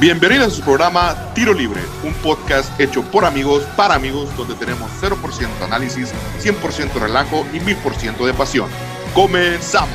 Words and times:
Bienvenidos 0.00 0.48
a 0.48 0.50
su 0.50 0.62
programa 0.62 1.32
Tiro 1.34 1.54
Libre, 1.54 1.80
un 2.02 2.12
podcast 2.14 2.78
hecho 2.80 3.02
por 3.12 3.24
amigos 3.24 3.62
para 3.76 3.94
amigos 3.94 4.36
donde 4.36 4.56
tenemos 4.56 4.90
0% 5.00 5.48
análisis, 5.62 6.12
100% 6.40 6.94
relajo 6.94 7.46
y 7.52 7.60
1000% 7.60 8.26
de 8.26 8.34
pasión. 8.34 8.68
Comenzamos. 9.14 9.94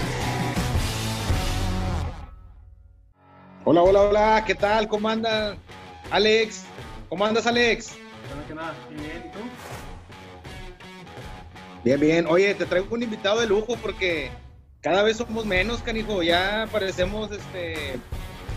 Hola, 3.65 3.81
hola, 3.81 4.01
hola, 4.01 4.43
¿qué 4.47 4.55
tal? 4.55 4.87
¿Cómo 4.87 5.09
andas? 5.09 5.57
Alex, 6.11 6.63
¿cómo 7.09 7.25
andas, 7.25 7.45
Alex? 7.45 7.91
Bueno, 8.29 8.47
que 8.47 8.55
nada, 8.55 8.73
bien, 8.89 9.25
¿y 9.27 9.31
tú? 9.33 9.39
Bien, 11.83 11.99
bien. 11.99 12.25
Oye, 12.27 12.55
te 12.55 12.65
traigo 12.65 12.87
un 12.95 13.03
invitado 13.03 13.41
de 13.41 13.47
lujo 13.47 13.75
porque 13.81 14.31
cada 14.79 15.03
vez 15.03 15.17
somos 15.17 15.45
menos, 15.45 15.81
canijo. 15.81 16.23
Ya 16.23 16.69
parecemos 16.71 17.31
este 17.31 17.99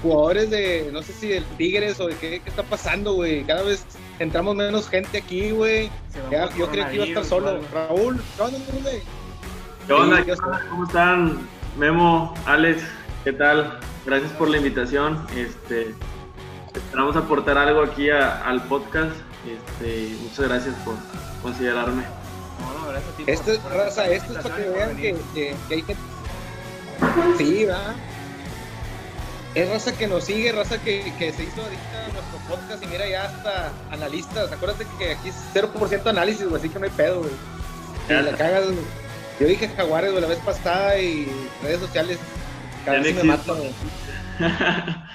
jugadores 0.03 0.51
de, 0.51 0.91
no 0.93 1.01
sé 1.03 1.13
si 1.13 1.29
del 1.29 1.45
Tigres 1.57 2.01
o 2.01 2.09
de 2.09 2.17
qué, 2.17 2.41
qué 2.41 2.51
está 2.51 2.63
pasando, 2.65 3.15
güey. 3.15 3.45
Cada 3.45 3.63
vez 3.63 3.87
entramos 4.19 4.57
menos 4.57 4.89
gente 4.89 5.19
aquí, 5.19 5.53
güey. 5.53 5.91
Yo 6.59 6.69
creía 6.69 6.89
que 6.89 6.95
iba 6.97 7.05
a 7.05 7.09
estar 7.09 7.25
solo. 7.25 7.61
Raúl, 7.73 8.21
¿qué 8.37 8.43
onda, 8.43 8.59
güey? 8.83 9.03
¿Qué 9.87 9.93
onda? 9.93 10.25
¿Qué 10.25 10.33
onda? 10.33 10.67
¿Cómo 10.69 10.85
están? 10.85 11.49
Memo, 11.79 12.35
Alex, 12.47 12.83
¿qué 13.25 13.33
tal? 13.33 13.79
Gracias 14.05 14.33
por 14.33 14.51
la 14.51 14.59
invitación. 14.59 15.25
Este, 15.37 15.95
esperamos 16.75 17.17
aportar 17.17 17.57
algo 17.57 17.83
aquí 17.83 18.11
a, 18.11 18.43
al 18.43 18.63
podcast. 18.65 19.13
Este, 19.47 20.17
muchas 20.21 20.49
gracias 20.49 20.75
por 20.85 20.95
considerarme. 21.43 22.03
No, 22.61 22.81
no, 22.81 22.89
gracias 22.89 23.13
a 23.13 23.17
ti. 23.17 23.25
Esto 23.27 23.53
es, 23.53 23.65
raza, 23.65 24.07
esto 24.09 24.33
es 24.33 24.39
para 24.41 24.57
que 24.57 24.69
vean 24.69 24.97
que, 24.97 25.17
que, 25.35 25.55
que 25.69 25.75
hay 25.75 25.83
gente. 25.83 26.03
Sí, 27.39 27.65
va 27.65 27.95
es 29.55 29.69
raza 29.69 29.97
que 29.97 30.07
nos 30.07 30.25
sigue, 30.25 30.53
raza 30.53 30.83
que, 30.83 31.13
que, 31.19 31.33
se 31.33 31.45
hizo 31.45 31.63
ahorita 31.63 32.09
nuestro 32.15 32.39
podcast 32.49 32.83
y 32.83 32.87
mira 32.87 33.09
ya 33.09 33.25
hasta 33.25 33.73
analistas. 33.91 34.51
Acuérdate 34.51 34.87
que 34.99 35.13
aquí 35.13 35.29
es 35.29 35.37
0% 35.55 36.07
análisis, 36.07 36.45
güey, 36.47 36.57
así 36.57 36.69
que 36.71 36.79
no 36.79 36.87
hay 36.87 36.91
pedo, 36.93 37.21
güey. 37.21 37.33
Si 38.09 38.15
le 38.15 38.33
cagas, 38.33 38.65
yo 39.39 39.47
dije 39.47 39.69
jaguares, 39.69 40.11
güey, 40.11 40.23
la 40.23 40.29
vez 40.29 40.39
pasada 40.39 40.99
y 40.99 41.27
redes 41.63 41.81
sociales, 41.81 42.19
cada 42.85 43.01
vez 43.01 43.15
me 43.15 43.25
matan, 43.25 43.57
güey. 43.59 43.75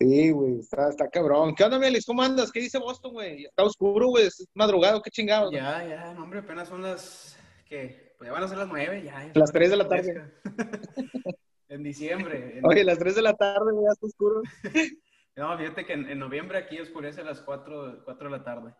Sí, 0.00 0.30
güey, 0.30 0.60
está, 0.60 0.90
está 0.90 1.10
cabrón. 1.10 1.56
¿Qué 1.56 1.64
onda, 1.64 1.76
Melis? 1.76 2.06
¿Cómo 2.06 2.22
andas? 2.22 2.52
¿Qué 2.52 2.60
dice 2.60 2.78
Boston, 2.78 3.14
güey? 3.14 3.46
Está 3.46 3.64
oscuro, 3.64 4.06
güey, 4.06 4.28
es 4.28 4.46
madrugado, 4.54 5.02
qué 5.02 5.10
chingados. 5.10 5.52
Ya, 5.52 5.84
ya, 5.84 6.14
no, 6.14 6.22
hombre, 6.22 6.38
apenas 6.38 6.68
son 6.68 6.82
las, 6.82 7.36
¿qué? 7.68 8.14
Pues 8.16 8.28
ya 8.28 8.32
van 8.32 8.44
a 8.44 8.48
ser 8.48 8.58
las 8.58 8.68
nueve, 8.68 9.02
ya. 9.04 9.26
ya 9.26 9.32
las 9.34 9.50
tres 9.50 9.70
de 9.70 9.76
la 9.76 9.88
tarde. 9.88 10.22
En 11.68 11.82
diciembre. 11.82 12.58
En... 12.58 12.66
Oye, 12.66 12.84
las 12.84 12.98
3 12.98 13.16
de 13.16 13.22
la 13.22 13.34
tarde 13.34 13.72
ya 13.82 13.92
está 13.92 14.06
oscuro. 14.06 14.42
no, 15.36 15.58
fíjate 15.58 15.84
que 15.84 15.92
en, 15.92 16.08
en, 16.08 16.18
noviembre 16.18 16.58
aquí 16.58 16.80
oscurece 16.80 17.20
a 17.20 17.24
las 17.24 17.40
4, 17.40 18.02
4 18.04 18.30
de 18.30 18.36
la 18.36 18.42
tarde. 18.42 18.74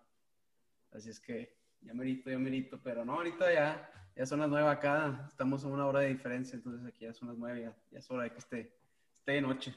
Así 0.92 1.11
es 1.11 1.20
que 1.20 1.56
ya 1.83 1.92
merito, 1.92 2.30
ya 2.30 2.39
merito. 2.39 2.80
Pero 2.83 3.05
no, 3.05 3.14
ahorita 3.14 3.53
ya, 3.53 3.91
ya 4.17 4.27
son 4.27 4.41
las 4.41 4.48
9 4.48 4.69
acá. 4.69 5.27
Estamos 5.28 5.64
a 5.64 5.69
una 5.69 5.86
hora 5.86 6.00
de 6.00 6.08
diferencia, 6.08 6.56
entonces 6.56 6.86
aquí 6.86 7.05
ya 7.05 7.12
son 7.12 7.28
las 7.28 7.36
9. 7.36 7.61
Ya, 7.61 7.77
ya 7.91 7.98
es 7.98 8.11
hora 8.11 8.25
de 8.25 8.30
que 8.30 8.39
esté, 8.39 8.72
esté 9.14 9.33
de 9.33 9.42
noche. 9.42 9.75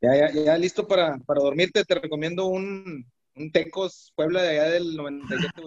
Ya, 0.00 0.16
ya, 0.16 0.30
ya 0.32 0.58
listo 0.58 0.86
para, 0.86 1.18
para 1.18 1.40
dormirte. 1.40 1.84
Te 1.84 1.94
recomiendo 1.96 2.46
un, 2.46 3.04
un 3.34 3.52
Tecos 3.52 4.12
Puebla 4.14 4.42
de 4.42 4.60
allá 4.60 4.70
del 4.70 4.96
97, 4.96 5.62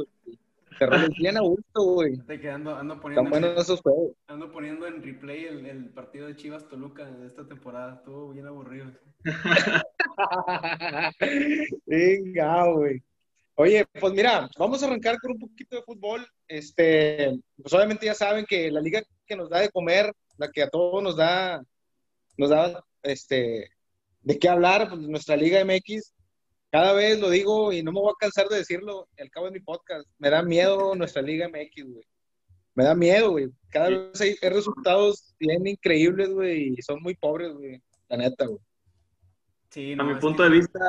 güey. 0.80 1.08
Te 1.08 1.14
bien 1.18 1.38
a 1.38 1.42
gusto, 1.42 1.84
güey. 1.84 2.20
Ando, 2.52 2.76
ando, 2.76 3.00
poniendo, 3.00 3.38
en, 3.38 3.46
esos 3.58 3.82
juegos. 3.82 4.14
ando 4.28 4.52
poniendo 4.52 4.88
en 4.88 5.04
replay 5.04 5.46
el, 5.46 5.66
el, 5.66 5.90
partido 5.90 6.28
de 6.28 6.36
Chivas 6.36 6.68
Toluca 6.68 7.06
de 7.06 7.28
esta 7.28 7.48
temporada. 7.48 7.96
Estuvo 7.96 8.32
bien 8.32 8.48
aburrido. 8.48 8.92
Venga, 11.86 12.72
güey. 12.72 13.02
Oye, 13.56 13.86
pues 14.00 14.14
mira, 14.14 14.50
vamos 14.58 14.84
a 14.84 14.88
arrancar 14.88 15.20
con 15.20 15.32
un 15.32 15.40
poquito 15.40 15.78
de 15.78 15.84
fútbol. 15.84 16.28
Este, 16.48 17.32
pues 17.62 17.74
obviamente 17.74 18.06
ya 18.06 18.14
saben 18.14 18.46
que 18.46 18.70
la 18.70 18.82
liga 18.82 19.02
que 19.26 19.36
nos 19.36 19.50
da 19.50 19.62
de 19.62 19.70
comer, 19.70 20.14
la 20.38 20.52
que 20.52 20.64
a 20.64 20.70
todos 20.70 21.02
nos 21.02 21.16
da, 21.16 21.64
nos 22.38 22.50
da, 22.50 22.84
este, 23.04 23.70
de 24.22 24.40
qué 24.40 24.50
hablar, 24.50 24.90
pues 24.90 25.02
nuestra 25.02 25.38
Liga 25.38 25.64
MX, 25.64 26.14
cada 26.76 26.92
vez 26.92 27.18
lo 27.22 27.30
digo 27.30 27.72
y 27.72 27.82
no 27.82 27.94
me 27.94 28.02
voy 28.02 28.12
a 28.12 28.20
cansar 28.20 28.50
de 28.50 28.58
decirlo 28.58 29.08
al 29.18 29.30
cabo 29.30 29.46
de 29.46 29.54
mi 29.54 29.62
podcast. 29.62 30.06
Me 30.20 30.30
da 30.30 30.42
miedo 30.42 30.94
nuestra 30.94 31.22
Liga 31.22 31.48
MX, 31.48 31.86
güey. 31.86 32.06
Me 32.74 32.84
da 32.84 32.94
miedo, 32.94 33.32
güey. 33.32 33.48
Cada 33.70 33.88
vez 33.92 34.20
hay, 34.20 34.36
resultados 34.42 35.34
bien 35.40 35.66
increíbles, 35.66 36.32
güey, 36.32 36.74
y 36.78 36.82
son 36.82 37.02
muy 37.02 37.16
pobres, 37.16 37.54
güey. 37.54 37.82
La 38.10 38.18
neta, 38.18 38.46
güey. 38.48 38.60
Sí, 39.70 39.96
no, 39.96 40.04
a 40.04 40.06
mi 40.06 40.16
punto 40.16 40.44
de 40.44 40.50
vista, 40.50 40.80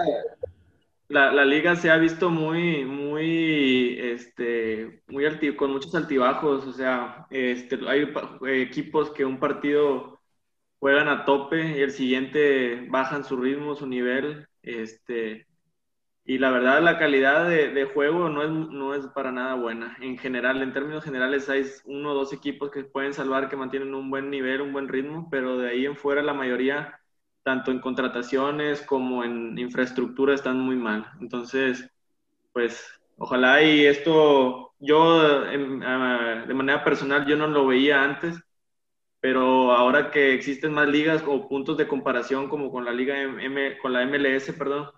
la, 1.07 1.31
la, 1.33 1.45
liga 1.45 1.77
se 1.77 1.89
ha 1.89 1.99
visto 1.99 2.31
muy, 2.31 2.85
muy, 2.85 3.97
este, 4.01 5.05
muy 5.07 5.25
con 5.55 5.71
muchos 5.71 5.95
altibajos. 5.95 6.67
O 6.67 6.73
sea, 6.73 7.29
este, 7.31 7.79
hay 7.87 8.13
equipos 8.61 9.13
que 9.13 9.25
un 9.25 9.39
partido 9.39 10.21
juegan 10.81 11.07
a 11.07 11.25
tope 11.25 11.79
y 11.79 11.81
el 11.81 11.93
siguiente 11.93 12.89
bajan 12.91 13.23
su 13.23 13.37
ritmo, 13.37 13.77
su 13.77 13.87
nivel. 13.87 14.49
Este, 14.63 15.47
y 16.27 16.39
la 16.39 16.51
verdad 16.51 16.83
la 16.83 16.99
calidad 16.99 17.49
de, 17.49 17.69
de, 17.69 17.85
juego 17.85 18.29
no 18.29 18.43
es, 18.43 18.51
no 18.51 18.95
es 18.95 19.07
para 19.09 19.31
nada 19.31 19.55
buena. 19.55 19.97
En 20.01 20.19
general, 20.19 20.61
en 20.61 20.73
términos 20.73 21.05
generales 21.05 21.49
hay 21.49 21.65
uno 21.85 22.11
o 22.11 22.15
dos 22.15 22.33
equipos 22.33 22.71
que 22.73 22.83
pueden 22.83 23.15
salvar, 23.15 23.49
que 23.49 23.57
mantienen 23.57 23.95
un 23.95 24.11
buen 24.11 24.29
nivel, 24.29 24.61
un 24.61 24.73
buen 24.73 24.89
ritmo, 24.89 25.29
pero 25.31 25.57
de 25.57 25.71
ahí 25.71 25.87
en 25.87 25.97
fuera 25.97 26.23
la 26.23 26.35
mayoría, 26.35 27.01
tanto 27.45 27.71
en 27.71 27.79
contrataciones 27.81 28.83
como 28.83 29.23
en 29.23 29.57
infraestructura, 29.57 30.35
están 30.35 30.59
muy 30.59 30.75
mal. 30.75 31.07
Entonces, 31.21 31.89
pues 32.53 32.85
ojalá 33.19 33.63
y 33.63 33.87
esto, 33.87 34.75
yo 34.81 35.43
de 35.45 36.55
manera 36.55 36.83
personal, 36.85 37.25
yo 37.27 37.37
no 37.37 37.47
lo 37.47 37.67
veía 37.69 38.03
antes, 38.03 38.43
pero 39.21 39.73
ahora 39.73 40.11
que 40.11 40.35
existen 40.35 40.73
más 40.75 40.89
ligas 40.89 41.23
o 41.27 41.49
puntos 41.49 41.77
de 41.77 41.89
comparación 41.89 42.49
como 42.49 42.71
con 42.73 42.85
la 42.85 42.93
liga 42.93 43.21
M, 43.23 43.79
con 43.79 43.93
la 43.93 44.03
MLS, 44.03 44.53
perdón, 44.53 44.91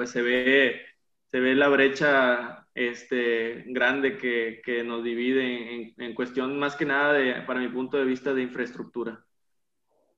pues 0.00 0.12
se 0.12 0.22
ve, 0.22 0.80
se 1.26 1.40
ve 1.40 1.54
la 1.54 1.68
brecha 1.68 2.66
este, 2.74 3.64
grande 3.66 4.16
que, 4.16 4.62
que 4.64 4.82
nos 4.82 5.04
divide 5.04 5.74
en, 5.74 5.94
en, 5.98 6.14
cuestión 6.14 6.58
más 6.58 6.74
que 6.74 6.86
nada, 6.86 7.12
de, 7.12 7.42
para 7.42 7.60
mi 7.60 7.68
punto 7.68 7.98
de 7.98 8.06
vista, 8.06 8.32
de 8.32 8.40
infraestructura. 8.40 9.22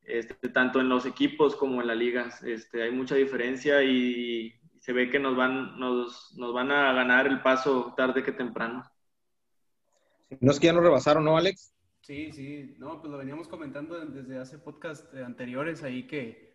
Este, 0.05 0.51
tanto 0.51 0.81
en 0.81 0.89
los 0.89 1.05
equipos 1.05 1.57
como 1.57 1.81
en 1.81 1.89
la 1.89 1.97
liga. 1.97 2.29
Este, 2.45 2.85
hay 2.85 2.93
mucha 2.93 3.17
diferencia 3.17 3.83
y 3.83 4.55
se 4.79 4.93
ve 4.93 5.11
que 5.11 5.19
nos 5.19 5.35
van, 5.37 5.81
nos, 5.81 6.33
nos 6.37 6.55
van 6.55 6.71
a 6.71 6.93
ganar 6.93 7.27
el 7.27 7.43
paso 7.43 7.95
tarde 7.97 8.23
que 8.23 8.31
temprano. 8.31 8.85
No 10.39 10.53
es 10.53 10.61
que 10.61 10.69
ya 10.69 10.73
nos 10.75 10.85
rebasaron, 10.85 11.25
¿no, 11.25 11.37
Alex? 11.37 11.75
Sí, 12.03 12.31
sí, 12.31 12.77
no, 12.79 13.01
pues 13.01 13.11
lo 13.11 13.19
veníamos 13.19 13.49
comentando 13.49 13.99
desde 14.07 14.39
hace 14.39 14.61
podcast 14.61 15.13
anteriores 15.17 15.83
ahí 15.83 16.07
que, 16.07 16.52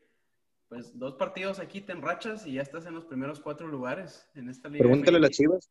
pues 0.70 0.98
dos 0.98 1.16
partidos 1.16 1.60
aquí 1.60 1.82
te 1.82 1.94
enrachas 1.94 2.46
y 2.46 2.54
ya 2.54 2.62
estás 2.62 2.86
en 2.86 2.94
los 2.94 3.06
primeros 3.06 3.40
cuatro 3.40 3.68
lugares 3.68 4.28
en 4.36 4.50
esta 4.50 4.70
liga. 4.70 4.84
Pregúntale 4.84 5.18
a 5.18 5.22
las 5.22 5.32
chivas. 5.32 5.70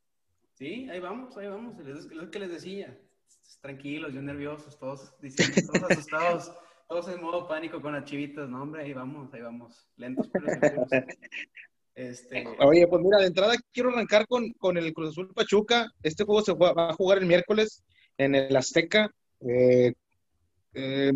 Sí, 0.55 0.89
ahí 0.91 1.01
vamos, 1.01 1.37
ahí 1.37 1.49
vamos. 1.49 1.79
Es 1.87 2.07
lo 2.07 2.31
que 2.31 2.39
les 2.39 2.51
decía. 2.51 2.99
Tranquilos, 3.61 4.12
yo 4.12 4.23
nerviosos, 4.23 4.79
todos 4.79 5.15
diciendo, 5.21 5.73
todos 5.73 5.91
asustados, 5.91 6.53
todos 6.89 7.09
en 7.09 7.21
modo 7.21 7.47
pánico 7.47 7.81
con 7.83 7.93
las 7.93 8.05
chivitas. 8.05 8.49
No, 8.49 8.62
hombre, 8.62 8.83
ahí 8.83 8.93
vamos, 8.93 9.33
ahí 9.34 9.43
vamos. 9.43 9.87
Lentos, 9.97 10.29
pero 10.33 10.47
seguros. 10.61 10.89
Este... 11.95 12.45
Oye, 12.61 12.87
pues 12.87 13.03
mira, 13.03 13.19
de 13.19 13.27
entrada 13.27 13.55
quiero 13.73 13.91
arrancar 13.91 14.27
con, 14.27 14.51
con 14.53 14.78
el 14.78 14.95
Cruz 14.95 15.11
Azul 15.11 15.33
Pachuca. 15.34 15.91
Este 16.03 16.25
juego 16.25 16.43
se 16.43 16.55
va 16.55 16.73
a 16.77 16.95
jugar 16.95 17.19
el 17.19 17.27
miércoles 17.27 17.84
en 18.17 18.34
el 18.34 18.57
Azteca. 18.57 19.11
Eh, 19.41 19.93
eh, 20.79 21.11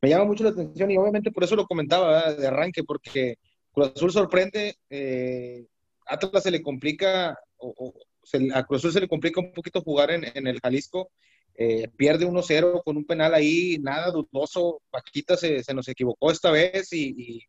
me 0.00 0.08
llama 0.08 0.24
mucho 0.24 0.44
la 0.44 0.50
atención 0.50 0.90
y 0.90 0.96
obviamente 0.96 1.30
por 1.30 1.44
eso 1.44 1.54
lo 1.56 1.66
comentaba 1.66 2.32
de 2.32 2.46
arranque, 2.46 2.82
porque 2.84 3.36
Cruz 3.70 3.92
Azul 3.94 4.12
sorprende, 4.12 4.76
eh, 4.88 5.66
Atlas 6.06 6.42
se 6.42 6.50
le 6.50 6.62
complica, 6.62 7.38
o, 7.58 7.92
a 8.54 8.64
Cruz 8.64 8.80
Azul 8.80 8.92
se 8.92 9.00
le 9.00 9.08
complica 9.08 9.40
un 9.40 9.52
poquito 9.52 9.82
jugar 9.82 10.10
en, 10.10 10.46
el 10.46 10.58
Jalisco, 10.58 11.10
eh, 11.54 11.88
pierde 11.96 12.26
1-0 12.26 12.82
con 12.82 12.96
un 12.96 13.04
penal 13.04 13.34
ahí, 13.34 13.78
nada 13.78 14.10
dudoso, 14.10 14.80
Paquita 14.90 15.36
se, 15.36 15.62
se 15.62 15.74
nos 15.74 15.86
equivocó 15.88 16.30
esta 16.30 16.50
vez 16.50 16.90
y, 16.92 17.42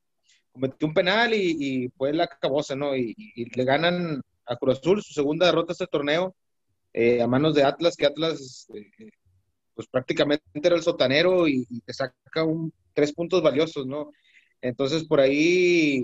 cometió 0.51 0.88
un 0.88 0.94
penal 0.94 1.34
y, 1.34 1.90
fue 1.98 2.13
la 2.13 2.28
cabosa, 2.28 2.75
¿no? 2.75 2.98
Y, 2.98 3.16
le 3.56 3.63
ganan 3.63 4.22
a 4.46 4.58
Cruz 4.58 4.80
Azul 4.80 5.01
su 5.01 5.13
segunda 5.13 5.46
derrota 5.46 5.72
este 5.72 5.88
torneo 5.88 6.36
a 7.22 7.28
manos 7.28 7.56
de 7.56 7.63
Atlas, 7.63 7.96
que 7.96 8.06
Atlas 8.06 8.68
pues 9.75 9.88
prácticamente 9.88 10.44
era 10.56 10.75
el 10.75 10.83
sotanero 10.83 11.48
y, 11.48 11.66
te 11.86 11.94
saca 11.94 12.44
un, 12.44 12.74
tres 12.94 13.13
puntos 13.13 13.44
valiosos, 13.44 13.86
¿no? 13.86 14.12
Entonces 14.62 15.04
por 15.06 15.19
ahí 15.19 16.04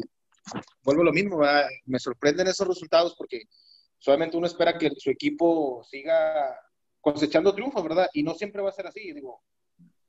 vuelvo 0.83 1.03
lo 1.03 1.13
mismo, 1.13 1.39
me 1.85 2.00
sorprenden 2.00 2.47
esos 2.47 2.68
resultados 2.68 3.15
porque 3.18 3.44
solamente 3.97 4.38
uno 4.38 4.47
espera 4.47 4.77
que 4.77 4.91
su 4.97 5.09
equipo 5.09 5.83
siga 5.89 6.56
cosechando 7.00 7.53
triunfos, 7.53 7.83
¿verdad? 7.83 8.07
Y 8.13 8.23
no 8.23 8.33
siempre 8.33 8.62
va 8.62 8.69
a 8.69 8.73
ser 8.73 8.88
así, 8.88 9.13
digo, 9.13 9.41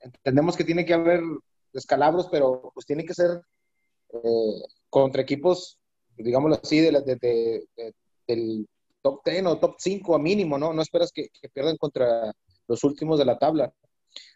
entendemos 0.00 0.56
que 0.56 0.64
tiene 0.64 0.84
que 0.84 0.94
haber 0.94 1.22
descalabros, 1.72 2.28
pero 2.30 2.70
pues 2.74 2.86
tiene 2.86 3.04
que 3.04 3.14
ser 3.14 3.40
eh, 4.12 4.62
contra 4.90 5.22
equipos, 5.22 5.78
digámoslo 6.16 6.60
así, 6.62 6.80
de, 6.80 7.66
del 8.26 8.68
top 9.02 9.20
10 9.24 9.46
o 9.46 9.58
top 9.58 9.74
5 9.78 10.14
a 10.14 10.18
mínimo, 10.18 10.58
¿no? 10.58 10.72
No 10.72 10.82
esperas 10.82 11.10
que, 11.12 11.30
pierdan 11.52 11.76
contra 11.76 12.32
los 12.68 12.84
últimos 12.84 13.18
de 13.18 13.24
la 13.24 13.38
tabla. 13.38 13.72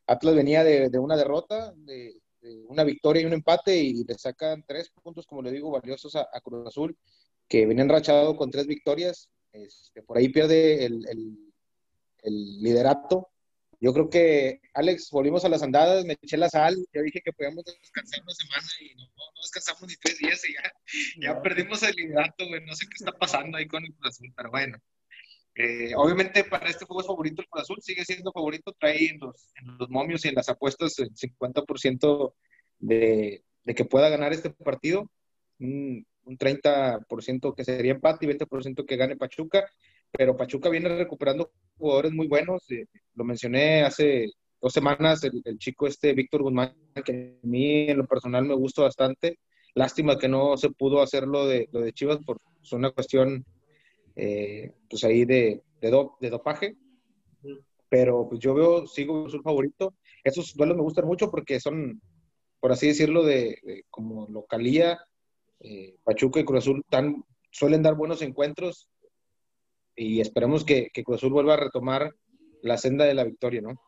Atlas 0.06 0.34
venía 0.34 0.64
de, 0.64 0.98
una 0.98 1.16
derrota, 1.16 1.72
de, 1.76 2.20
una 2.68 2.84
victoria 2.84 3.22
y 3.22 3.24
un 3.24 3.32
empate 3.32 3.76
y 3.76 4.04
le 4.04 4.14
sacan 4.14 4.64
tres 4.66 4.90
puntos, 5.02 5.26
como 5.26 5.42
le 5.42 5.50
digo, 5.50 5.70
valiosos 5.70 6.14
a, 6.16 6.28
Cruz 6.42 6.66
Azul, 6.66 6.96
que 7.48 7.66
venía 7.66 7.82
enrachado 7.82 8.36
con 8.36 8.50
tres 8.50 8.66
victorias. 8.66 9.28
Este, 9.52 10.02
por 10.02 10.18
ahí 10.18 10.28
pierde 10.28 10.84
el, 10.84 11.06
el 12.22 12.62
liderato 12.62 13.30
yo 13.80 13.92
creo 13.92 14.08
que, 14.08 14.60
Alex, 14.72 15.10
volvimos 15.10 15.44
a 15.44 15.48
las 15.48 15.62
andadas, 15.62 16.04
me 16.04 16.14
eché 16.14 16.36
la 16.36 16.48
sal, 16.48 16.76
ya 16.94 17.02
dije 17.02 17.20
que 17.22 17.32
podíamos 17.32 17.64
descansar 17.64 18.22
una 18.22 18.32
semana 18.32 18.66
y 18.80 18.94
no, 18.94 19.04
no 19.04 19.40
descansamos 19.42 19.82
ni 19.82 19.96
tres 19.96 20.18
días 20.18 20.42
y 20.48 20.54
ya, 20.54 20.72
ya 21.20 21.42
perdimos 21.42 21.82
el 21.82 21.94
liderato, 21.94 22.46
güey. 22.48 22.64
No 22.64 22.74
sé 22.74 22.86
qué 22.86 22.94
está 22.94 23.12
pasando 23.12 23.58
ahí 23.58 23.66
con 23.66 23.84
el 23.84 23.92
Cruz 23.94 24.08
Azul, 24.08 24.32
pero 24.34 24.50
bueno. 24.50 24.78
Eh, 25.56 25.92
obviamente 25.96 26.44
para 26.44 26.68
este 26.68 26.84
juego 26.84 27.00
es 27.00 27.06
favorito 27.06 27.42
el 27.42 27.48
Cruz 27.48 27.62
Azul, 27.62 27.78
sigue 27.80 28.04
siendo 28.04 28.30
favorito, 28.32 28.74
trae 28.78 29.08
en 29.08 29.18
los, 29.20 29.52
en 29.56 29.78
los 29.78 29.88
momios 29.88 30.24
y 30.24 30.28
en 30.28 30.34
las 30.34 30.48
apuestas 30.48 30.98
el 30.98 31.10
50% 31.14 32.34
de, 32.78 33.42
de 33.64 33.74
que 33.74 33.84
pueda 33.86 34.10
ganar 34.10 34.32
este 34.32 34.50
partido, 34.50 35.10
un, 35.58 36.06
un 36.24 36.38
30% 36.38 37.54
que 37.54 37.64
sería 37.64 37.92
empate 37.92 38.26
y 38.26 38.28
20% 38.28 38.84
que 38.84 38.96
gane 38.96 39.16
Pachuca 39.16 39.66
pero 40.10 40.36
Pachuca 40.36 40.68
viene 40.68 40.88
recuperando 40.88 41.52
jugadores 41.76 42.12
muy 42.12 42.26
buenos. 42.26 42.70
Eh, 42.70 42.86
lo 43.14 43.24
mencioné 43.24 43.82
hace 43.82 44.30
dos 44.60 44.72
semanas, 44.72 45.22
el, 45.24 45.58
chico 45.58 45.86
este 45.86 46.12
Víctor 46.14 46.42
Guzmán, 46.42 46.74
que 47.04 47.38
a 47.42 47.46
mí 47.46 47.90
en 47.90 47.98
lo 47.98 48.06
personal 48.06 48.44
me 48.44 48.54
gusta 48.54 48.82
bastante. 48.82 49.38
Lástima 49.74 50.18
que 50.18 50.28
no 50.28 50.56
se 50.56 50.70
pudo 50.70 51.02
hacer 51.02 51.26
lo 51.26 51.46
de, 51.46 51.68
lo 51.72 51.80
de 51.80 51.92
Chivas 51.92 52.18
por 52.24 52.38
una 52.72 52.90
cuestión, 52.90 53.44
eh, 54.16 54.72
pues 54.88 55.04
ahí 55.04 55.24
de, 55.24 55.62
de, 55.80 56.30
dopaje. 56.30 56.76
Pero 57.88 58.28
pues 58.28 58.40
yo 58.40 58.54
veo, 58.54 58.86
sigo 58.86 59.28
su 59.28 59.40
favorito. 59.42 59.94
Esos 60.24 60.54
duelos 60.54 60.76
me 60.76 60.82
gustan 60.82 61.06
mucho 61.06 61.30
porque 61.30 61.60
son, 61.60 62.00
por 62.58 62.72
así 62.72 62.88
decirlo, 62.88 63.22
de, 63.22 63.84
como 63.90 64.26
localía. 64.28 64.98
Eh, 65.60 65.96
Pachuca 66.02 66.40
y 66.40 66.44
Cruz 66.44 66.64
Azul 66.64 66.84
tan, 66.90 67.24
suelen 67.50 67.82
dar 67.82 67.94
buenos 67.94 68.20
encuentros 68.20 68.90
y 69.94 70.20
esperemos 70.20 70.64
que, 70.64 70.90
que 70.92 71.04
Cruz 71.04 71.18
Azul 71.18 71.32
vuelva 71.32 71.54
a 71.54 71.58
retomar 71.58 72.12
la 72.62 72.76
senda 72.76 73.04
de 73.04 73.14
la 73.14 73.24
victoria, 73.24 73.62
¿no? 73.62 73.80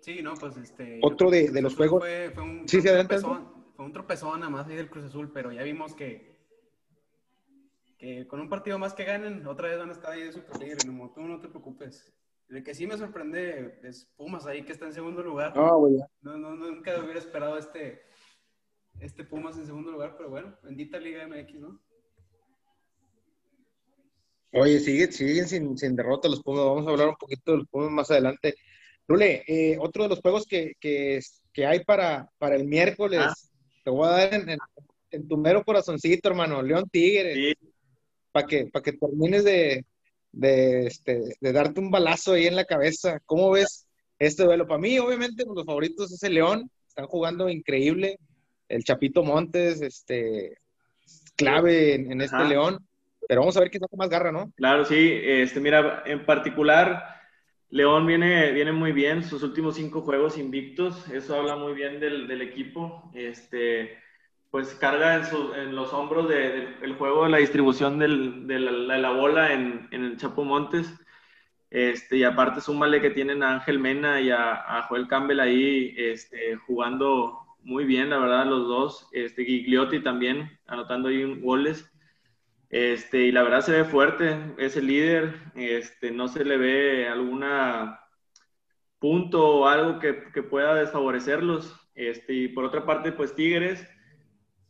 Sí, 0.00 0.20
no, 0.20 0.34
pues 0.34 0.56
este. 0.56 0.98
Otro 1.00 1.30
de, 1.30 1.50
de 1.50 1.62
los 1.62 1.76
juegos. 1.76 2.00
Fue, 2.00 2.32
un, 2.36 2.68
sí, 2.68 2.82
tropezón, 2.82 3.48
fue 3.76 3.84
un 3.84 3.92
tropezón 3.92 4.40
nada 4.40 4.50
más 4.50 4.66
ahí 4.66 4.74
del 4.74 4.90
Cruz 4.90 5.04
Azul, 5.04 5.30
pero 5.32 5.52
ya 5.52 5.62
vimos 5.62 5.94
que, 5.94 6.31
que 8.02 8.26
con 8.26 8.40
un 8.40 8.48
partido 8.48 8.80
más 8.80 8.94
que 8.94 9.04
ganen, 9.04 9.46
otra 9.46 9.68
vez 9.68 9.78
van 9.78 9.90
a 9.90 9.92
estar 9.92 10.10
ahí 10.10 10.24
de 10.24 10.32
super 10.32 10.60
líder. 10.60 10.84
No, 10.86 11.12
tú 11.14 11.20
no 11.20 11.40
te 11.40 11.46
preocupes. 11.46 12.12
El 12.48 12.64
que 12.64 12.74
sí 12.74 12.84
me 12.84 12.98
sorprende 12.98 13.78
es 13.84 14.10
Pumas 14.16 14.44
ahí 14.44 14.64
que 14.64 14.72
está 14.72 14.86
en 14.86 14.92
segundo 14.92 15.22
lugar. 15.22 15.52
Ah, 15.54 15.70
no, 16.20 16.36
no, 16.36 16.56
nunca 16.56 16.98
hubiera 16.98 17.20
esperado 17.20 17.56
este, 17.56 18.02
este 18.98 19.22
Pumas 19.22 19.56
en 19.56 19.66
segundo 19.66 19.92
lugar, 19.92 20.16
pero 20.16 20.30
bueno, 20.30 20.58
bendita 20.64 20.98
Liga 20.98 21.28
MX, 21.28 21.54
¿no? 21.60 21.80
Oye, 24.54 24.80
siguen, 24.80 25.12
siguen 25.12 25.46
sin, 25.46 25.78
sin, 25.78 25.94
derrota 25.94 26.28
los 26.28 26.42
Pumas. 26.42 26.64
Vamos 26.64 26.88
a 26.88 26.90
hablar 26.90 27.08
un 27.08 27.16
poquito 27.16 27.52
de 27.52 27.58
los 27.58 27.68
Pumas 27.68 27.92
más 27.92 28.10
adelante. 28.10 28.56
Lule, 29.06 29.44
eh, 29.46 29.78
otro 29.78 30.02
de 30.02 30.08
los 30.08 30.20
juegos 30.20 30.44
que, 30.44 30.72
que, 30.80 31.20
que 31.52 31.66
hay 31.66 31.84
para, 31.84 32.28
para 32.38 32.56
el 32.56 32.64
miércoles, 32.64 33.20
ah. 33.22 33.34
te 33.84 33.90
voy 33.92 34.08
a 34.08 34.10
dar 34.10 34.34
en, 34.34 34.58
en, 35.12 35.28
tu 35.28 35.36
mero 35.36 35.62
corazoncito, 35.64 36.28
hermano, 36.28 36.60
León 36.62 36.88
Tigre. 36.90 37.54
Para 38.32 38.46
que, 38.46 38.66
para 38.66 38.82
que 38.82 38.92
termines 38.92 39.44
de, 39.44 39.84
de, 40.32 40.86
este, 40.86 41.36
de 41.40 41.52
darte 41.52 41.80
un 41.80 41.90
balazo 41.90 42.32
ahí 42.32 42.46
en 42.46 42.56
la 42.56 42.64
cabeza. 42.64 43.20
¿Cómo 43.26 43.50
ves 43.50 43.86
este 44.18 44.44
duelo? 44.44 44.66
Para 44.66 44.80
mí, 44.80 44.98
obviamente, 44.98 45.44
los 45.46 45.64
favoritos 45.64 46.12
es 46.12 46.22
el 46.22 46.34
León. 46.34 46.70
Están 46.88 47.06
jugando 47.06 47.48
increíble. 47.48 48.18
El 48.68 48.84
Chapito 48.84 49.22
Montes, 49.22 49.82
este, 49.82 50.56
clave 51.36 51.94
en, 51.94 52.10
en 52.12 52.20
este 52.22 52.44
León 52.44 52.84
pero 53.28 53.40
vamos 53.40 53.56
a 53.56 53.60
ver 53.60 53.70
quién 53.70 53.80
saca 53.80 53.96
más 53.96 54.10
garra, 54.10 54.32
¿no? 54.32 54.52
Claro, 54.56 54.84
sí. 54.84 55.20
Este, 55.22 55.60
mira, 55.60 56.02
en 56.06 56.26
particular, 56.26 57.20
León 57.70 58.06
viene, 58.06 58.52
viene 58.52 58.72
muy 58.72 58.92
bien, 58.92 59.24
sus 59.24 59.42
últimos 59.42 59.76
cinco 59.76 60.02
juegos 60.02 60.36
invictos, 60.36 61.08
eso 61.08 61.36
habla 61.36 61.56
muy 61.56 61.72
bien 61.72 62.00
del, 62.00 62.26
del 62.26 62.42
equipo. 62.42 63.10
Este, 63.14 63.96
pues 64.52 64.74
carga 64.74 65.14
en, 65.14 65.24
su, 65.24 65.54
en 65.54 65.74
los 65.74 65.94
hombros 65.94 66.28
del 66.28 66.78
de, 66.78 66.94
juego, 66.98 67.26
la 67.26 67.38
distribución 67.38 67.98
del, 67.98 68.46
de, 68.46 68.58
la, 68.60 68.94
de, 68.94 69.00
la, 69.00 69.10
bola 69.10 69.54
en, 69.54 69.88
en, 69.92 70.04
el 70.04 70.18
Chapo 70.18 70.44
Montes. 70.44 70.92
Este, 71.70 72.18
y 72.18 72.24
aparte 72.24 72.60
súmale 72.60 73.00
que 73.00 73.08
tienen 73.08 73.42
a 73.42 73.54
Ángel 73.54 73.78
Mena 73.78 74.20
y 74.20 74.30
a, 74.30 74.52
a 74.52 74.82
Joel 74.82 75.08
Campbell 75.08 75.40
ahí 75.40 75.94
este, 75.96 76.56
jugando 76.56 77.38
muy 77.62 77.86
bien, 77.86 78.10
la 78.10 78.18
verdad, 78.18 78.44
los 78.44 78.68
dos. 78.68 79.08
Este, 79.12 79.46
Gigliotti 79.46 80.00
también 80.00 80.58
anotando 80.66 81.08
ahí 81.08 81.40
goles. 81.40 81.90
Este, 82.68 83.20
y 83.20 83.32
la 83.32 83.44
verdad 83.44 83.62
se 83.62 83.72
ve 83.72 83.84
fuerte, 83.84 84.36
es 84.58 84.76
el 84.76 84.86
líder, 84.86 85.34
este, 85.54 86.10
no 86.10 86.28
se 86.28 86.44
le 86.44 86.58
ve 86.58 87.08
alguna 87.08 88.00
punto 88.98 89.60
o 89.60 89.66
algo 89.66 89.98
que, 89.98 90.24
que 90.34 90.42
pueda 90.42 90.74
desfavorecerlos. 90.74 91.74
Este, 91.94 92.34
y 92.34 92.48
por 92.48 92.64
otra 92.64 92.84
parte, 92.84 93.12
pues 93.12 93.34
Tigres, 93.34 93.88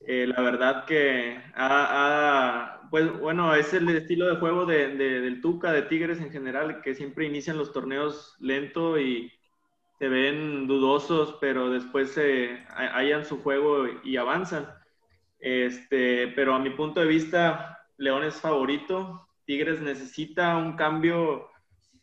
eh, 0.06 0.26
la 0.26 0.43
verdad 0.43 0.84
que 0.84 1.40
ha, 1.54 2.81
pues 2.90 3.19
bueno, 3.20 3.54
es 3.54 3.72
el 3.72 3.88
estilo 3.90 4.26
de 4.26 4.40
juego 4.40 4.66
de, 4.66 4.96
del 4.96 5.40
Tuca, 5.40 5.72
de 5.72 5.82
Tigres 5.82 6.20
en 6.20 6.31
general, 6.31 6.82
que 6.82 6.94
siempre 6.94 7.26
inician 7.26 7.56
los 7.56 7.72
torneos 7.72 8.37
lento 8.40 8.99
y 8.99 9.32
se 9.99 10.08
ven 10.08 10.66
dudosos, 10.66 11.38
pero 11.40 11.70
después 11.70 12.10
se 12.10 12.64
hallan 12.69 13.25
su 13.25 13.40
juego 13.40 13.87
y 14.02 14.16
avanzan. 14.16 14.69
Este, 15.38 16.28
pero 16.28 16.54
a 16.54 16.58
mi 16.58 16.70
punto 16.70 17.00
de 17.00 17.06
vista, 17.06 17.78
León 17.99 18.25
es 18.25 18.40
favorito. 18.40 19.28
Tigres 19.44 19.81
necesita 19.81 20.56
un 20.56 20.76
cambio, 20.76 21.49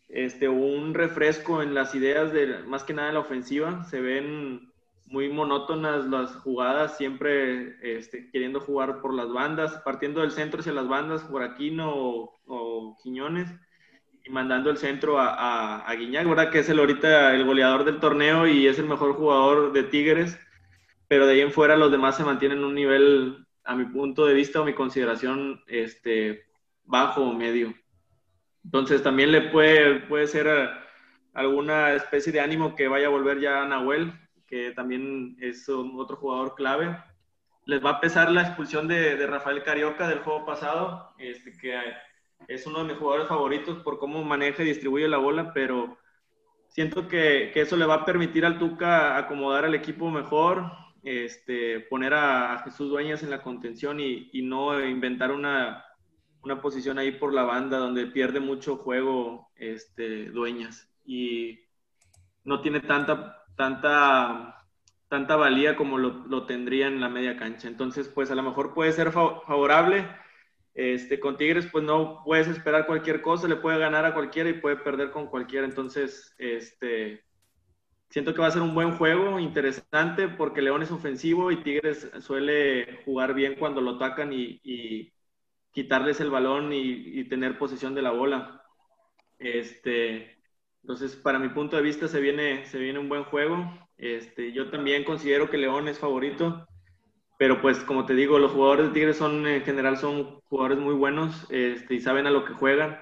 este, 0.08 0.48
un 0.48 0.94
refresco 0.94 1.62
en 1.62 1.74
las 1.74 1.94
ideas 1.94 2.32
de 2.32 2.60
más 2.64 2.84
que 2.84 2.94
nada 2.94 3.10
en 3.10 3.16
la 3.16 3.22
ofensiva. 3.22 3.84
Se 3.84 4.00
ven 4.00 4.72
muy 5.10 5.30
monótonas 5.30 6.06
las 6.06 6.36
jugadas, 6.38 6.98
siempre 6.98 7.76
este, 7.82 8.30
queriendo 8.30 8.60
jugar 8.60 9.02
por 9.02 9.14
las 9.14 9.32
bandas, 9.32 9.82
partiendo 9.84 10.22
del 10.22 10.32
centro 10.32 10.60
hacia 10.60 10.72
las 10.72 10.88
bandas, 10.88 11.24
por 11.24 11.42
Aquino 11.44 11.92
o, 11.94 12.40
o 12.46 12.98
Quiñones, 13.02 13.50
y 14.24 14.30
mandando 14.30 14.70
el 14.70 14.78
centro 14.78 15.20
a, 15.20 15.34
a, 15.34 15.80
a 15.80 15.96
Guiñac, 15.96 16.28
¿verdad? 16.28 16.52
Que 16.52 16.60
es 16.60 16.70
el 16.70 16.80
ahorita 16.80 17.34
el 17.34 17.46
goleador 17.46 17.86
del 17.86 18.00
torneo 18.00 18.48
y 18.48 18.68
es 18.68 18.78
el 18.78 18.86
mejor 18.86 19.14
jugador 19.14 19.74
de 19.74 19.84
Tigres, 19.84 20.40
pero 21.08 21.26
de 21.26 21.34
ahí 21.34 21.42
en 21.42 21.52
fuera 21.52 21.76
los 21.76 21.92
demás 21.92 22.16
se 22.16 22.24
mantienen 22.24 22.64
un 22.64 22.76
nivel 22.76 23.48
a 23.64 23.76
mi 23.76 23.86
punto 23.86 24.26
de 24.26 24.34
vista 24.34 24.62
o 24.62 24.66
mi 24.66 24.74
consideración, 24.74 25.62
este, 25.68 26.46
bajo 26.84 27.22
o 27.22 27.34
medio. 27.34 27.74
Entonces 28.64 29.02
también 29.02 29.32
le 29.32 29.42
puede, 29.42 30.02
puede 30.02 30.28
ser 30.28 30.48
eh, 30.48 30.70
alguna 31.34 31.94
especie 31.94 32.32
de 32.32 32.42
ánimo 32.42 32.76
que 32.76 32.88
vaya 32.88 33.08
a 33.08 33.12
volver 33.12 33.40
ya 33.40 33.64
a 33.64 33.68
Nahuel, 33.68 34.14
que 34.50 34.72
también 34.72 35.38
es 35.40 35.70
otro 35.70 36.18
jugador 36.18 36.56
clave. 36.56 36.98
Les 37.66 37.84
va 37.84 37.92
a 37.92 38.02
pesar 38.02 38.32
la 38.32 38.42
expulsión 38.42 38.88
de, 38.88 39.28
Rafael 39.28 39.64
Carioca 39.64 40.08
del 40.08 40.20
juego 40.20 40.46
pasado, 40.46 41.14
este, 41.20 41.56
que 41.58 41.80
es 42.48 42.66
uno 42.66 42.80
de 42.80 42.86
mis 42.86 42.98
jugadores 42.98 43.28
favoritos 43.28 43.84
por 43.84 44.00
cómo 44.00 44.24
maneja 44.24 44.64
y 44.64 44.68
distribuye 44.68 45.08
la 45.08 45.18
bola, 45.18 45.54
pero 45.54 45.98
siento 46.70 47.08
que, 47.08 47.52
que 47.54 47.62
eso 47.62 47.78
le 47.78 47.86
va 47.86 47.96
a 47.96 48.06
permitir 48.06 48.46
al 48.46 48.58
Tuca 48.58 49.18
acomodar 49.18 49.66
al 49.66 49.76
equipo 49.76 50.10
mejor, 50.10 50.72
este, 51.04 51.80
poner 51.82 52.14
a, 52.14 52.62
Jesús 52.64 52.90
Dueñas 52.90 53.24
en 53.24 53.30
la 53.30 53.42
contención 53.42 54.00
y, 54.00 54.30
no 54.42 54.84
inventar 54.84 55.32
una, 55.32 55.86
posición 56.62 56.98
ahí 56.98 57.12
por 57.12 57.34
la 57.34 57.44
banda 57.44 57.78
donde 57.78 58.08
pierde 58.08 58.40
mucho 58.40 58.78
juego 58.78 59.50
este, 59.56 60.32
Dueñas 60.32 60.92
y 61.06 61.60
no 62.44 62.62
tiene 62.62 62.80
tanta, 62.80 63.39
tanta, 63.60 64.66
tanta 65.10 65.36
valía 65.36 65.76
como 65.76 65.98
lo, 65.98 66.46
tendría 66.46 66.88
en 66.88 67.02
la 67.02 67.10
media 67.10 67.36
cancha. 67.36 67.68
Entonces, 67.68 68.08
pues 68.08 68.32
a 68.32 68.36
lo 68.36 68.44
mejor 68.44 68.74
puede 68.74 68.94
ser 68.94 69.12
favorable. 69.12 70.08
Este, 70.74 71.20
con 71.20 71.36
Tigres, 71.36 71.68
pues 71.70 71.84
no 71.84 72.22
puedes 72.24 72.48
esperar 72.48 72.86
cualquier 72.86 73.22
cosa, 73.22 73.50
le 73.50 73.58
puede 73.58 73.78
ganar 73.78 74.06
a 74.06 74.14
cualquiera 74.14 74.50
y 74.50 74.54
puede 74.54 74.78
perder 74.78 75.12
con 75.12 75.28
cualquiera. 75.28 75.66
Entonces, 75.66 76.34
este, 76.38 77.26
Siento 78.10 78.34
que 78.34 78.42
va 78.42 78.48
a 78.48 78.52
ser 78.52 78.64
un 78.64 78.74
buen 78.74 78.98
juego, 78.98 79.40
interesante, 79.40 80.30
porque 80.30 80.64
León 80.64 80.82
es 80.82 80.90
ofensivo 80.90 81.52
y 81.52 81.62
Tigres 81.62 82.10
suele 82.22 83.04
jugar 83.06 83.36
bien 83.36 83.56
cuando 83.56 83.82
lo 83.82 83.98
atacan 83.98 84.32
y, 84.34 85.14
quitarles 85.72 86.20
el 86.20 86.32
balón 86.32 86.72
y, 86.74 87.24
tener 87.26 87.60
posesión 87.60 87.94
de 87.94 88.02
la 88.02 88.12
bola. 88.12 88.64
Este, 89.38 90.39
entonces, 90.82 91.16
para 91.16 91.40
mi 91.40 91.50
punto 91.50 91.76
de 91.76 91.82
vista, 91.84 92.08
se 92.08 92.20
viene, 92.20 92.66
se 92.66 92.80
viene 92.80 93.00
un 93.00 93.10
buen 93.10 93.24
juego. 93.26 93.58
Este, 93.98 94.52
yo 94.54 94.70
también 94.72 95.04
considero 95.04 95.50
que 95.50 95.58
León 95.58 95.88
es 95.88 96.00
favorito. 96.00 96.66
pero 97.38 97.62
pues 97.62 97.80
como 97.80 98.06
te 98.06 98.14
digo, 98.16 98.40
los 98.40 98.52
jugadores 98.52 98.88
de 98.88 98.94
Tigres 98.94 99.18
son 99.18 99.48
en 99.48 99.64
general 99.64 99.98
son 99.98 100.42
jugadores 100.50 100.80
muy 100.80 100.94
buenos 100.96 101.46
este, 101.50 101.96
y 101.96 102.02
saben 102.02 102.28
a 102.28 102.32
lo 102.32 102.46
que 102.46 102.54
juegan. 102.54 103.00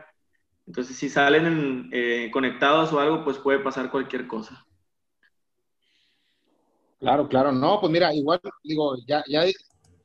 Entonces 0.68 0.98
si 0.98 1.10
salen 1.10 1.90
eh, 1.94 2.30
conectados 2.32 2.94
o 2.94 3.00
algo, 3.00 3.24
pues 3.24 3.38
puede 3.40 3.60
pasar 3.60 3.92
cualquier 3.92 4.28
cosa. 4.28 4.66
Claro, 7.00 7.28
claro, 7.28 7.52
no, 7.52 7.80
pues 7.80 7.92
mira, 7.92 8.14
igual 8.14 8.40
digo, 8.64 8.96
ya, 9.08 9.24
ya, 9.28 9.44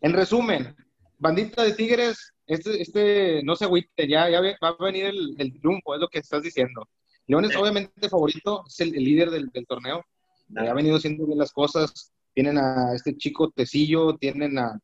en 0.00 0.12
resumen, 0.12 0.76
bandita 1.18 1.62
de 1.62 1.72
Tigres, 1.74 2.32
este, 2.46 2.82
este, 2.82 3.42
no 3.44 3.56
se 3.56 3.64
agüite, 3.64 4.06
ya, 4.08 4.28
ya 4.30 4.40
va 4.62 4.68
a 4.78 4.84
venir 4.84 5.06
el, 5.06 5.34
el 5.38 5.58
triunfo, 5.58 5.94
es 5.94 6.00
lo 6.00 6.08
que 6.08 6.18
estás 6.18 6.42
diciendo. 6.42 6.86
León 7.26 7.44
es 7.44 7.56
obviamente 7.56 8.08
favorito, 8.08 8.64
es 8.66 8.80
el, 8.80 8.90
líder 8.90 9.30
del, 9.30 9.50
torneo, 9.66 10.04
ha 10.56 10.74
venido 10.74 10.96
haciendo 10.96 11.26
bien 11.26 11.38
las 11.38 11.52
cosas, 11.52 12.12
tienen 12.34 12.58
a 12.58 12.94
este 12.94 13.16
chico 13.16 13.50
Tecillo, 13.50 14.16
tienen 14.16 14.58
a, 14.58 14.78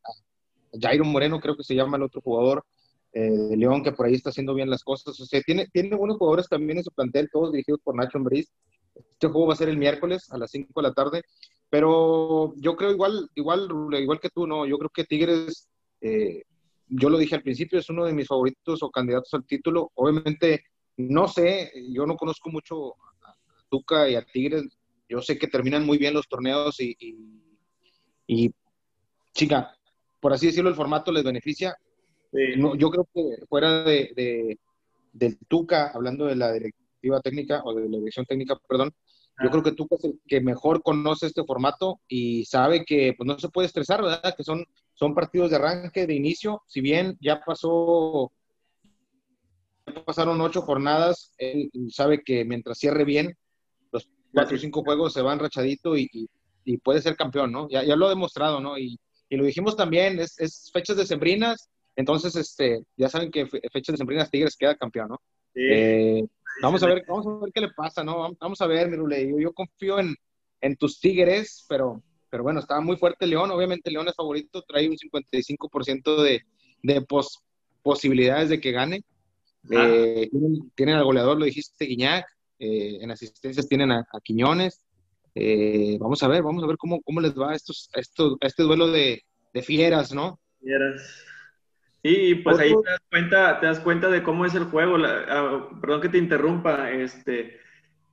Jairo 0.80 1.04
Moreno, 1.04 1.40
creo 1.40 1.56
que 1.56 1.64
se 1.64 1.74
llama 1.74 1.96
el 1.96 2.04
otro 2.04 2.20
jugador 2.20 2.64
eh, 3.12 3.30
de 3.30 3.56
León, 3.56 3.82
que 3.82 3.92
por 3.92 4.06
ahí 4.06 4.14
está 4.14 4.30
haciendo 4.30 4.54
bien 4.54 4.70
las 4.70 4.84
cosas. 4.84 5.18
O 5.18 5.26
sea, 5.26 5.40
tiene, 5.42 5.66
tiene 5.72 5.96
buenos 5.96 6.18
jugadores 6.18 6.48
también 6.48 6.78
en 6.78 6.84
su 6.84 6.90
plantel, 6.90 7.30
todos 7.32 7.52
dirigidos 7.52 7.80
por 7.82 7.96
Nacho 7.96 8.18
Ambriz. 8.18 8.52
Este 8.94 9.28
juego 9.28 9.46
va 9.46 9.54
a 9.54 9.56
ser 9.56 9.68
el 9.68 9.78
miércoles 9.78 10.30
a 10.30 10.38
las 10.38 10.50
5 10.50 10.68
de 10.76 10.88
la 10.88 10.92
tarde, 10.92 11.22
pero 11.70 12.54
yo 12.56 12.76
creo 12.76 12.90
igual, 12.90 13.30
igual, 13.34 13.68
igual 13.92 14.20
que 14.20 14.30
tú, 14.30 14.46
¿no? 14.46 14.66
Yo 14.66 14.78
creo 14.78 14.90
que 14.90 15.04
Tigres, 15.04 15.68
eh, 16.00 16.42
yo 16.88 17.08
lo 17.10 17.18
dije 17.18 17.34
al 17.34 17.42
principio, 17.42 17.78
es 17.78 17.88
uno 17.88 18.04
de 18.04 18.12
mis 18.12 18.26
favoritos 18.26 18.82
o 18.82 18.90
candidatos 18.90 19.32
al 19.34 19.46
título. 19.46 19.90
Obviamente, 19.94 20.64
no 20.98 21.28
sé, 21.28 21.72
yo 21.90 22.06
no 22.06 22.16
conozco 22.16 22.50
mucho 22.50 22.94
a 23.22 23.34
Tuca 23.70 24.08
y 24.08 24.16
a 24.16 24.22
Tigres, 24.22 24.64
yo 25.08 25.22
sé 25.22 25.38
que 25.38 25.46
terminan 25.46 25.86
muy 25.86 25.96
bien 25.96 26.12
los 26.12 26.28
torneos 26.28 26.80
y, 26.80 26.96
y, 28.26 28.50
chica, 29.32 29.74
por 30.20 30.32
así 30.32 30.46
decirlo, 30.46 30.68
el 30.68 30.76
formato 30.76 31.12
les 31.12 31.24
beneficia. 31.24 31.76
yo 32.32 32.90
creo 32.90 33.08
que 33.14 33.46
fuera 33.48 33.84
de, 33.84 34.58
del 35.12 35.38
Tuca, 35.46 35.92
hablando 35.94 36.26
de 36.26 36.36
la 36.36 36.52
directiva 36.52 37.20
técnica 37.20 37.62
o 37.64 37.74
de 37.74 37.88
la 37.88 37.98
dirección 37.98 38.26
técnica, 38.26 38.58
perdón, 38.68 38.92
yo 39.40 39.50
creo 39.50 39.62
que 39.62 39.72
Tuca 39.72 39.94
es 39.96 40.04
el 40.04 40.20
que 40.26 40.40
mejor 40.40 40.82
conoce 40.82 41.26
este 41.26 41.44
formato 41.44 42.00
y 42.08 42.44
sabe 42.44 42.84
que 42.84 43.14
pues, 43.16 43.24
no 43.24 43.38
se 43.38 43.48
puede 43.48 43.68
estresar, 43.68 44.02
¿verdad? 44.02 44.34
Que 44.36 44.42
son, 44.42 44.64
son 44.94 45.14
partidos 45.14 45.50
de 45.50 45.56
arranque, 45.56 46.08
de 46.08 46.14
inicio. 46.14 46.62
Si 46.66 46.80
bien 46.80 47.16
ya 47.20 47.40
pasó, 47.46 48.32
pasaron 49.88 50.40
ocho 50.40 50.62
jornadas, 50.62 51.32
él 51.38 51.70
sabe 51.90 52.22
que 52.22 52.44
mientras 52.44 52.78
cierre 52.78 53.04
bien, 53.04 53.36
cuatro 54.32 54.56
o 54.56 54.60
cinco 54.60 54.82
juegos 54.82 55.14
se 55.14 55.22
van 55.22 55.38
rachadito 55.38 55.96
y, 55.96 56.08
y, 56.64 56.76
puede 56.78 57.00
ser 57.00 57.16
campeón, 57.16 57.50
¿no? 57.50 57.68
Ya, 57.70 57.82
ya 57.82 57.96
lo 57.96 58.06
ha 58.06 58.10
demostrado, 58.10 58.60
¿no? 58.60 58.78
Y, 58.78 58.98
y 59.30 59.36
lo 59.36 59.44
dijimos 59.44 59.74
también, 59.74 60.20
es, 60.20 60.38
es, 60.38 60.70
fechas 60.72 60.96
sembrinas 61.08 61.70
entonces, 61.98 62.36
este, 62.36 62.84
ya 62.96 63.08
saben 63.08 63.28
que 63.28 63.44
fechas 63.72 63.98
sembrinas 63.98 64.30
Tigres 64.30 64.56
queda 64.56 64.76
campeón, 64.76 65.08
¿no? 65.08 65.20
Eh, 65.56 66.24
vamos 66.62 66.80
a 66.84 66.86
ver, 66.86 67.04
vamos 67.08 67.26
a 67.26 67.44
ver 67.44 67.52
qué 67.52 67.60
le 67.60 67.70
pasa, 67.70 68.04
¿no? 68.04 68.36
Vamos 68.38 68.60
a 68.60 68.68
ver, 68.68 68.88
Mirule, 68.88 69.28
yo, 69.28 69.40
yo 69.40 69.52
confío 69.52 69.98
en, 69.98 70.14
en 70.60 70.76
tus 70.76 71.00
Tigres, 71.00 71.66
pero, 71.68 72.00
pero 72.30 72.44
bueno, 72.44 72.60
estaba 72.60 72.80
muy 72.80 72.96
fuerte 72.96 73.26
León, 73.26 73.50
obviamente 73.50 73.90
León 73.90 74.06
es 74.06 74.14
favorito, 74.14 74.62
trae 74.62 74.88
un 74.88 74.96
55% 74.96 76.22
de, 76.22 76.42
de 76.84 77.04
posibilidades 77.82 78.48
de 78.48 78.60
que 78.60 78.70
gane. 78.70 79.02
Eh, 79.70 80.28
tienen, 80.30 80.70
tienen, 80.74 80.96
al 80.96 81.04
goleador, 81.04 81.38
lo 81.38 81.44
dijiste, 81.44 81.84
Guiñac, 81.84 82.26
eh, 82.58 82.98
en 83.00 83.10
asistencias 83.10 83.68
tienen 83.68 83.92
a, 83.92 84.06
Quiñones. 84.22 84.82
Eh, 85.34 85.96
vamos 86.00 86.22
a 86.22 86.28
ver, 86.28 86.42
vamos 86.42 86.64
a 86.64 86.66
ver 86.66 86.76
cómo, 86.76 87.00
cómo 87.02 87.20
les 87.20 87.38
va 87.38 87.52
a, 87.52 87.54
estos, 87.54 87.90
estos, 87.94 88.36
este 88.40 88.62
duelo 88.62 88.88
de, 88.88 89.22
fieras, 89.62 90.14
¿no? 90.14 90.38
Fieras. 90.60 91.24
Sí, 92.04 92.36
pues 92.36 92.58
ahí 92.60 92.70
te 92.70 92.90
das 92.90 93.00
cuenta, 93.10 93.60
te 93.60 93.66
das 93.66 93.80
cuenta 93.80 94.08
de 94.08 94.22
cómo 94.22 94.46
es 94.46 94.54
el 94.54 94.64
juego. 94.64 94.96
Ah, 95.04 95.68
perdón 95.80 96.00
que 96.00 96.08
te 96.08 96.18
interrumpa, 96.18 96.92
este, 96.92 97.58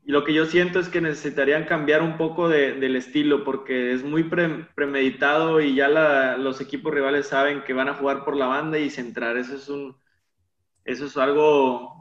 y 0.06 0.12
lo 0.12 0.24
que 0.24 0.34
yo 0.34 0.46
siento 0.46 0.80
es 0.80 0.90
que 0.90 1.02
necesitarían 1.02 1.66
cambiar 1.66 2.04
un 2.04 2.18
poco 2.18 2.48
del 2.48 2.96
estilo 2.96 3.44
porque 3.44 3.92
es 3.92 4.04
muy 4.04 4.24
premeditado 4.24 5.62
y 5.62 5.74
ya 5.74 5.90
los 6.38 6.62
equipos 6.62 6.94
rivales 6.94 7.28
saben 7.28 7.64
que 7.64 7.74
van 7.74 7.90
a 7.90 7.96
jugar 7.96 8.24
por 8.24 8.36
la 8.36 8.46
banda 8.46 8.78
y 8.78 8.92
centrar. 8.92 9.36
Eso 9.38 9.56
es 9.56 9.68
un, 9.68 9.98
eso 10.86 11.06
es 11.06 11.18
algo 11.18 11.96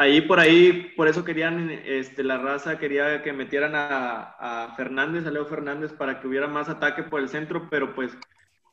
ahí 0.00 0.22
por 0.22 0.40
ahí, 0.40 0.92
por 0.96 1.08
eso 1.08 1.26
querían, 1.26 1.70
este, 1.70 2.24
la 2.24 2.38
raza 2.38 2.78
quería 2.78 3.22
que 3.22 3.34
metieran 3.34 3.72
a, 3.74 4.72
Fernández, 4.74 5.26
a 5.26 5.30
Leo 5.30 5.44
Fernández, 5.44 5.92
para 5.92 6.20
que 6.20 6.26
hubiera 6.26 6.46
más 6.46 6.70
ataque 6.70 7.02
por 7.02 7.20
el 7.20 7.28
centro, 7.28 7.68
pero 7.70 7.94
pues 7.94 8.12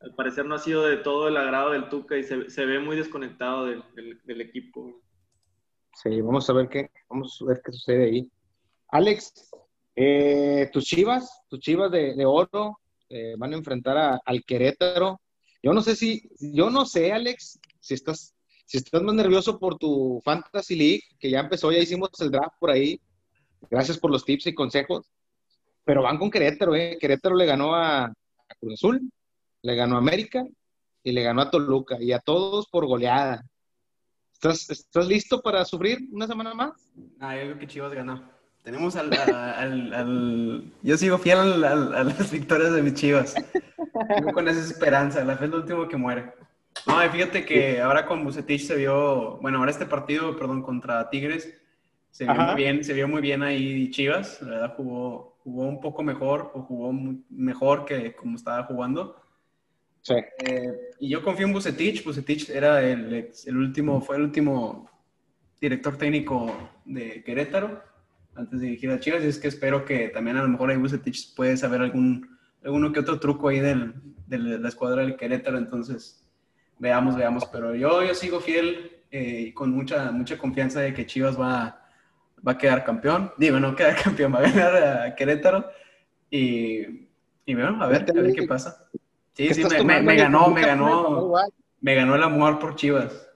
al 0.00 0.14
parecer 0.14 0.46
no 0.46 0.54
ha 0.54 0.58
sido 0.58 0.84
de 0.84 0.96
todo 0.96 1.28
el 1.28 1.36
agrado 1.36 1.72
del 1.72 1.90
Tuca 1.90 2.16
y 2.16 2.24
se, 2.24 2.64
ve 2.64 2.78
muy 2.78 2.96
desconectado 2.96 3.66
del, 3.66 4.40
equipo. 4.40 5.02
Sí, 5.94 6.18
vamos 6.22 6.48
a 6.48 6.54
ver 6.54 6.68
qué, 6.70 6.90
vamos 7.10 7.38
a 7.42 7.44
ver 7.44 7.60
qué 7.62 7.72
sucede 7.72 8.04
ahí. 8.06 8.30
Alex, 8.88 9.50
eh, 9.96 10.70
tus 10.72 10.84
chivas, 10.84 11.42
tus 11.48 11.60
chivas 11.60 11.90
de, 11.90 12.24
oro 12.24 12.78
eh, 13.10 13.34
van 13.36 13.52
a 13.52 13.56
enfrentar 13.56 14.18
al 14.24 14.44
Querétaro. 14.44 15.20
Yo 15.62 15.74
no 15.74 15.82
sé 15.82 15.94
si, 15.94 16.22
yo 16.38 16.70
no 16.70 16.86
sé, 16.86 17.12
Alex, 17.12 17.60
si 17.80 17.92
estás 17.92 18.34
si 18.68 18.76
estás 18.76 19.02
más 19.02 19.14
nervioso 19.14 19.58
por 19.58 19.78
tu 19.78 20.20
Fantasy 20.22 20.76
League, 20.76 21.02
que 21.18 21.30
ya 21.30 21.40
empezó, 21.40 21.72
ya 21.72 21.78
hicimos 21.78 22.10
el 22.20 22.30
draft 22.30 22.56
por 22.60 22.70
ahí, 22.70 23.00
gracias 23.70 23.96
por 23.96 24.10
los 24.10 24.26
tips 24.26 24.48
y 24.48 24.54
consejos, 24.54 25.10
pero 25.84 26.02
van 26.02 26.18
con 26.18 26.30
Querétaro, 26.30 26.76
¿eh? 26.76 26.98
Querétaro 27.00 27.34
le 27.34 27.46
ganó 27.46 27.74
a, 27.74 28.12
Cruz 28.60 28.74
Azul, 28.74 29.10
le 29.62 29.74
ganó 29.74 29.94
a 29.94 30.00
América 30.00 30.44
y 31.02 31.12
le 31.12 31.22
ganó 31.22 31.40
a 31.40 31.50
Toluca, 31.50 31.96
y 31.98 32.12
a 32.12 32.18
todos 32.18 32.68
por 32.68 32.86
goleada. 32.86 33.42
¿Estás, 34.34 34.68
¿Estás 34.68 35.08
listo 35.08 35.40
para 35.40 35.64
sufrir 35.64 36.00
una 36.12 36.26
semana 36.26 36.52
más? 36.52 36.72
Ah, 37.20 37.36
yo 37.36 37.44
creo 37.44 37.58
que 37.58 37.66
Chivas 37.68 37.94
ganó. 37.94 38.22
Tenemos 38.64 38.96
al, 38.96 39.14
al, 39.14 40.70
Yo 40.82 40.98
sigo 40.98 41.16
fiel 41.16 41.64
a 41.64 42.04
las 42.04 42.30
victorias 42.30 42.74
de 42.74 42.82
mis 42.82 42.92
Chivas. 42.92 43.34
con 44.34 44.46
esa 44.46 44.60
esperanza. 44.60 45.24
La 45.24 45.38
fe 45.38 45.46
es 45.46 45.50
lo 45.52 45.56
último 45.56 45.88
que 45.88 45.96
muere. 45.96 46.34
No, 46.86 47.10
fíjate 47.10 47.44
que 47.44 47.80
ahora 47.80 48.06
con 48.06 48.24
Bucetich 48.24 48.62
se 48.62 48.76
vio, 48.76 49.38
bueno, 49.40 49.58
ahora 49.58 49.70
este 49.70 49.86
partido, 49.86 50.36
perdón, 50.36 50.62
contra 50.62 51.08
Tigres, 51.10 51.60
se 52.10 52.24
vio 52.24 52.34
muy 52.34 52.54
bien, 52.54 52.84
se 52.84 52.94
vio 52.94 53.08
muy 53.08 53.20
bien 53.20 53.42
ahí 53.42 53.90
Chivas, 53.90 54.40
la 54.42 54.50
verdad 54.50 54.74
jugó, 54.76 55.38
jugó 55.44 55.64
un 55.64 55.80
poco 55.80 56.02
mejor 56.02 56.50
o 56.54 56.62
jugó 56.62 56.92
mejor 57.28 57.84
que 57.84 58.14
como 58.14 58.36
estaba 58.36 58.64
jugando. 58.64 59.20
Sí. 60.02 60.14
Eh, 60.38 60.72
y 61.00 61.10
yo 61.10 61.22
confío 61.22 61.46
en 61.46 61.52
Bucetich, 61.52 62.04
Bucetich 62.04 62.50
era 62.50 62.82
el, 62.82 63.30
el 63.44 63.56
último, 63.56 64.00
fue 64.00 64.16
el 64.16 64.22
último 64.22 64.90
director 65.60 65.96
técnico 65.96 66.54
de 66.84 67.22
Querétaro 67.22 67.82
antes 68.34 68.60
de 68.60 68.66
dirigir 68.66 68.90
a 68.90 69.00
Chivas, 69.00 69.24
y 69.24 69.26
es 69.26 69.38
que 69.38 69.48
espero 69.48 69.84
que 69.84 70.08
también 70.08 70.36
a 70.36 70.42
lo 70.42 70.48
mejor 70.48 70.70
ahí 70.70 70.76
Bucetich 70.76 71.34
puede 71.34 71.56
saber 71.56 71.80
algún, 71.80 72.38
alguno 72.62 72.92
que 72.92 73.00
otro 73.00 73.18
truco 73.18 73.48
ahí 73.48 73.58
del, 73.58 73.94
de 74.26 74.38
la 74.38 74.68
escuadra 74.68 75.02
del 75.02 75.16
Querétaro, 75.16 75.58
entonces 75.58 76.27
veamos, 76.78 77.16
veamos, 77.16 77.44
pero 77.46 77.74
yo, 77.74 78.02
yo 78.02 78.14
sigo 78.14 78.40
fiel 78.40 79.02
eh, 79.10 79.46
y 79.48 79.52
con 79.52 79.70
mucha, 79.70 80.10
mucha 80.12 80.38
confianza 80.38 80.80
de 80.80 80.94
que 80.94 81.06
Chivas 81.06 81.38
va, 81.38 81.82
va 82.46 82.52
a 82.52 82.58
quedar 82.58 82.84
campeón. 82.84 83.32
Digo, 83.38 83.58
no 83.60 83.74
quedar 83.74 83.96
campeón, 84.02 84.34
va 84.34 84.38
a 84.38 84.42
ganar 84.42 84.76
a 84.76 85.14
Querétaro. 85.14 85.70
Y, 86.30 87.08
y 87.46 87.54
bueno, 87.54 87.82
a 87.82 87.86
ver, 87.86 88.06
a 88.08 88.20
ver 88.20 88.32
qué 88.32 88.42
pasa. 88.44 88.88
Sí, 89.34 89.54
sí, 89.54 89.64
me, 89.84 90.02
me, 90.02 90.16
ganó, 90.16 90.48
me 90.48 90.62
ganó, 90.62 91.32
me 91.80 91.94
ganó 91.94 92.14
el 92.16 92.22
amor 92.22 92.58
por 92.58 92.74
Chivas. 92.74 93.28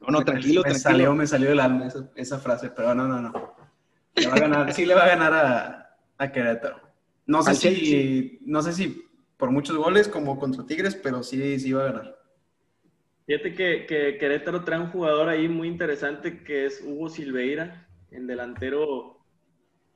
No, 0.00 0.08
no, 0.10 0.24
tranquilo, 0.24 0.62
me 0.62 0.70
tranquilo. 0.70 0.78
Salió, 0.78 1.14
me 1.14 1.26
salió 1.26 1.48
del 1.48 1.60
alma 1.60 1.88
esa, 1.88 2.08
esa, 2.14 2.38
frase, 2.38 2.70
pero 2.70 2.94
no, 2.94 3.08
no, 3.08 3.20
no. 3.20 3.54
Le 4.14 4.28
va 4.28 4.34
a 4.34 4.38
ganar, 4.38 4.72
sí 4.72 4.86
le 4.86 4.94
va 4.94 5.02
a 5.02 5.08
ganar 5.08 5.34
a, 5.34 5.98
a 6.16 6.32
Querétaro. 6.32 6.80
No 7.26 7.42
sé 7.42 7.54
si, 7.56 8.38
no 8.42 8.62
sé 8.62 8.72
si 8.72 9.04
por 9.36 9.50
muchos 9.50 9.76
goles 9.76 10.08
como 10.08 10.38
contra 10.38 10.64
Tigres, 10.64 10.94
pero 10.94 11.22
sí, 11.22 11.58
sí 11.58 11.72
va 11.72 11.82
a 11.82 11.92
ganar. 11.92 12.15
Fíjate 13.26 13.54
que, 13.54 13.86
que, 13.86 14.18
Querétaro 14.18 14.62
trae 14.62 14.78
un 14.78 14.90
jugador 14.90 15.28
ahí 15.28 15.48
muy 15.48 15.66
interesante 15.66 16.44
que 16.44 16.66
es 16.66 16.80
Hugo 16.80 17.08
Silveira, 17.08 17.88
en 18.12 18.26
delantero. 18.28 19.18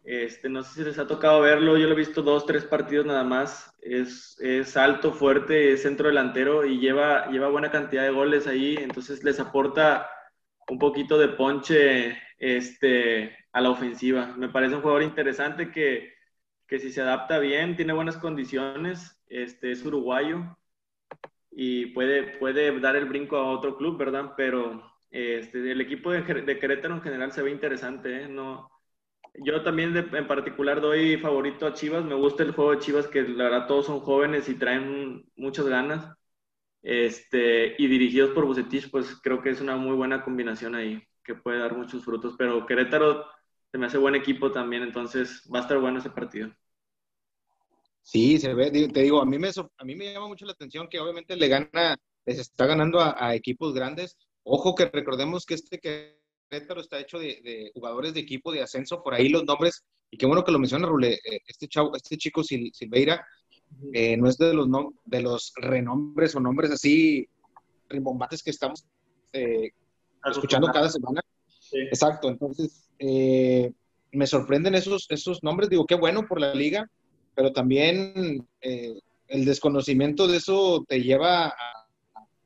Este, 0.03 0.49
no 0.49 0.65
sé 0.65 0.75
si 0.75 0.85
les 0.85 0.99
ha 0.99 1.07
tocado 1.07 1.41
verlo, 1.41 1.77
yo 1.77 1.87
lo 1.87 1.93
he 1.93 1.97
visto 1.97 2.23
dos, 2.23 2.45
tres 2.45 2.65
partidos 2.65 3.07
nada 3.07 3.23
más. 3.23 3.73
Es, 3.83 4.37
es 4.41 4.77
alto, 4.77 5.13
fuerte, 5.13 5.73
es 5.73 5.83
centro 5.83 6.09
delantero 6.09 6.67
y 6.67 6.81
lleva, 6.81 7.31
lleva 7.31 7.49
buena 7.49 7.71
cantidad 7.71 8.03
de 8.03 8.11
goles 8.11 8.49
ahí, 8.49 8.77
entonces 8.77 9.23
les 9.23 9.39
aporta 9.39 10.11
un 10.69 10.79
poquito 10.79 11.17
de 11.17 11.29
ponche 11.29 12.19
este, 12.39 13.37
a 13.53 13.61
la 13.61 13.71
ofensiva. 13.71 14.35
Me 14.37 14.49
parece 14.49 14.75
un 14.75 14.83
jugador 14.83 15.05
interesante 15.05 15.71
que, 15.71 16.15
que 16.67 16.81
si 16.81 16.91
se 16.91 17.03
adapta 17.03 17.39
bien, 17.39 17.77
tiene 17.77 17.93
buenas 17.93 18.17
condiciones, 18.17 19.23
este, 19.29 19.71
es 19.71 19.85
uruguayo, 19.85 20.57
y 21.51 21.87
puede, 21.87 22.39
puede 22.39 22.79
dar 22.81 22.97
el 22.97 23.07
brinco 23.07 23.37
a 23.37 23.51
otro 23.51 23.77
club, 23.77 23.99
¿verdad? 23.99 24.35
Pero 24.37 24.83
este, 25.11 25.71
el 25.71 25.81
equipo 25.81 26.13
de, 26.13 26.23
de, 26.23 26.59
Querétaro 26.59 26.95
en 26.95 27.03
general 27.03 27.33
se 27.33 27.43
ve 27.43 27.51
interesante, 27.51 28.23
¿eh? 28.25 28.29
No, 28.29 28.71
yo 29.35 29.63
también 29.63 29.97
en 29.97 30.27
particular 30.27 30.81
doy 30.81 31.17
favorito 31.19 31.67
a 31.67 31.75
Chivas. 31.75 32.05
Me 32.05 32.15
gusta 32.15 32.43
el 32.43 32.53
juego 32.53 32.73
de 32.73 32.79
Chivas, 32.79 33.09
que 33.09 33.23
la 33.23 33.45
verdad 33.45 33.67
todos 33.67 33.87
son 33.87 34.01
jóvenes 34.01 34.49
y 34.49 34.55
traen 34.55 35.25
muchas 35.37 35.67
ganas. 35.67 36.15
Este, 36.83 37.75
y 37.79 37.87
dirigidos 37.89 38.31
por 38.31 38.47
Bucetich, 38.47 38.91
pues 38.91 39.21
creo 39.23 39.43
que 39.43 39.51
es 39.51 39.61
una 39.61 39.77
muy 39.77 39.95
buena 39.97 40.25
combinación 40.25 40.75
ahí, 40.75 41.03
que 41.25 41.35
puede 41.35 41.59
dar 41.59 41.77
muchos 41.77 42.05
frutos. 42.05 42.35
Pero 42.39 42.67
Querétaro 42.67 43.27
se 43.73 43.79
me 43.79 43.87
hace 43.87 43.99
buen 43.99 44.15
equipo 44.15 44.51
también, 44.53 44.83
entonces 44.83 45.49
va 45.53 45.61
a 45.61 45.63
estar 45.63 45.79
bueno 45.79 45.99
ese 45.99 46.11
partido. 46.11 46.51
Sí, 48.03 48.39
se 48.39 48.55
ve, 48.55 48.71
te 48.71 49.03
digo, 49.03 49.21
a 49.21 49.27
mí 49.27 49.39
me, 49.39 49.49
a 49.49 49.85
mí 49.85 49.95
me 49.95 50.13
llama 50.13 50.29
mucho 50.29 50.47
la 50.47 50.53
atención 50.53 50.89
que 50.89 50.99
obviamente 50.99 51.37
le 51.37 51.49
gana, 51.49 51.97
les 52.25 52.39
está 52.39 52.67
ganando 52.67 53.01
a, 53.01 53.35
equipos 53.35 53.75
grandes. 53.75 54.17
Ojo 54.43 54.75
que 54.75 54.87
recordemos 54.87 55.45
que 55.45 55.55
este 55.55 55.79
Querétaro 55.79 56.81
está 56.81 56.99
hecho 56.99 57.19
de, 57.19 57.71
jugadores 57.75 58.15
de 58.15 58.21
equipo 58.21 58.53
de 58.53 58.63
ascenso, 58.63 59.03
por 59.03 59.15
ahí 59.15 59.29
los 59.29 59.45
nombres, 59.45 59.85
y 60.11 60.17
qué 60.17 60.27
bueno 60.27 60.45
que 60.45 60.53
lo 60.53 60.59
menciona 60.59 60.89
Rule, 60.89 61.15
eh, 61.15 61.41
este, 61.47 61.69
chavo, 61.69 61.95
este 61.95 62.17
chico 62.17 62.43
Silveira, 62.43 63.25
eh, 63.93 64.17
no 64.17 64.29
es 64.29 64.37
de 64.37 64.55
los, 64.55 64.67
de 65.05 65.21
los 65.21 65.53
renombres 65.57 66.35
o 66.35 66.41
nombres 66.41 66.73
así 66.73 67.29
rimbombates 67.89 68.43
que 68.43 68.51
estamos 68.51 68.85
eh, 69.33 69.71
escuchando 70.25 70.69
cada 70.73 70.89
semana. 70.89 71.21
Exacto, 71.73 72.29
entonces 72.29 72.89
me 72.99 74.27
sorprenden 74.27 74.75
esos, 74.75 75.07
esos 75.11 75.43
nombres, 75.45 75.71
digo, 75.71 75.87
qué 75.87 75.95
bueno 75.95 76.27
por 76.27 76.41
la 76.41 76.53
liga, 76.53 76.91
pero 77.35 77.53
también 77.53 78.47
el 78.61 79.45
desconocimiento 79.45 80.27
de 80.27 80.39
eso 80.39 80.85
te 80.89 81.03
lleva 81.03 81.47
a, 81.47 81.87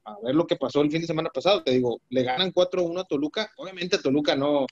a, 0.05 0.17
ver 0.23 0.35
lo 0.35 0.47
que 0.47 0.57
pasó 0.57 0.83
el 0.83 0.91
fin 0.91 1.01
de 1.01 1.07
semana 1.07 1.31
pasado. 1.31 1.63
Te 1.63 1.73
digo, 1.73 2.01
le 2.11 2.23
ganan 2.23 2.53
4-1 2.53 3.01
a 3.01 3.05
Toluca. 3.05 3.51
Obviamente 3.57 3.97
a 3.97 4.03
Toluca 4.03 4.37
no, 4.37 4.67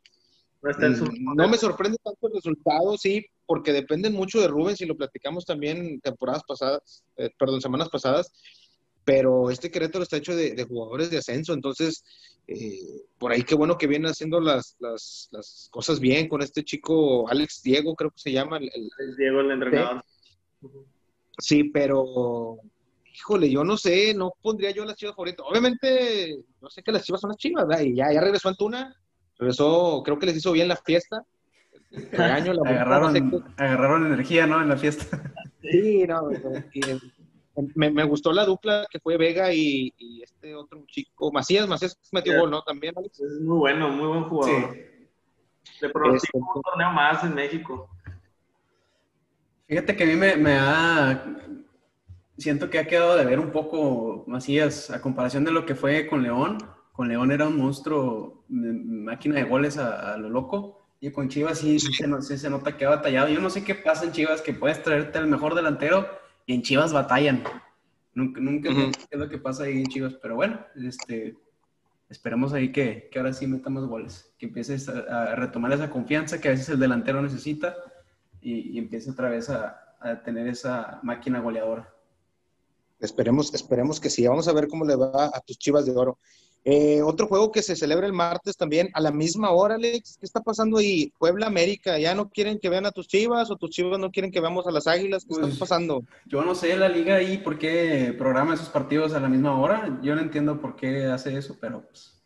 Mm, 0.63 1.35
no 1.35 1.49
me 1.49 1.59
sorprende 1.59 1.99
tanto 2.03 2.29
el 2.29 2.35
resultado, 2.35 2.97
sí, 2.97 3.27
porque 3.47 3.73
dependen 3.73 4.13
mucho 4.13 4.41
de 4.41 4.47
Rubens 4.47 4.81
y 4.81 4.87
lo 4.87 4.97
platicamos 4.97 5.45
también 5.45 6.01
temporadas 6.01 6.45
pasadas, 6.47 7.05
eh, 7.17 7.31
perdón, 7.37 7.61
semanas 7.61 7.89
pasadas, 7.89 8.33
pero 9.05 9.51
este 9.51 9.71
Querétaro 9.71 10.03
está 10.03 10.17
hecho 10.17 10.35
de, 10.35 10.65
jugadores 10.65 11.11
de 11.11 11.19
ascenso, 11.19 11.53
entonces 11.53 12.05
eh, 12.47 13.03
por 13.19 13.33
ahí 13.33 13.43
qué 13.43 13.55
bueno 13.55 13.79
que 13.79 13.87
viene 13.87 14.09
haciendo 14.09 14.41
las, 14.41 14.77
las, 14.81 15.69
cosas 15.71 16.01
bien 16.01 16.29
con 16.29 16.43
este 16.43 16.65
chico 16.65 17.29
Alex 17.29 17.63
Diego, 17.63 17.95
creo 17.95 18.11
que 18.11 18.21
se 18.21 18.33
llama. 18.33 18.59
El, 18.59 19.17
Diego, 19.17 19.41
el 19.41 19.51
entrenador. 19.51 20.05
Sí, 21.39 21.65
pero 21.65 22.59
híjole, 23.15 23.51
yo 23.51 23.65
no 23.65 23.77
sé, 23.77 24.15
no 24.15 24.33
pondría 24.41 24.71
yo 24.71 24.85
las 24.85 24.97
chivas 24.97 25.15
favoritas. 25.15 25.45
Obviamente, 25.49 26.39
no 26.61 26.71
sé 26.71 26.83
que 26.83 26.93
las 26.93 27.05
chivas 27.05 27.21
son 27.21 27.31
las 27.31 27.37
chivas, 27.37 27.67
¿verdad? 27.67 27.83
Y 27.85 27.97
ya, 27.97 28.13
ya 28.13 28.21
regresó 28.21 28.49
Antuna, 28.49 28.97
Regresó, 29.39 30.03
creo 30.05 30.19
que 30.21 30.27
les 30.27 30.37
hizo 30.37 30.53
bien 30.53 30.69
la 30.69 30.77
fiesta. 30.77 31.25
El 31.91 32.21
año, 32.21 32.53
la 32.55 32.71
agarraron, 32.71 33.45
agarraron 33.57 34.07
energía, 34.07 34.47
¿no? 34.47 34.63
En 34.63 34.69
la 34.69 34.77
fiesta. 34.77 35.33
Sí, 35.63 36.05
no. 36.07 36.31
Me, 37.75 37.91
me, 37.91 38.05
gustó 38.05 38.33
la 38.33 38.45
dupla 38.45 38.87
que 38.91 39.01
fue 39.01 39.17
Vega 39.17 39.53
y, 39.53 39.93
y 39.99 40.23
este 40.23 40.55
otro 40.55 40.85
chico, 40.87 41.31
Macías, 41.33 41.69
Macías 41.69 41.99
metió 42.13 42.39
gol, 42.39 42.51
¿no? 42.51 42.63
También, 42.63 42.95
Alex. 42.97 43.21
Es 43.21 43.41
muy 43.41 43.59
bueno, 43.59 43.89
muy 43.89 44.07
buen 44.07 44.25
jugador. 44.25 44.73
Sí. 44.73 44.81
Le 45.81 45.89
este, 46.17 46.31
un 46.35 46.63
torneo 46.63 46.91
más 46.91 47.25
en 47.25 47.35
México. 47.35 47.89
Fíjate 49.67 49.97
que 49.97 50.05
a 50.05 50.07
mí 50.07 50.17
me, 50.17 50.37
me 50.37 50.57
ha... 50.59 51.25
Siento 52.37 52.71
que 52.71 52.79
ha 52.79 52.87
quedado 52.87 53.17
de 53.17 53.25
ver 53.25 53.39
un 53.39 53.53
poco 53.53 54.25
Macías 54.27 54.91
a 54.91 55.01
comparación 55.01 55.45
de 55.45 55.53
lo 55.53 55.65
que 55.65 55.75
fue 55.75 56.07
con 56.07 56.23
León 56.23 56.59
con 56.93 57.09
León 57.09 57.33
era 57.33 57.49
un 57.49 57.57
monstruo, 57.57 58.45
máquina 58.49 59.37
de 59.37 59.45
goles 59.45 59.79
a, 59.79 60.17
lo 60.19 60.29
loco. 60.29 60.79
Y 61.01 61.11
con 61.11 61.29
Chivas 61.29 61.59
sí, 61.59 61.81
Se, 61.81 62.51
nota 62.51 62.77
que 62.77 62.85
ha 62.85 62.91
batallado. 62.91 63.29
Yo 63.29 63.41
no 63.41 63.51
sé 63.51 63.65
qué 63.65 63.75
pasa 63.75 64.05
en 64.05 64.13
Chivas, 64.13 64.41
que 64.41 64.53
puedes 64.53 64.83
traerte 64.83 65.19
al 65.19 65.27
mejor 65.27 65.55
delantero 65.55 66.07
y 66.47 66.55
en 66.55 66.63
Chivas 66.63 66.93
batallan. 66.93 67.43
Nunca, 68.15 68.41
nunca 68.41 68.71
es 68.71 69.19
lo 69.19 69.29
que 69.29 69.39
pasa 69.39 69.65
ahí 69.65 69.79
en 69.79 69.87
Chivas, 69.87 70.15
pero 70.21 70.35
bueno, 70.35 70.61
este, 70.77 71.37
esperemos 72.09 72.53
ahí 72.53 72.71
que, 72.71 73.09
que 73.11 73.19
ahora 73.19 73.33
sí 73.33 73.47
meta 73.47 73.71
más 73.71 73.85
goles, 73.85 74.35
que 74.39 74.47
empieces 74.47 74.89
a, 74.89 75.35
retomar 75.35 75.73
esa 75.73 75.91
confianza 75.91 76.41
que 76.41 76.49
a 76.49 76.53
veces 76.53 76.69
el 76.69 76.79
delantero 76.79 77.23
necesita 77.23 77.75
y, 78.41 78.77
y 78.77 78.79
empiece 78.79 79.11
otra 79.11 79.31
vez 79.31 79.49
a, 79.49 79.97
a 80.03 80.23
tener 80.23 80.47
esa 80.47 81.01
máquina 81.03 81.41
goleadora. 81.41 81.89
Esperemos, 83.01 83.53
esperemos 83.55 83.99
que 83.99 84.11
sí. 84.11 84.27
Vamos 84.27 84.47
a 84.47 84.53
ver 84.53 84.69
cómo 84.69 84.85
le 84.85 84.95
va 84.95 85.27
a 85.27 85.41
tus 85.41 85.59
Chivas 85.59 85.87
de 85.87 85.93
Oro. 85.93 86.19
Eh, 86.65 87.03
otro 87.03 87.27
juego 87.27 87.51
que 87.51 87.61
se 87.61 87.75
celebra 87.75 88.07
el 88.07 88.13
martes 88.13 88.57
también 88.57 88.89
a 88.95 89.01
la 89.01 89.11
misma 89.11 89.51
hora, 89.51 89.75
Alex. 89.75 90.17
¿Qué 90.19 90.27
está 90.27 90.41
pasando 90.41 90.79
ahí? 90.79 91.13
Puebla 91.19 91.47
América, 91.47 91.99
¿ya 91.99 92.15
no 92.15 92.31
quieren 92.31 92.61
que 92.61 92.69
vean 92.69 92.87
a 92.87 92.93
tus 92.93 93.09
chivas 93.09 93.51
o 93.51 93.57
tus 93.57 93.71
chivas 93.71 93.99
no 93.99 94.13
quieren 94.13 94.31
que 94.31 94.41
veamos 94.41 94.67
a 94.69 94.71
las 94.71 94.87
águilas? 94.87 95.25
¿Qué 95.25 95.33
está 95.33 95.47
pues, 95.47 95.59
pasando? 95.59 96.05
Yo 96.27 96.43
no 96.45 96.55
sé 96.55 96.77
la 96.77 96.89
liga 96.89 97.17
ahí 97.17 97.39
por 97.39 97.59
qué 97.59 98.15
programa 98.17 98.55
esos 98.55 98.69
partidos 98.69 99.13
a 99.13 99.21
la 99.21 99.29
misma 99.29 99.59
hora. 99.59 99.99
Yo 100.03 100.15
no 100.15 100.21
entiendo 100.21 100.61
por 100.61 100.77
qué 100.77 101.07
hace 101.07 101.37
eso, 101.37 101.57
pero 101.61 101.83
pues 101.83 102.23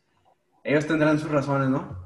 ellos 0.65 0.87
tendrán 0.87 1.19
sus 1.19 1.31
razones, 1.31 1.71
¿no? 1.71 2.05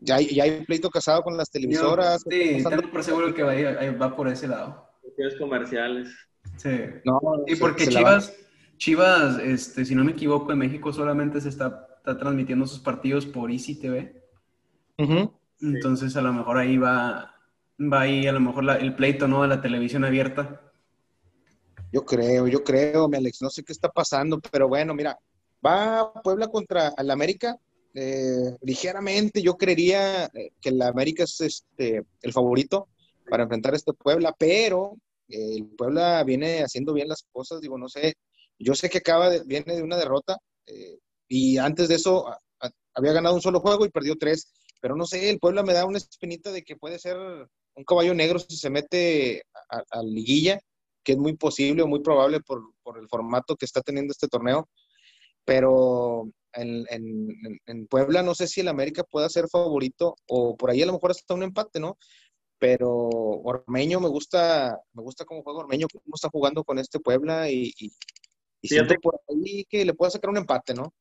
Ya 0.00 0.16
hay, 0.16 0.34
ya 0.34 0.44
hay 0.44 0.64
pleito 0.66 0.90
casado 0.90 1.22
con 1.22 1.36
las 1.36 1.50
televisoras. 1.50 2.22
sí, 2.28 2.62
tengo 2.62 2.90
por 2.90 3.04
seguro 3.04 3.32
que 3.32 3.42
va, 3.42 3.54
va 3.92 4.16
por 4.16 4.28
ese 4.28 4.48
lado. 4.48 4.90
comerciales. 5.38 6.10
Sí. 6.56 6.80
No, 7.04 7.20
sí, 7.46 7.56
porque 7.56 7.86
Chivas. 7.86 8.34
Chivas, 8.76 9.38
este, 9.38 9.84
si 9.84 9.94
no 9.94 10.04
me 10.04 10.12
equivoco, 10.12 10.52
en 10.52 10.58
México 10.58 10.92
solamente 10.92 11.40
se 11.40 11.48
está, 11.48 11.88
transmitiendo 12.02 12.66
sus 12.66 12.80
partidos 12.80 13.26
por 13.26 13.50
Easy 13.50 13.76
TV. 13.76 14.20
Entonces, 15.60 16.16
a 16.16 16.22
lo 16.22 16.32
mejor 16.32 16.58
ahí 16.58 16.76
va, 16.76 17.34
va 17.80 18.00
ahí 18.00 18.26
a 18.26 18.32
lo 18.32 18.40
mejor 18.40 18.68
el 18.70 18.94
pleito, 18.94 19.28
¿no? 19.28 19.42
De 19.42 19.48
la 19.48 19.60
televisión 19.60 20.04
abierta. 20.04 20.60
Yo 21.92 22.04
creo, 22.04 22.48
yo 22.48 22.64
creo, 22.64 23.08
mi 23.08 23.18
Alex, 23.18 23.42
no 23.42 23.50
sé 23.50 23.62
qué 23.62 23.72
está 23.72 23.90
pasando, 23.90 24.40
pero 24.50 24.66
bueno, 24.66 24.94
mira, 24.94 25.18
va 25.64 26.12
Puebla 26.22 26.48
contra 26.48 26.92
el 26.96 27.10
América. 27.10 27.58
Eh, 27.94 28.56
ligeramente 28.62 29.42
yo 29.42 29.58
creería 29.58 30.24
eh, 30.32 30.52
que 30.60 30.70
el 30.70 30.80
América 30.80 31.24
es 31.24 31.38
este, 31.42 32.02
el 32.22 32.32
favorito 32.32 32.88
para 33.28 33.42
enfrentar 33.42 33.74
a 33.74 33.76
este 33.76 33.92
Puebla, 33.92 34.34
pero 34.38 34.96
eh, 35.28 35.56
el 35.56 35.66
Puebla 35.66 36.24
viene 36.24 36.62
haciendo 36.62 36.94
bien 36.94 37.08
las 37.08 37.24
cosas, 37.30 37.60
digo, 37.60 37.76
no 37.76 37.88
sé, 37.88 38.14
yo 38.62 38.74
sé 38.74 38.88
que 38.88 38.98
acaba 38.98 39.28
de, 39.28 39.42
viene 39.44 39.74
de 39.74 39.82
una 39.82 39.96
derrota 39.96 40.38
eh, 40.66 40.98
y 41.28 41.58
antes 41.58 41.88
de 41.88 41.96
eso 41.96 42.26
había 42.94 43.12
ganado 43.12 43.34
un 43.34 43.42
solo 43.42 43.60
juego 43.60 43.84
y 43.84 43.90
perdió 43.90 44.16
tres, 44.16 44.52
pero 44.80 44.96
no 44.96 45.06
sé, 45.06 45.30
el 45.30 45.38
Puebla 45.38 45.62
me 45.62 45.72
da 45.72 45.86
una 45.86 45.98
espinita 45.98 46.52
de 46.52 46.62
que 46.62 46.76
puede 46.76 46.98
ser 46.98 47.16
un 47.16 47.84
caballo 47.84 48.14
negro 48.14 48.38
si 48.38 48.56
se 48.56 48.70
mete 48.70 49.44
a, 49.68 50.02
liguilla, 50.02 50.60
que 51.02 51.12
es 51.12 51.18
muy 51.18 51.36
posible 51.36 51.82
o 51.82 51.86
muy 51.86 52.00
probable 52.00 52.40
por, 52.40 52.62
el 52.98 53.08
formato 53.08 53.56
que 53.56 53.64
está 53.64 53.80
teniendo 53.80 54.12
este 54.12 54.28
torneo, 54.28 54.68
pero 55.44 56.30
en, 56.52 56.84
en, 56.90 57.86
Puebla 57.86 58.22
no 58.22 58.34
sé 58.34 58.46
si 58.46 58.60
el 58.60 58.68
América 58.68 59.02
pueda 59.04 59.28
ser 59.28 59.48
favorito 59.48 60.16
o 60.28 60.56
por 60.56 60.70
ahí 60.70 60.82
a 60.82 60.86
lo 60.86 60.92
mejor 60.92 61.12
hasta 61.12 61.34
un 61.34 61.42
empate, 61.42 61.80
¿no? 61.80 61.96
Pero 62.58 63.08
Ormeño 63.08 63.98
me 64.00 64.08
gusta, 64.08 64.78
me 64.92 65.02
gusta 65.02 65.24
cómo 65.24 65.42
juega 65.42 65.60
Ormeño, 65.60 65.86
cómo 65.90 66.14
está 66.14 66.28
jugando 66.28 66.62
con 66.62 66.78
este 66.78 67.00
Puebla 67.00 67.50
y, 67.50 67.72
y 67.78 67.90
siento 68.62 68.94
por 68.96 69.20
ahí 69.28 69.64
que 69.68 69.84
le 69.84 69.94
pueda 69.94 70.10
sacar 70.10 70.30
un 70.30 70.38
empate, 70.38 70.74
¿no? 70.74 70.92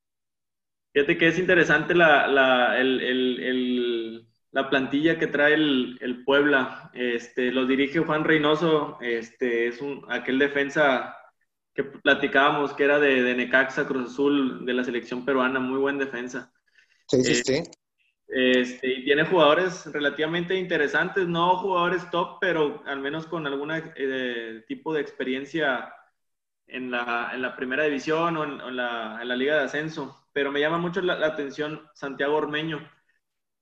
Fíjate 0.93 1.17
que 1.17 1.27
es 1.27 1.39
interesante 1.39 1.95
la, 1.95 2.27
la, 2.27 2.77
el, 2.79 3.01
el, 3.01 4.27
la 4.51 4.69
plantilla 4.69 5.17
que 5.17 5.27
trae 5.27 5.53
el, 5.53 6.23
Puebla. 6.25 6.91
Este, 6.93 7.51
los 7.51 7.67
dirige 7.67 7.99
Juan 7.99 8.25
Reynoso, 8.25 8.97
este, 9.01 9.67
es 9.67 9.81
un, 9.81 10.05
aquel 10.09 10.37
defensa 10.37 11.15
que 11.73 11.85
platicábamos 11.85 12.73
que 12.73 12.83
era 12.83 12.99
de, 12.99 13.23
de, 13.23 13.35
Necaxa, 13.35 13.87
Cruz 13.87 14.11
Azul, 14.11 14.65
de 14.65 14.73
la 14.73 14.83
selección 14.83 15.23
peruana, 15.23 15.59
muy 15.59 15.79
buen 15.79 15.97
defensa. 15.97 16.51
Sí, 17.07 17.23
sí, 17.23 17.35
sí. 17.35 17.63
Este, 18.27 18.87
y 18.87 19.05
tiene 19.05 19.25
jugadores 19.25 19.85
relativamente 19.91 20.55
interesantes, 20.55 21.27
no 21.27 21.57
jugadores 21.57 22.09
top, 22.11 22.37
pero 22.39 22.81
al 22.85 22.99
menos 22.99 23.25
con 23.25 23.45
algún 23.45 23.71
eh, 23.73 24.63
tipo 24.67 24.93
de 24.93 25.01
experiencia 25.01 25.93
en 26.67 26.91
la, 26.91 27.31
en 27.33 27.41
la 27.41 27.55
primera 27.55 27.83
división 27.83 28.37
o 28.37 28.43
en, 28.43 28.75
la, 28.75 29.19
en, 29.21 29.27
la, 29.27 29.35
liga 29.35 29.57
de 29.57 29.63
ascenso, 29.63 30.25
pero 30.33 30.51
me 30.51 30.59
llama 30.59 30.77
mucho 30.77 31.01
la, 31.01 31.25
atención 31.25 31.87
Santiago 31.93 32.35
Ormeño, 32.35 32.89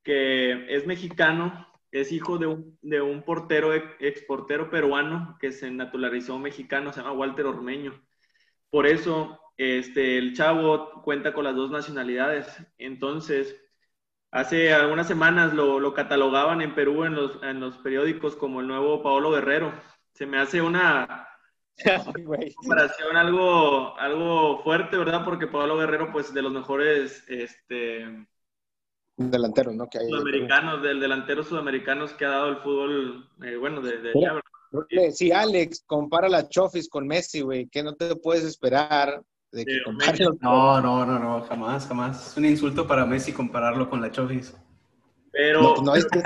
que 0.04 0.74
es 0.76 0.86
mexicano, 0.88 1.68
es 1.92 2.12
hijo 2.12 2.38
de 2.38 2.48
un, 2.48 2.78
de 2.82 3.02
un 3.02 3.24
portero, 3.24 3.74
exportero 3.74 4.70
peruano 4.70 5.38
que 5.40 5.52
se 5.52 5.72
naturalizó 5.72 6.38
mexicano, 6.40 6.94
se 6.94 7.02
llama 7.02 7.14
Walter 7.14 7.46
Ormeño. 7.48 8.00
Por 8.70 8.86
eso 8.88 9.40
este, 9.60 10.18
el 10.18 10.36
chavo 10.36 11.02
cuenta 11.04 11.34
con 11.34 11.44
las 11.44 11.56
dos 11.56 11.70
nacionalidades. 11.72 12.48
Entonces, 12.78 13.60
hace 14.32 14.74
algunas 14.74 15.08
semanas 15.08 15.54
lo, 15.54 15.80
lo 15.80 15.94
catalogaban 15.94 16.62
en 16.62 16.76
Perú 16.76 17.04
en 17.06 17.16
los, 17.16 17.44
en 17.44 17.60
los 17.60 17.78
periódicos 17.80 18.36
como 18.38 18.62
el 18.62 18.68
nuevo 18.68 19.04
Paolo 19.04 19.32
Guerrero. 19.32 19.74
Se 20.14 20.26
me 20.26 20.40
hace 20.40 20.62
una, 20.62 21.29
comparación 22.56 23.18
algo, 23.18 23.98
algo 23.98 24.64
fuerte, 24.64 24.98
¿verdad? 24.98 25.24
Porque 25.24 25.48
Pablo 25.48 25.78
Guerrero, 25.78 26.12
pues 26.12 26.34
de 26.34 26.42
los 26.42 26.52
mejores 26.52 27.24
este, 27.28 28.28
delanteros, 29.16 29.76
¿no? 29.76 29.88
Que 29.90 30.00
hay 30.00 30.10
sudamericanos, 30.10 30.82
del 30.82 31.00
delantero 31.00 31.44
sudamericanos 31.44 32.14
que 32.14 32.26
ha 32.26 32.30
dado 32.30 32.50
el 32.50 32.58
fútbol, 32.58 33.30
eh, 33.44 33.56
bueno, 33.58 33.82
de, 33.82 33.98
de 33.98 34.14
Sí, 35.14 35.32
Alex, 35.32 35.84
compara 35.86 36.30
la 36.30 36.48
Chofis 36.48 36.88
con 36.90 37.08
Messi, 37.08 37.42
güey, 37.42 37.68
que 37.68 37.82
no 37.82 37.96
te 37.96 38.16
puedes 38.16 38.44
esperar 38.44 39.22
de 39.52 39.66
que 39.66 39.82
No, 40.42 40.80
no, 40.80 41.06
no, 41.06 41.20
no, 41.20 41.42
jamás, 41.42 41.88
jamás. 41.88 42.28
Es 42.32 42.38
un 42.38 42.46
insulto 42.46 42.88
para 42.88 43.06
Messi 43.06 43.34
compararlo 43.34 43.90
con 43.90 44.00
la 44.00 44.12
Chofis. 44.12 44.56
Pero... 45.32 45.62
No, 45.62 45.76
no 45.82 45.96
es 45.96 46.06
que 46.06 46.22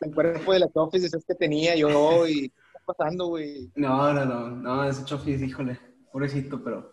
el 0.00 0.14
cuerpo 0.14 0.52
de 0.52 0.60
la 0.60 0.68
Chofis 0.72 1.12
es 1.12 1.24
que 1.26 1.34
tenía 1.34 1.76
yo 1.76 2.26
y 2.26 2.48
¿qué 2.48 2.54
está 2.56 2.65
pasando, 2.86 3.26
güey? 3.26 3.70
No, 3.74 4.12
no, 4.12 4.24
no, 4.24 4.50
no, 4.50 4.84
ese 4.84 5.04
Chofis, 5.04 5.42
híjole, 5.42 5.78
pobrecito, 6.12 6.62
pero... 6.62 6.92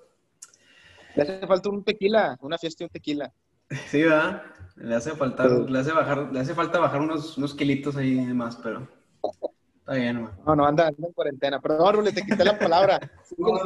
Le 1.15 1.23
hace 1.23 1.47
falta 1.47 1.69
un 1.69 1.83
tequila, 1.83 2.37
una 2.41 2.57
fiesta 2.57 2.83
y 2.83 2.85
un 2.85 2.89
tequila. 2.89 3.31
Sí, 3.87 4.03
¿verdad? 4.03 4.43
Le 4.75 4.95
hace 4.95 5.11
falta, 5.11 5.47
le 5.47 5.79
hace 5.79 5.91
bajar, 5.91 6.33
le 6.33 6.39
hace 6.39 6.55
falta 6.55 6.79
bajar 6.79 7.01
unos, 7.01 7.37
unos 7.37 7.53
kilitos 7.53 7.95
ahí 7.95 8.15
más, 8.33 8.55
pero 8.57 8.87
está 9.77 9.93
bien, 9.93 10.21
güey. 10.21 10.33
No, 10.45 10.55
no, 10.55 10.65
anda, 10.65 10.87
anda 10.87 11.07
en 11.07 11.13
cuarentena. 11.13 11.61
Perdón, 11.61 12.03
le 12.03 12.11
te 12.11 12.23
quité 12.23 12.43
la 12.43 12.57
palabra. 12.57 12.99
no, 13.37 13.57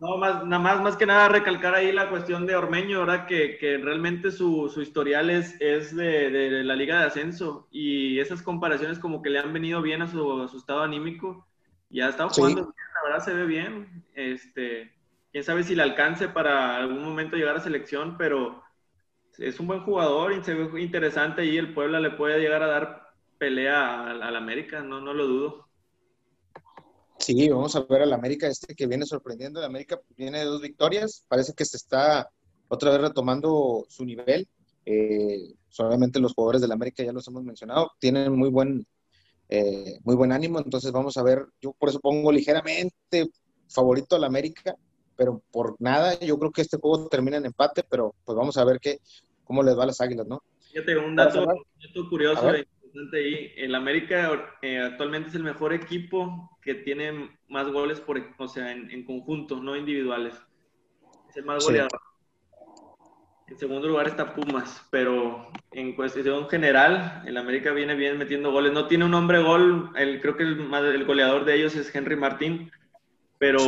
más, 0.00 0.44
nada 0.46 0.62
más, 0.62 0.80
más 0.80 0.96
que 0.96 1.04
nada 1.04 1.28
recalcar 1.28 1.74
ahí 1.74 1.92
la 1.92 2.08
cuestión 2.08 2.46
de 2.46 2.56
Ormeño, 2.56 3.00
¿verdad? 3.00 3.26
Que, 3.26 3.58
que 3.58 3.76
realmente 3.76 4.30
su, 4.30 4.70
su, 4.72 4.80
historial 4.80 5.28
es, 5.28 5.60
es 5.60 5.94
de, 5.94 6.30
de, 6.30 6.64
la 6.64 6.74
Liga 6.74 7.00
de 7.00 7.06
Ascenso 7.06 7.68
y 7.70 8.18
esas 8.18 8.42
comparaciones 8.42 8.98
como 8.98 9.20
que 9.20 9.30
le 9.30 9.38
han 9.38 9.52
venido 9.52 9.82
bien 9.82 10.00
a 10.00 10.08
su, 10.08 10.48
su 10.48 10.56
estado 10.56 10.82
anímico. 10.82 11.46
Ya 11.90 12.06
ha 12.06 12.10
estado 12.10 12.30
jugando 12.30 12.62
bien, 12.62 12.74
la 12.94 13.08
verdad 13.08 13.24
se 13.24 13.34
ve 13.34 13.44
bien. 13.44 14.04
Este, 14.14 14.92
quién 15.32 15.44
sabe 15.44 15.64
si 15.64 15.74
le 15.74 15.82
alcance 15.82 16.28
para 16.28 16.76
algún 16.76 17.02
momento 17.02 17.36
llegar 17.36 17.56
a 17.56 17.60
selección, 17.60 18.16
pero 18.16 18.62
es 19.38 19.60
un 19.60 19.66
buen 19.66 19.80
jugador 19.80 20.32
y 20.32 20.42
se 20.42 20.54
ve 20.54 20.80
interesante 20.80 21.44
y 21.44 21.56
el 21.56 21.74
Puebla 21.74 22.00
le 22.00 22.10
puede 22.10 22.40
llegar 22.40 22.62
a 22.62 22.68
dar 22.68 23.10
pelea 23.38 24.10
al, 24.10 24.36
América, 24.36 24.82
no, 24.82 25.00
no 25.00 25.14
lo 25.14 25.26
dudo. 25.26 25.69
Sí, 27.20 27.48
vamos 27.50 27.76
a 27.76 27.82
ver 27.82 28.02
al 28.02 28.14
América 28.14 28.48
este 28.48 28.74
que 28.74 28.86
viene 28.86 29.04
sorprendiendo. 29.04 29.60
El 29.60 29.66
América 29.66 30.00
viene 30.16 30.38
de 30.38 30.46
dos 30.46 30.62
victorias, 30.62 31.24
parece 31.28 31.52
que 31.52 31.66
se 31.66 31.76
está 31.76 32.30
otra 32.68 32.92
vez 32.92 33.00
retomando 33.02 33.84
su 33.90 34.06
nivel. 34.06 34.48
Eh, 34.86 35.52
solamente 35.68 36.18
los 36.18 36.32
jugadores 36.32 36.62
del 36.62 36.72
América 36.72 37.04
ya 37.04 37.12
los 37.12 37.28
hemos 37.28 37.44
mencionado, 37.44 37.92
tienen 37.98 38.32
muy 38.32 38.48
buen, 38.48 38.86
eh, 39.50 39.98
muy 40.02 40.16
buen 40.16 40.32
ánimo, 40.32 40.58
entonces 40.58 40.90
vamos 40.90 41.18
a 41.18 41.22
ver, 41.22 41.44
yo 41.60 41.72
por 41.74 41.90
eso 41.90 42.00
pongo 42.00 42.32
ligeramente 42.32 43.28
favorito 43.68 44.16
al 44.16 44.24
América, 44.24 44.74
pero 45.14 45.42
por 45.52 45.76
nada, 45.78 46.18
yo 46.18 46.38
creo 46.38 46.50
que 46.50 46.62
este 46.62 46.78
juego 46.78 47.06
termina 47.08 47.36
en 47.36 47.46
empate, 47.46 47.84
pero 47.88 48.14
pues 48.24 48.34
vamos 48.34 48.56
a 48.56 48.64
ver 48.64 48.80
qué, 48.80 48.98
cómo 49.44 49.62
les 49.62 49.78
va 49.78 49.82
a 49.82 49.86
las 49.86 50.00
Águilas, 50.00 50.26
¿no? 50.26 50.42
Fíjate, 50.72 50.96
un 50.96 51.14
dato, 51.14 51.44
curioso 52.08 52.54
e 52.54 52.66
ahí, 53.12 53.52
el 53.56 53.74
América 53.74 54.56
eh, 54.62 54.78
actualmente 54.78 55.28
es 55.28 55.34
el 55.34 55.42
mejor 55.42 55.72
equipo 55.72 56.58
que 56.62 56.74
tiene 56.74 57.38
más 57.48 57.68
goles 57.68 58.00
por, 58.00 58.20
o 58.38 58.48
sea, 58.48 58.72
en, 58.72 59.04
conjunto, 59.04 59.62
no 59.62 59.76
individuales. 59.76 60.34
Es 61.28 61.36
el 61.36 61.44
más 61.44 61.64
goleador. 61.64 62.00
En 63.48 63.58
segundo 63.58 63.88
lugar 63.88 64.06
está 64.06 64.32
Pumas, 64.34 64.86
pero 64.90 65.50
en 65.72 65.94
cuestión 65.96 66.48
general, 66.48 67.22
el 67.26 67.36
América 67.36 67.72
viene 67.72 67.96
bien 67.96 68.16
metiendo 68.16 68.52
goles. 68.52 68.72
No 68.72 68.86
tiene 68.86 69.04
un 69.04 69.14
hombre 69.14 69.42
gol, 69.42 69.90
el, 69.96 70.20
creo 70.20 70.36
que 70.36 70.44
el, 70.44 70.72
el 70.72 71.04
goleador 71.04 71.44
de 71.44 71.56
ellos 71.56 71.74
es 71.74 71.92
Henry 71.92 72.14
Martín, 72.14 72.70
pero 73.38 73.58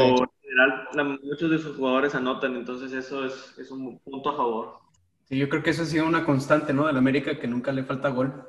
general 0.53 1.19
muchos 1.23 1.51
de 1.51 1.59
sus 1.59 1.77
jugadores 1.77 2.15
anotan, 2.15 2.57
entonces 2.57 2.93
eso 2.93 3.25
es, 3.25 3.55
es, 3.59 3.71
un 3.71 3.99
punto 4.01 4.31
a 4.31 4.37
favor. 4.37 4.79
Sí, 5.25 5.39
yo 5.39 5.49
creo 5.49 5.63
que 5.63 5.71
eso 5.71 5.83
ha 5.83 5.87
sido 5.87 6.07
una 6.07 6.25
constante, 6.25 6.73
¿no? 6.73 6.87
Del 6.87 6.97
América, 6.97 7.39
que 7.39 7.49
nunca 7.49 7.73
le 7.73 7.85
falta 7.85 8.11
gol. 8.11 8.47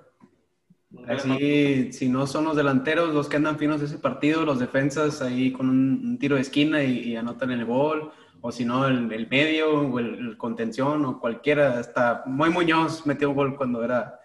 Así, 1.08 1.92
si 1.92 2.08
no 2.08 2.28
son 2.28 2.46
los 2.46 2.56
delanteros 2.56 3.14
los 3.14 3.28
que 3.28 3.38
andan 3.38 3.58
finos 3.58 3.80
de 3.80 3.88
ese 3.88 3.98
partido, 3.98 4.46
los 4.46 4.60
defensas 4.60 5.22
ahí 5.22 5.52
con 5.52 5.70
un, 5.70 6.18
tiro 6.20 6.36
de 6.36 6.42
esquina 6.42 6.84
y, 6.84 7.16
anotan 7.16 7.52
el 7.52 7.66
gol, 7.66 8.12
o 8.42 8.52
si 8.52 8.64
no, 8.64 8.88
el, 8.88 9.12
el, 9.12 9.28
medio, 9.28 9.82
o 9.82 10.00
el, 10.00 10.38
contención, 10.38 11.06
o 11.06 11.20
cualquiera, 11.20 11.80
hasta 11.80 12.24
Muy 12.26 12.50
Muñoz 12.50 13.06
metió 13.06 13.30
un 13.30 13.36
gol 13.36 13.56
cuando 13.58 13.84
era 13.84 14.20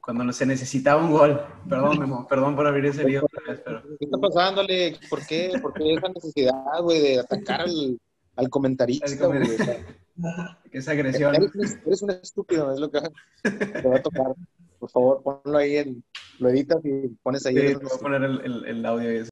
cuando 0.00 0.32
se 0.32 0.44
necesitaba 0.44 1.00
un 1.00 1.12
gol. 1.12 1.40
Perdón, 1.68 2.00
Memo, 2.00 2.26
perdón 2.26 2.56
por 2.56 2.66
abrir 2.66 2.86
ese 2.86 3.04
video 3.04 3.24
otra 3.24 3.40
vez, 3.46 3.62
pero... 3.64 3.82
¿Qué 3.82 4.04
está 4.04 4.18
pasando, 4.18 4.60
Alex? 4.60 4.98
¿Por 5.08 5.24
qué? 5.24 5.52
¿Por 5.62 5.72
qué 5.74 5.94
esa 5.94 6.08
necesidad, 6.08 6.82
güey, 6.82 7.00
de 7.00 7.20
atacar 7.20 7.60
al, 7.60 8.00
al 8.34 8.50
comentarista, 8.50 9.26
güey? 9.26 9.42
Esa 10.72 10.92
agresión. 10.92 11.34
Eres, 11.34 12.02
un 12.02 12.10
estúpido, 12.10 12.72
es 12.72 12.80
lo 12.80 12.90
que 12.90 13.00
te 13.42 13.88
va 13.88 13.96
a 13.96 14.02
tocar. 14.02 14.34
Por 14.82 14.90
favor, 14.90 15.22
ponlo 15.22 15.58
ahí, 15.58 15.76
en, 15.76 16.02
lo 16.40 16.48
editas 16.48 16.84
y 16.84 17.06
pones 17.22 17.46
ahí. 17.46 17.54
Sí, 17.54 17.60
te 17.60 17.74
voy 17.76 17.92
a 17.94 18.00
poner 18.00 18.22
el, 18.24 18.40
el, 18.40 18.64
el 18.66 18.86
audio 18.86 19.10
eso. 19.10 19.30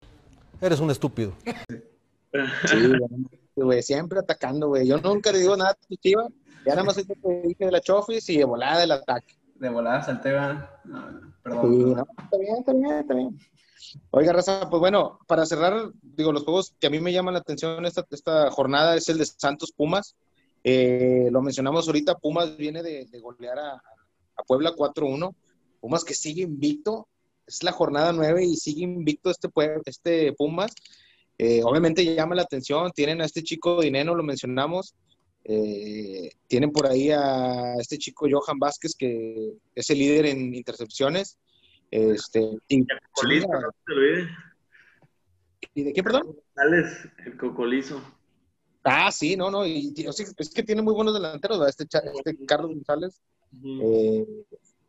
Eres 0.60 0.78
un 0.78 0.90
estúpido. 0.90 1.32
Sí, 2.66 2.92
güey, 3.56 3.82
siempre 3.82 4.20
atacando, 4.20 4.68
güey. 4.68 4.86
Yo 4.86 4.98
nunca 4.98 5.32
le 5.32 5.40
digo 5.40 5.56
nada 5.56 5.70
a 5.70 5.74
tu 5.74 5.96
chiva. 5.96 6.28
Ya 6.64 6.74
nada 6.74 6.84
más 6.84 6.94
te 6.94 7.02
dije 7.48 7.64
de 7.64 7.72
la 7.72 7.80
chofis 7.80 8.28
y 8.30 8.38
de 8.38 8.44
volada 8.44 8.80
del 8.80 8.92
ataque 8.92 9.40
de 9.60 9.68
volada 9.68 10.02
salté, 10.02 10.30
perdón. 11.42 11.98
está 12.18 12.38
bien, 12.38 12.56
está 12.58 12.72
bien, 12.72 12.92
está 12.92 13.14
bien. 13.14 13.38
Oiga, 14.10 14.32
Raza, 14.32 14.68
pues 14.70 14.80
bueno, 14.80 15.18
para 15.26 15.44
cerrar, 15.44 15.90
digo, 16.02 16.32
los 16.32 16.44
juegos 16.44 16.74
que 16.80 16.86
a 16.86 16.90
mí 16.90 16.98
me 16.98 17.12
llaman 17.12 17.34
la 17.34 17.40
atención 17.40 17.84
esta, 17.84 18.06
esta 18.10 18.50
jornada 18.50 18.96
es 18.96 19.08
el 19.08 19.18
de 19.18 19.26
Santos 19.26 19.72
Pumas. 19.72 20.16
Eh, 20.64 21.28
lo 21.30 21.42
mencionamos 21.42 21.86
ahorita, 21.86 22.18
Pumas 22.18 22.56
viene 22.56 22.82
de, 22.82 23.06
golear 23.20 23.58
a, 23.58 23.82
Puebla 24.42 24.72
4-1. 24.72 25.34
Pumas 25.80 26.04
que 26.04 26.14
sigue 26.14 26.42
invicto, 26.42 27.08
es 27.46 27.62
la 27.62 27.72
jornada 27.72 28.12
9 28.12 28.44
y 28.44 28.56
sigue 28.56 28.82
invicto 28.82 29.30
este, 29.30 29.48
este 29.86 30.32
Pumas. 30.34 30.72
Eh, 31.38 31.62
obviamente 31.64 32.04
llama 32.14 32.34
la 32.34 32.42
atención, 32.42 32.92
tienen 32.92 33.22
a 33.22 33.24
este 33.24 33.42
chico 33.42 33.80
Dineno, 33.80 34.14
lo 34.14 34.22
mencionamos, 34.22 34.94
eh, 35.44 36.30
tienen 36.46 36.70
por 36.70 36.86
ahí 36.86 37.10
a 37.10 37.74
este 37.80 37.96
chico 37.96 38.26
Johan 38.30 38.58
Vázquez, 38.58 38.94
que 38.94 39.54
es 39.74 39.88
el 39.88 39.98
líder 39.98 40.26
en 40.26 40.54
intercepciones. 40.54 41.38
Este, 41.90 42.40
y, 42.68 42.86
¿Y 45.74 45.82
de 45.82 45.92
qué, 45.92 46.02
perdón? 46.02 46.36
el 47.24 47.36
cocolizo. 47.36 48.02
Ah, 48.84 49.10
sí, 49.12 49.36
no, 49.36 49.50
no, 49.50 49.66
y, 49.66 49.92
es 49.96 50.50
que 50.50 50.62
tiene 50.62 50.82
muy 50.82 50.94
buenos 50.94 51.14
delanteros, 51.14 51.66
este, 51.68 51.84
este 51.84 52.46
Carlos 52.46 52.72
González. 52.74 53.20
Eh, 53.64 54.26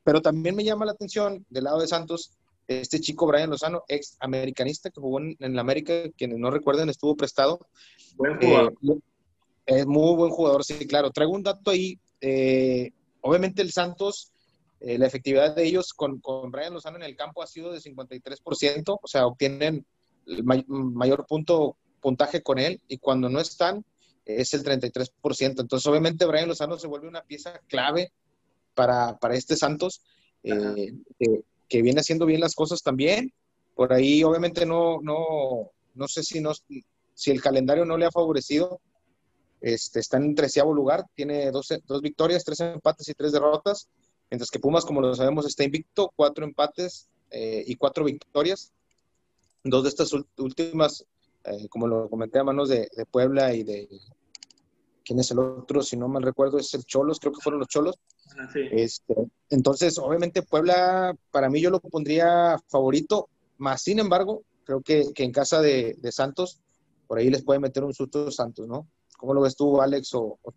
pero 0.03 0.21
también 0.21 0.55
me 0.55 0.63
llama 0.63 0.85
la 0.85 0.91
atención 0.91 1.45
del 1.49 1.63
lado 1.65 1.79
de 1.79 1.87
Santos 1.87 2.31
este 2.79 2.99
chico 2.99 3.27
Brian 3.27 3.49
Lozano, 3.49 3.83
ex 3.87 4.17
americanista 4.19 4.89
que 4.89 5.01
jugó 5.01 5.19
en, 5.19 5.35
la 5.39 5.61
América, 5.61 6.09
quienes 6.17 6.37
no 6.37 6.51
recuerden, 6.51 6.89
estuvo 6.89 7.15
prestado. 7.15 7.59
Buen 8.15 8.39
jugador. 8.39 8.73
Eh, 8.83 8.99
es 9.65 9.85
muy 9.85 10.15
buen 10.15 10.31
jugador, 10.31 10.63
sí, 10.63 10.87
claro. 10.87 11.11
Traigo 11.11 11.33
un 11.33 11.43
dato 11.43 11.71
ahí. 11.71 11.99
Eh, 12.21 12.91
obviamente 13.21 13.61
el 13.61 13.71
Santos, 13.71 14.31
eh, 14.79 14.97
la 14.97 15.07
efectividad 15.07 15.55
de 15.55 15.65
ellos 15.65 15.93
con, 15.93 16.19
con, 16.19 16.51
Brian 16.51 16.73
Lozano 16.73 16.97
en 16.97 17.03
el 17.03 17.15
campo 17.15 17.41
ha 17.41 17.47
sido 17.47 17.71
de 17.71 17.79
53%, 17.79 18.99
o 19.01 19.07
sea, 19.07 19.25
obtienen 19.25 19.85
el 20.27 20.43
mayor 20.43 21.25
punto, 21.27 21.77
puntaje 21.99 22.41
con 22.41 22.59
él 22.59 22.79
y 22.87 22.97
cuando 22.97 23.27
no 23.27 23.39
están 23.39 23.83
es 24.25 24.53
el 24.53 24.63
33%. 24.63 25.61
Entonces, 25.61 25.87
obviamente 25.87 26.25
Brian 26.25 26.47
Lozano 26.47 26.77
se 26.77 26.87
vuelve 26.87 27.07
una 27.07 27.23
pieza 27.23 27.59
clave 27.67 28.11
para, 28.73 29.17
para 29.17 29.35
este 29.35 29.55
Santos, 29.55 30.01
eh, 30.43 30.93
que 31.67 31.81
viene 31.81 32.01
haciendo 32.01 32.25
bien 32.25 32.41
las 32.41 32.55
cosas 32.55 32.81
también. 32.81 33.33
Por 33.75 33.93
ahí, 33.93 34.23
obviamente, 34.23 34.65
no, 34.65 34.99
no, 35.01 35.71
no 35.95 36.07
sé 36.07 36.23
si, 36.23 36.41
no, 36.41 36.51
si 37.13 37.31
el 37.31 37.41
calendario 37.41 37.85
no 37.85 37.97
le 37.97 38.05
ha 38.05 38.11
favorecido, 38.11 38.81
este, 39.61 39.99
está 39.99 40.17
en 40.17 40.33
treceavo 40.33 40.73
lugar, 40.73 41.05
tiene 41.15 41.51
dos, 41.51 41.69
dos 41.85 42.01
victorias, 42.01 42.43
tres 42.43 42.59
empates 42.61 43.07
y 43.09 43.13
tres 43.13 43.31
derrotas, 43.31 43.87
mientras 44.29 44.49
que 44.49 44.59
Pumas, 44.59 44.85
como 44.85 45.01
lo 45.01 45.13
sabemos, 45.13 45.45
está 45.45 45.63
invicto, 45.63 46.11
cuatro 46.15 46.45
empates 46.45 47.07
eh, 47.29 47.63
y 47.65 47.75
cuatro 47.75 48.03
victorias. 48.03 48.73
Dos 49.63 49.83
de 49.83 49.89
estas 49.89 50.11
últimas, 50.37 51.05
eh, 51.43 51.67
como 51.69 51.87
lo 51.87 52.09
comenté, 52.09 52.39
a 52.39 52.43
manos 52.43 52.69
de, 52.69 52.89
Puebla 53.11 53.53
y 53.53 53.63
de... 53.63 53.87
¿Quién 55.03 55.19
es 55.19 55.31
el 55.31 55.39
otro? 55.39 55.81
Si 55.81 55.97
no 55.97 56.07
mal 56.07 56.23
recuerdo, 56.23 56.57
es 56.57 56.73
el 56.73 56.85
Cholos, 56.85 57.19
creo 57.19 57.33
que 57.33 57.41
fueron 57.41 57.59
los 57.59 57.67
Cholos. 57.67 57.99
Ah, 58.37 58.47
este, 58.53 59.15
entonces, 59.49 59.97
obviamente, 59.97 60.43
Puebla, 60.43 61.15
para 61.31 61.49
mí 61.49 61.61
yo 61.61 61.69
lo 61.69 61.79
pondría 61.79 62.57
favorito, 62.67 63.29
más 63.57 63.81
sin 63.81 63.99
embargo, 63.99 64.43
creo 64.63 64.81
que, 64.81 65.11
en 65.15 65.31
casa 65.31 65.61
de, 65.61 65.95
de 65.97 66.11
Santos, 66.11 66.61
por 67.07 67.17
ahí 67.17 67.29
les 67.29 67.43
puede 67.43 67.59
meter 67.59 67.83
un 67.83 67.93
susto 67.93 68.31
Santos, 68.31 68.67
¿no? 68.67 68.87
¿Cómo 69.17 69.33
lo 69.33 69.41
ves 69.41 69.55
tú, 69.55 69.81
Alex 69.81 70.15
o, 70.15 70.39
o 70.41 70.53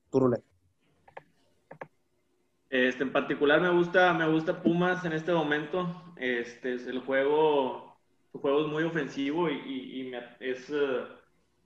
Este, 2.71 3.03
en 3.03 3.13
particular 3.13 3.61
me 3.61 3.71
gusta, 3.71 4.15
me 4.15 4.27
gusta 4.27 4.63
Pumas 4.63 5.05
en 5.05 5.13
este 5.13 5.35
momento. 5.35 6.15
Este, 6.17 6.73
el 6.73 7.01
juego, 7.01 7.99
su 8.33 8.39
juego 8.39 8.63
es 8.63 8.69
muy 8.69 8.85
ofensivo 8.85 9.51
y, 9.51 10.13
es, 10.41 10.71
eh, 10.71 11.05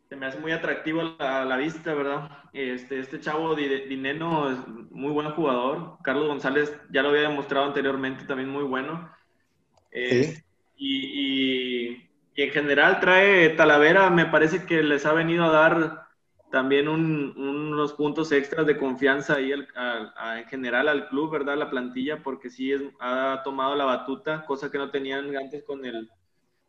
se 0.09 0.17
me 0.17 0.27
hace 0.27 0.39
muy 0.39 0.53
atractivo 0.53 1.03
a 1.19 1.45
la, 1.45 1.57
vista, 1.59 1.93
¿verdad? 1.93 2.31
Este, 2.55 2.99
este 2.99 3.21
chavo 3.21 3.55
Dineno 3.55 4.51
es 4.51 4.67
muy 4.91 5.13
buen 5.13 5.31
jugador. 5.33 5.99
Carlos 6.03 6.29
González 6.29 6.75
ya 6.91 7.03
lo 7.03 7.11
había 7.11 7.29
demostrado 7.29 7.67
anteriormente, 7.67 8.25
también 8.25 8.49
muy 8.49 8.65
bueno. 8.65 9.13
Eh, 9.91 10.43
y, 10.77 12.09
en 12.37 12.51
general 12.51 13.01
trae 13.01 13.51
Talavera, 13.51 14.09
me 14.09 14.27
parece 14.27 14.65
que 14.65 14.83
les 14.83 15.05
ha 15.05 15.13
venido 15.13 15.45
a 15.45 15.51
dar 15.51 16.07
también 16.51 16.89
unos 16.89 17.93
puntos 17.93 18.33
extras 18.33 18.67
de 18.67 18.79
confianza 18.79 19.35
ahí 19.35 19.53
en 19.53 20.47
general 20.47 20.89
al 20.89 21.09
club, 21.09 21.33
¿verdad? 21.33 21.59
La 21.59 21.69
plantilla, 21.69 22.23
porque 22.23 22.49
sí 22.49 22.73
es, 22.73 22.81
ha 23.01 23.43
tomado 23.45 23.75
la 23.75 23.85
batuta, 23.85 24.47
cosa 24.47 24.71
que 24.71 24.79
no 24.79 24.91
tenían 24.91 25.37
antes 25.37 25.65
con 25.65 25.85
el, 25.85 26.09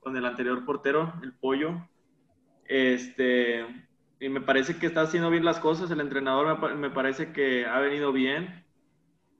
con 0.01 0.17
el 0.17 0.25
anterior 0.25 0.65
portero, 0.65 1.13
el 1.23 1.31
pollo. 1.31 1.87
Este, 2.69 3.65
y 4.19 4.29
me 4.29 4.41
parece 4.41 4.77
que 4.77 4.85
está 4.85 5.01
haciendo 5.01 5.31
bien 5.31 5.43
las 5.43 5.59
cosas, 5.59 5.89
el 5.89 6.01
entrenador 6.01 6.75
me, 6.75 6.91
parece 6.91 7.33
que 7.33 7.65
ha 7.65 7.79
venido 7.79 8.13
bien 8.13 8.63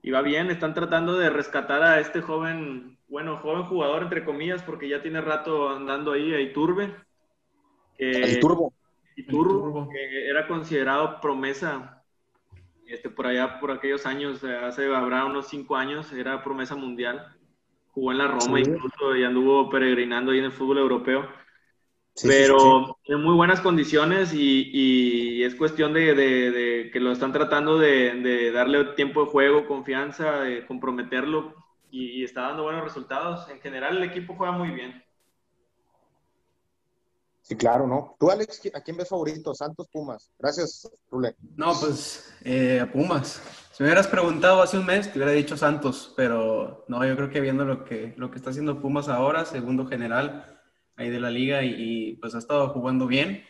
y 0.02 0.10
va 0.10 0.24
bien, 0.24 0.50
están 0.50 0.74
tratando 0.74 1.16
de 1.16 1.30
rescatar 1.30 1.84
a 1.84 2.00
este 2.00 2.22
joven, 2.22 2.98
bueno, 3.08 3.38
joven 3.38 3.66
jugador 3.66 4.02
entre 4.02 4.26
comillas, 4.26 4.64
porque 4.64 4.90
ya 4.90 5.04
tiene 5.04 5.22
rato 5.22 5.70
andando 5.70 6.12
ahí, 6.14 6.34
a 6.34 6.42
Iturbe. 6.42 6.96
Iturbo. 8.00 8.74
Iturbo, 9.16 9.90
que 9.90 10.28
era 10.28 10.48
considerado 10.48 11.22
promesa 11.22 12.04
este, 12.88 13.12
por 13.12 13.28
allá, 13.28 13.60
por 13.60 13.70
aquellos 13.70 14.08
años, 14.08 14.44
hace 14.44 14.92
habrá 14.92 15.26
unos 15.26 15.50
cinco 15.50 15.76
años, 15.76 16.12
era 16.14 16.44
promesa 16.44 16.76
mundial. 16.76 17.36
Jugó 17.92 18.12
en 18.12 18.18
la 18.18 18.28
Roma 18.28 18.60
incluso 18.60 19.16
y 19.16 19.24
anduvo 19.24 19.70
peregrinando 19.70 20.32
ahí 20.32 20.40
en 20.40 20.46
el 20.46 20.52
fútbol 20.52 20.80
europeo 20.80 21.28
pero 22.24 22.98
en 23.06 23.22
muy 23.22 23.36
buenas 23.36 23.62
condiciones 23.62 24.34
y, 24.34 25.44
es 25.44 25.56
cuestión 25.56 25.94
de, 25.94 26.90
que 26.92 27.00
lo 27.00 27.12
están 27.12 27.32
tratando 27.32 27.78
de, 27.78 28.52
darle 28.52 28.84
tiempo 28.96 29.26
de 29.26 29.32
juego, 29.32 29.68
confianza, 29.68 30.42
de 30.42 30.66
comprometerlo 30.66 31.56
y, 31.92 32.24
está 32.24 32.42
dando 32.42 32.64
buenos 32.64 32.84
resultados. 32.84 33.50
En 33.50 33.60
general 33.60 33.98
el 33.98 34.04
equipo 34.04 34.36
juega 34.36 34.52
muy 34.52 34.70
bien. 34.72 35.04
Sí, 37.42 37.56
claro, 37.56 37.88
¿no? 37.88 38.16
Tú, 38.20 38.30
Alex, 38.30 38.62
¿a 38.76 38.82
quién 38.82 38.96
ves 38.96 39.10
favorito? 39.10 39.56
Santos, 39.56 39.88
Pumas. 39.92 40.32
Gracias, 40.38 40.88
Rule. 41.10 41.36
No, 41.56 41.74
pues 41.80 42.32
eh, 42.44 42.80
a 42.80 42.92
Pumas. 42.92 43.42
Si 43.72 43.82
me 43.82 43.90
hubieras 43.90 44.08
preguntado 44.08 44.62
hace 44.62 44.78
un 44.78 44.86
mes, 44.86 45.12
te 45.12 45.18
hubiera 45.18 45.32
dicho 45.32 45.58
Santos, 45.58 46.14
pero 46.16 46.86
no, 46.88 47.04
yo 47.06 47.16
creo 47.16 47.30
que 47.32 47.42
viendo 47.42 47.66
lo 47.66 47.86
que, 47.86 48.14
lo 48.18 48.30
que 48.30 48.38
está 48.38 48.52
haciendo 48.52 48.80
Pumas 48.80 49.08
ahora, 49.08 49.46
segundo 49.46 49.88
general, 49.88 50.59
ahí 51.00 51.10
de 51.10 51.20
la 51.20 51.32
liga 51.32 51.64
y, 51.64 52.18
pues 52.18 52.36
ha 52.36 52.40
estado 52.40 52.70
jugando 52.70 53.08
bien. 53.08 53.44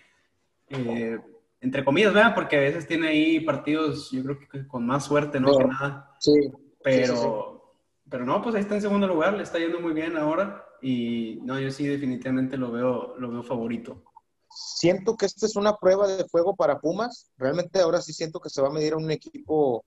Eh, 0.70 1.20
entre 1.62 1.84
comillas, 1.84 2.14
¿verdad? 2.14 2.36
Porque 2.36 2.58
a 2.58 2.62
veces 2.62 2.88
tiene 2.88 3.08
ahí 3.10 3.40
partidos, 3.40 4.12
yo 4.12 4.24
creo 4.24 4.40
que 4.40 4.68
con 4.68 4.86
más 4.86 5.06
suerte, 5.06 5.40
¿no? 5.40 5.58
Que 5.58 5.66
nada. 5.66 6.16
Sí. 6.20 6.52
Pero, 6.84 7.76
pero 8.08 8.26
no, 8.26 8.42
pues 8.42 8.56
ahí 8.56 8.62
está 8.62 8.76
en 8.76 8.82
segundo 8.82 9.08
lugar, 9.08 9.34
le 9.34 9.44
está 9.44 9.58
yendo 9.58 9.80
muy 9.80 9.94
bien 9.94 10.16
ahora 10.16 10.64
y 10.82 11.40
no, 11.42 11.60
yo 11.60 11.72
sí 11.72 11.86
definitivamente 11.88 12.56
lo 12.56 12.72
veo, 12.72 13.18
lo 13.18 13.32
veo 13.32 13.44
favorito. 13.44 14.04
Siento 14.50 15.18
que 15.18 15.26
esta 15.26 15.46
es 15.46 15.56
una 15.56 15.76
prueba 15.76 16.08
de 16.08 16.26
fuego 16.26 16.56
para 16.56 16.80
Pumas. 16.80 17.32
Realmente 17.38 17.80
ahora 17.80 18.02
sí 18.02 18.14
siento 18.14 18.40
que 18.40 18.50
se 18.50 18.62
va 18.62 18.70
a 18.70 18.74
medir 18.74 18.94
a 18.94 18.98
un 18.98 19.12
equipo 19.12 19.84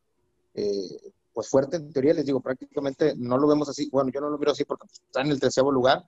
eh, 0.54 1.12
pues 1.32 1.48
fuerte 1.48 1.76
en 1.76 1.92
teoría. 1.92 2.14
Les 2.14 2.26
digo, 2.26 2.40
prácticamente 2.40 3.14
no 3.16 3.38
lo 3.38 3.48
vemos 3.48 3.68
así. 3.68 3.88
Bueno, 3.90 4.10
yo 4.12 4.20
no 4.20 4.30
lo 4.30 4.38
miro 4.38 4.52
así 4.52 4.64
porque 4.64 4.86
está 4.86 5.22
en 5.22 5.30
el 5.30 5.40
tercero 5.40 5.70
lugar, 5.70 6.04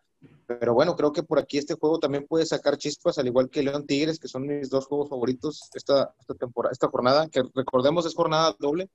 pero 0.46 0.74
bueno, 0.74 0.94
creo 0.96 1.12
que 1.12 1.22
por 1.22 1.38
aquí 1.38 1.58
este 1.58 1.74
juego 1.74 1.98
también 1.98 2.26
puede 2.26 2.46
sacar 2.46 2.76
chispas, 2.76 3.18
al 3.18 3.26
igual 3.26 3.48
que 3.48 3.62
León 3.62 3.86
Tigres, 3.86 4.18
que 4.18 4.28
son 4.28 4.46
mis 4.46 4.70
dos 4.70 4.86
juegos 4.86 5.08
favoritos 5.08 5.70
esta, 5.74 6.14
esta 6.20 6.34
temporada, 6.34 6.72
esta 6.72 6.88
jornada, 6.88 7.28
que 7.28 7.42
recordemos 7.54 8.06
es 8.06 8.14
jornada 8.14 8.54
doble. 8.58 8.88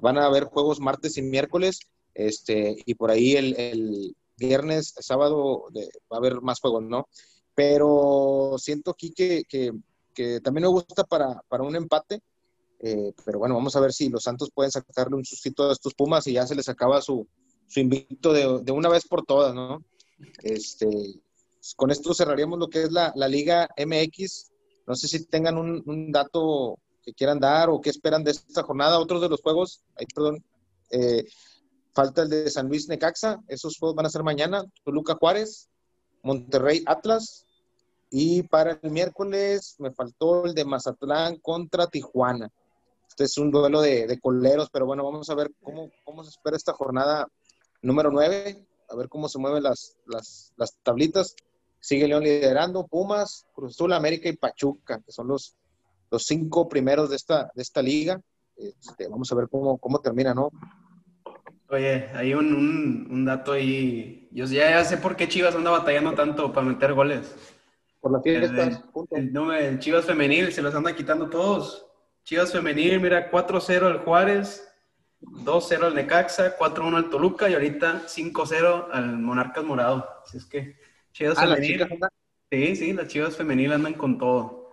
Van 0.00 0.18
a 0.18 0.26
haber 0.26 0.44
juegos 0.44 0.80
martes 0.80 1.16
y 1.16 1.22
miércoles, 1.22 1.80
este, 2.14 2.76
y 2.84 2.94
por 2.94 3.10
ahí 3.10 3.34
el, 3.34 4.14
viernes, 4.38 4.94
sábado 4.98 5.68
va 6.12 6.16
a 6.16 6.18
haber 6.18 6.42
más 6.42 6.60
juegos, 6.60 6.82
¿no? 6.82 7.08
Pero 7.54 8.56
siento 8.58 8.90
aquí 8.90 9.10
que, 9.12 9.44
que, 9.48 9.72
que 10.12 10.40
también 10.42 10.64
me 10.64 10.68
gusta 10.68 11.04
para, 11.04 11.42
para 11.48 11.62
un 11.62 11.74
empate, 11.74 12.20
eh, 12.80 13.12
pero 13.24 13.38
bueno, 13.38 13.54
vamos 13.54 13.74
a 13.76 13.80
ver 13.80 13.92
si 13.92 14.08
los 14.08 14.22
Santos 14.22 14.50
pueden 14.52 14.70
sacarle 14.70 15.16
un 15.16 15.24
sustito 15.24 15.68
a 15.68 15.72
estos 15.72 15.94
Pumas 15.94 16.26
y 16.26 16.34
ya 16.34 16.46
se 16.46 16.54
les 16.54 16.68
acaba 16.68 17.00
su, 17.00 17.26
su 17.66 17.80
invicto 17.80 18.32
de, 18.32 18.60
de 18.62 18.72
una 18.72 18.88
vez 18.88 19.06
por 19.06 19.24
todas, 19.24 19.54
¿no? 19.54 19.82
Este, 20.42 21.20
con 21.74 21.90
esto 21.90 22.14
cerraríamos 22.14 22.58
lo 22.58 22.68
que 22.68 22.84
es 22.84 22.92
la, 22.92 23.12
Liga 23.28 23.68
MX. 23.76 24.50
No 24.86 24.94
sé 24.94 25.08
si 25.08 25.24
tengan 25.24 25.58
un, 25.58 26.12
dato 26.12 26.78
que 27.02 27.12
quieran 27.12 27.40
dar 27.40 27.70
o 27.70 27.80
qué 27.80 27.90
esperan 27.90 28.22
de 28.22 28.30
esta 28.32 28.62
jornada. 28.62 29.00
Otros 29.00 29.20
de 29.20 29.28
los 29.28 29.42
juegos, 29.42 29.82
ahí, 29.96 30.06
perdón, 30.14 30.44
eh, 30.90 31.24
falta 31.92 32.22
el 32.22 32.30
de 32.30 32.50
San 32.50 32.68
Luis 32.68 32.88
Necaxa. 32.88 33.42
Esos 33.48 33.78
juegos 33.78 33.96
van 33.96 34.06
a 34.06 34.10
ser 34.10 34.22
mañana. 34.22 34.64
Toluca 34.84 35.14
Juárez, 35.14 35.68
Monterrey 36.22 36.82
Atlas. 36.86 37.44
Y 38.10 38.44
para 38.44 38.78
el 38.80 38.90
miércoles 38.92 39.74
me 39.78 39.90
faltó 39.90 40.46
el 40.46 40.54
de 40.54 40.64
Mazatlán 40.64 41.36
contra 41.38 41.88
Tijuana. 41.88 42.50
Este 43.16 43.24
es 43.24 43.38
un 43.38 43.50
duelo 43.50 43.80
de, 43.80 44.06
de 44.06 44.20
coleros, 44.20 44.68
pero 44.70 44.84
bueno, 44.84 45.02
vamos 45.02 45.30
a 45.30 45.34
ver 45.34 45.50
cómo, 45.62 45.90
cómo 46.04 46.22
se 46.22 46.28
espera 46.28 46.54
esta 46.54 46.74
jornada 46.74 47.26
número 47.80 48.10
9 48.10 48.66
a 48.90 48.94
ver 48.94 49.08
cómo 49.08 49.26
se 49.30 49.38
mueven 49.38 49.62
las, 49.62 49.96
las, 50.06 50.52
las 50.58 50.76
tablitas. 50.82 51.34
Sigue 51.80 52.08
León 52.08 52.24
liderando, 52.24 52.86
Pumas, 52.86 53.46
Cruz 53.54 53.72
Azul, 53.72 53.94
América 53.94 54.28
y 54.28 54.36
Pachuca, 54.36 55.00
que 55.00 55.12
son 55.12 55.28
los, 55.28 55.56
los 56.10 56.26
cinco 56.26 56.68
primeros 56.68 57.08
de 57.08 57.16
esta, 57.16 57.50
de 57.54 57.62
esta 57.62 57.80
liga. 57.80 58.20
Este, 58.54 59.08
vamos 59.08 59.32
a 59.32 59.34
ver 59.34 59.48
cómo, 59.50 59.78
cómo 59.78 59.98
termina, 60.00 60.34
¿no? 60.34 60.50
Oye, 61.70 62.10
hay 62.14 62.34
un, 62.34 63.08
un, 63.10 63.24
dato 63.24 63.52
ahí. 63.52 64.28
Yo 64.30 64.44
ya, 64.44 64.84
sé 64.84 64.98
por 64.98 65.16
qué 65.16 65.26
Chivas 65.26 65.54
anda 65.54 65.70
batallando 65.70 66.12
tanto 66.12 66.52
para 66.52 66.66
meter 66.66 66.92
goles. 66.92 67.34
Por 67.98 68.12
la 68.12 68.20
fiesta. 68.20 68.62
El, 69.12 69.34
el, 69.34 69.50
el, 69.52 69.78
Chivas 69.78 70.04
femenil 70.04 70.52
se 70.52 70.60
los 70.60 70.74
anda 70.74 70.94
quitando 70.94 71.30
todos. 71.30 71.86
Chivas 72.26 72.50
femenil, 72.50 72.98
mira, 72.98 73.30
4-0 73.30 73.88
el 73.88 73.98
Juárez, 73.98 74.68
2-0 75.20 75.84
al 75.84 75.94
Necaxa, 75.94 76.58
4-1 76.58 76.96
al 76.96 77.08
Toluca 77.08 77.48
y 77.48 77.54
ahorita 77.54 78.02
5-0 78.08 78.88
al 78.90 79.18
Monarcas 79.18 79.62
Morado. 79.62 80.08
Así 80.24 80.38
es 80.38 80.44
que 80.44 80.76
Chivas 81.12 81.38
ah, 81.38 81.42
femenil. 81.42 81.86
Sí, 82.50 82.74
sí, 82.74 82.92
las 82.94 83.06
Chivas 83.06 83.36
femenil 83.36 83.72
andan 83.72 83.94
con 83.94 84.18
todo. 84.18 84.72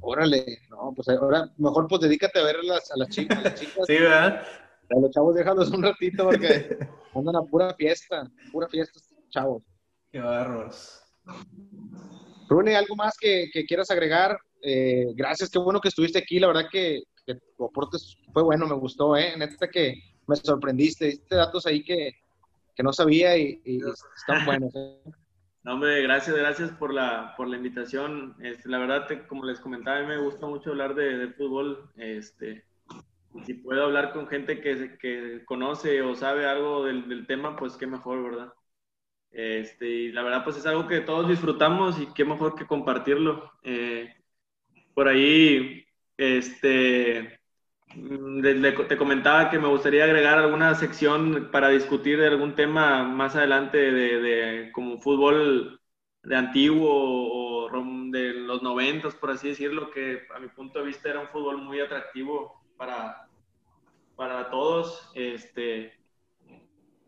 Órale, 0.00 0.60
no, 0.70 0.94
pues 0.96 1.06
ahora 1.10 1.52
mejor 1.58 1.86
pues 1.86 2.00
dedícate 2.00 2.38
a 2.38 2.44
ver 2.44 2.56
a 2.56 2.62
las, 2.62 2.90
a 2.90 2.96
las 2.96 3.10
chicas. 3.10 3.60
sí, 3.86 3.98
¿verdad? 3.98 4.42
A 4.88 5.00
los 5.00 5.10
chavos 5.10 5.34
déjalos 5.34 5.70
un 5.72 5.82
ratito 5.82 6.24
porque 6.24 6.78
andan 7.14 7.36
a 7.36 7.42
pura 7.42 7.74
fiesta, 7.74 8.26
pura 8.50 8.66
fiesta 8.68 8.98
chavos. 9.28 9.62
Qué 10.10 10.18
barros. 10.18 11.02
Rune, 12.48 12.74
¿algo 12.74 12.96
más 12.96 13.18
que, 13.20 13.50
que 13.52 13.66
quieras 13.66 13.90
agregar? 13.90 14.38
Eh, 14.62 15.06
gracias, 15.14 15.50
qué 15.50 15.58
bueno 15.58 15.80
que 15.80 15.88
estuviste 15.88 16.18
aquí. 16.18 16.38
La 16.38 16.48
verdad 16.48 16.68
que 16.70 17.02
tu 17.56 17.64
aporte 17.64 17.98
fue 18.32 18.42
bueno, 18.42 18.66
me 18.66 18.74
gustó, 18.74 19.16
¿eh? 19.16 19.34
Neta 19.36 19.68
que 19.68 19.94
me 20.26 20.36
sorprendiste, 20.36 21.06
diste 21.06 21.34
datos 21.34 21.66
ahí 21.66 21.82
que, 21.82 22.12
que 22.74 22.82
no 22.82 22.92
sabía 22.92 23.36
y, 23.36 23.60
están 24.16 24.44
buenos. 24.44 24.74
¿eh? 24.74 25.00
No, 25.62 25.74
hombre, 25.74 26.02
gracias, 26.02 26.34
gracias 26.34 26.70
por 26.70 26.90
la, 26.90 27.34
por 27.36 27.46
la 27.46 27.58
invitación. 27.58 28.34
Este, 28.40 28.66
la 28.70 28.78
verdad, 28.78 29.06
como 29.28 29.44
les 29.44 29.60
comentaba, 29.60 29.98
a 29.98 30.00
mí 30.00 30.06
me 30.06 30.16
gusta 30.16 30.46
mucho 30.46 30.70
hablar 30.70 30.94
de, 30.94 31.18
de 31.18 31.28
fútbol. 31.34 31.90
Este, 31.96 32.64
si 33.44 33.52
puedo 33.52 33.84
hablar 33.84 34.14
con 34.14 34.26
gente 34.26 34.62
que, 34.62 34.96
que 34.96 35.44
conoce 35.44 36.00
o 36.00 36.14
sabe 36.14 36.46
algo 36.46 36.86
del, 36.86 37.10
del, 37.10 37.26
tema, 37.26 37.56
pues 37.56 37.76
qué 37.76 37.86
mejor, 37.86 38.22
¿verdad? 38.22 38.54
Este, 39.32 39.86
y 39.86 40.12
la 40.12 40.22
verdad, 40.22 40.44
pues 40.44 40.56
es 40.56 40.64
algo 40.64 40.88
que 40.88 41.00
todos 41.00 41.28
disfrutamos 41.28 42.00
y 42.00 42.06
qué 42.14 42.24
mejor 42.24 42.54
que 42.54 42.66
compartirlo. 42.66 43.52
Eh, 43.62 44.14
por 45.00 45.08
ahí 45.08 45.82
este, 46.18 47.40
mm, 47.94 48.42
te 48.86 48.98
comentaba 48.98 49.48
que 49.48 49.58
me 49.58 49.66
gustaría 49.66 50.04
agregar 50.04 50.38
alguna 50.38 50.74
sección 50.74 51.48
para 51.50 51.70
discutir 51.70 52.20
de 52.20 52.26
algún 52.26 52.54
tema 52.54 53.02
más 53.04 53.34
adelante 53.34 53.78
de, 53.78 54.70
como 54.74 54.98
fútbol 54.98 55.80
de 56.22 56.36
antiguo 56.36 56.90
o 56.92 58.10
de 58.10 58.34
los 58.34 58.60
noventas, 58.60 59.14
por 59.14 59.30
así 59.30 59.48
decirlo, 59.48 59.90
que 59.90 60.20
a 60.34 60.38
mi 60.38 60.48
punto 60.48 60.80
de 60.80 60.84
vista 60.88 61.08
era 61.08 61.20
un 61.20 61.28
fútbol 61.28 61.56
muy 61.56 61.80
atractivo 61.80 62.60
para, 62.76 63.26
para 64.16 64.50
todos. 64.50 65.10
Este, 65.14 65.98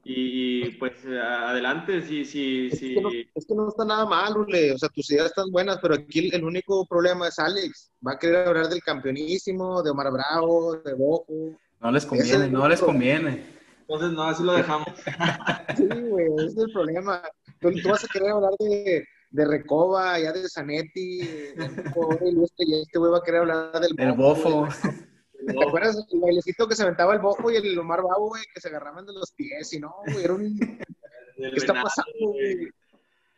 y, 0.04 0.70
pues 0.78 0.92
adelante, 1.04 2.02
sí, 2.02 2.24
sí, 2.24 2.68
es 2.72 2.78
sí. 2.78 2.94
Que 2.94 3.00
no, 3.00 3.10
es 3.34 3.46
que 3.46 3.54
no 3.54 3.68
está 3.68 3.84
nada 3.84 4.04
mal, 4.04 4.36
Ule. 4.36 4.72
O 4.72 4.78
sea, 4.78 4.88
tus 4.88 5.10
ideas 5.10 5.26
están 5.26 5.50
buenas, 5.50 5.78
pero 5.80 5.94
aquí 5.94 6.28
el, 6.32 6.42
único 6.42 6.84
problema 6.86 7.28
es 7.28 7.38
Alex. 7.38 7.92
Va 8.06 8.12
a 8.12 8.18
querer 8.18 8.48
hablar 8.48 8.68
del 8.68 8.82
campeonísimo, 8.82 9.82
de 9.82 9.90
Omar 9.90 10.12
Bravo, 10.12 10.76
de 10.76 10.94
Bojo. 10.94 11.56
No 11.80 11.92
les 11.92 12.04
conviene, 12.04 12.48
no 12.48 12.68
les 12.68 12.80
conviene. 12.80 13.44
Entonces, 13.82 14.12
no, 14.12 14.22
así 14.24 14.42
lo 14.42 14.54
dejamos. 14.54 14.88
sí, 15.76 15.86
güey, 15.86 16.26
ese 16.36 16.46
es 16.46 16.58
el 16.58 16.72
problema. 16.72 17.22
Tú, 17.60 17.70
vas 17.88 18.04
a 18.04 18.08
querer 18.08 18.30
hablar 18.30 18.52
de, 18.58 19.04
de 19.30 19.44
Recoba, 19.44 20.18
ya 20.18 20.32
de 20.32 20.48
Zanetti, 20.48 21.20
y 21.56 22.80
este 22.82 22.98
güey 22.98 23.12
va 23.12 23.18
a 23.18 23.22
querer 23.22 23.42
hablar 23.42 23.80
del 23.80 23.94
El 23.98 24.12
bofo. 24.14 24.66
¿Te 25.46 25.64
acuerdas 25.64 25.96
el 26.11 26.20
bailecito 26.20 26.68
que 26.68 26.76
se 26.76 26.83
aventaba 26.83 27.14
el 27.14 27.20
bofo 27.20 27.50
y 27.50 27.57
el 27.57 27.78
Omar 27.78 28.02
Babo, 28.02 28.28
güey, 28.28 28.42
que 28.55 28.61
se 28.61 28.68
agarraban 28.68 29.07
de 29.07 29.12
los 29.12 29.33
pies 29.33 29.72
y 29.72 29.81
no, 29.81 29.94
güey, 30.07 30.24
era 30.24 30.35
un... 30.35 30.59
¿Qué 31.37 31.57
está 31.57 31.74
pasando, 31.74 32.12
güey? 32.20 32.68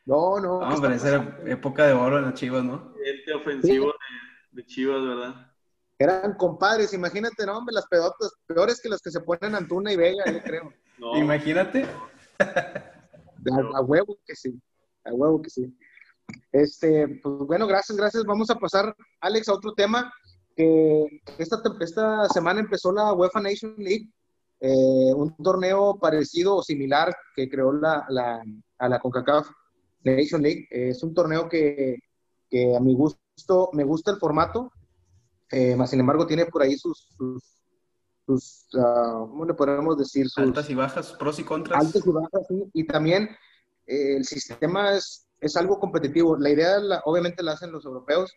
No, 0.07 0.38
no. 0.38 0.61
No, 0.69 0.81
pero 0.81 0.95
esa 0.95 1.09
era 1.09 1.38
época 1.47 1.87
de 1.87 1.95
oro 1.95 2.19
en 2.19 2.27
las 2.27 2.35
Chivas, 2.35 2.62
¿no? 2.62 2.95
Este 3.03 3.33
ofensivo 3.33 3.87
de, 3.87 4.62
de, 4.62 4.67
Chivas, 4.67 5.03
¿verdad? 5.03 5.51
Eran 5.99 6.35
compadres, 6.35 6.93
imagínate, 6.93 7.47
no, 7.47 7.59
hombre, 7.59 7.75
las 7.75 7.87
pedotas, 7.87 8.33
peores 8.47 8.81
que 8.83 8.88
las 8.88 9.01
que 9.01 9.11
se 9.11 9.21
ponen 9.21 9.55
Antuna 9.55 9.93
y 9.93 9.97
Vega, 9.97 10.25
yo 10.27 10.43
creo. 10.43 10.73
No. 10.97 11.17
Imagínate. 11.17 11.85
A, 12.38 13.79
a, 13.79 13.81
huevo 13.81 14.17
que 14.25 14.37
sí, 14.37 14.57
a 15.05 15.12
huevo 15.12 15.43
que 15.43 15.51
sí. 15.51 15.77
Este, 16.53 17.21
pues 17.21 17.35
bueno, 17.49 17.67
gracias, 17.67 17.99
gracias. 17.99 18.25
Vamos 18.25 18.49
a 18.51 18.55
pasar, 18.55 18.95
Alex, 19.21 19.49
a 19.49 19.55
otro 19.55 19.75
tema. 19.75 20.12
Que 20.57 21.21
esta, 21.38 21.62
esta 21.81 22.29
semana 22.29 22.61
empezó 22.61 22.93
la 22.93 23.12
UEFA 23.12 23.40
Nation 23.40 23.75
League, 23.79 24.09
eh, 24.61 25.12
un 25.14 25.37
torneo 25.37 25.99
parecido 26.01 26.57
o 26.57 26.62
similar 26.62 27.14
que 27.35 27.49
creó 27.49 27.73
la, 27.73 28.07
la, 28.09 28.43
a 28.79 28.88
la 28.88 29.01
CONCACAF 29.01 29.49
Nation 30.05 30.43
League. 30.43 30.67
es 30.71 31.03
un 31.03 31.14
torneo 31.14 31.49
que, 31.49 31.99
que, 32.49 32.77
a 32.77 32.81
mi 32.81 32.95
gusto 32.95 33.71
me 33.73 33.85
gusta 33.85 34.12
el 34.12 34.19
formato, 34.19 34.71
eh, 35.51 35.77
más 35.77 35.90
sin 35.90 36.01
embargo 36.01 36.27
tiene 36.27 36.47
por 36.47 36.62
ahí 36.62 36.77
sus, 36.77 37.09
sus, 38.27 38.69
uh, 38.75 39.29
¿cómo 39.29 39.45
le 39.45 39.55
podemos 39.55 39.99
decir? 39.99 40.29
Sus 40.29 40.43
altas 40.43 40.71
y 40.71 40.75
bajas, 40.75 41.12
pros 41.12 41.38
y 41.38 41.45
contras. 41.45 41.85
Altas 41.85 42.07
y 42.07 42.11
bajas, 42.11 42.47
sí. 42.49 42.71
Y 42.73 42.87
también 42.87 43.29
eh, 43.87 44.17
el 44.17 44.25
sistema 44.25 44.95
es, 44.95 45.27
es 45.40 45.57
algo 45.57 45.79
competitivo. 45.79 46.37
La 46.37 46.51
idea, 46.51 46.79
la, 46.79 47.03
obviamente, 47.05 47.43
la 47.43 47.53
hacen 47.53 47.73
los 47.73 47.85
europeos. 47.85 48.33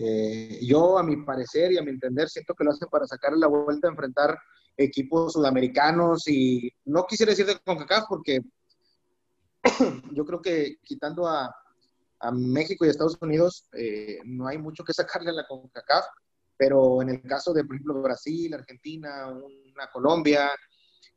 Eh, 0.00 0.60
yo, 0.62 0.98
a 0.98 1.02
mi 1.02 1.16
parecer 1.24 1.72
y 1.72 1.78
a 1.78 1.82
mi 1.82 1.90
entender, 1.90 2.28
siento 2.28 2.54
que 2.54 2.64
lo 2.64 2.70
hacen 2.70 2.88
para 2.88 3.06
sacarle 3.06 3.38
la 3.38 3.48
vuelta 3.48 3.88
a 3.88 3.90
enfrentar 3.90 4.38
equipos 4.76 5.32
sudamericanos 5.32 6.28
y 6.28 6.72
no 6.84 7.04
quisiera 7.04 7.30
decir 7.30 7.46
de 7.46 7.58
CONCACAF 7.58 8.04
porque 8.08 8.40
yo 10.12 10.24
creo 10.24 10.40
que 10.40 10.76
quitando 10.84 11.26
a, 11.26 11.52
a 12.20 12.30
México 12.30 12.84
y 12.84 12.88
Estados 12.88 13.18
Unidos 13.20 13.68
eh, 13.72 14.20
no 14.24 14.46
hay 14.46 14.58
mucho 14.58 14.84
que 14.84 14.92
sacarle 14.92 15.30
a 15.30 15.34
la 15.34 15.46
CONCACAF, 15.48 16.04
pero 16.56 17.02
en 17.02 17.08
el 17.10 17.22
caso 17.22 17.52
de, 17.52 17.64
por 17.64 17.74
ejemplo, 17.74 18.00
Brasil, 18.00 18.54
Argentina, 18.54 19.28
una 19.28 19.90
Colombia, 19.92 20.50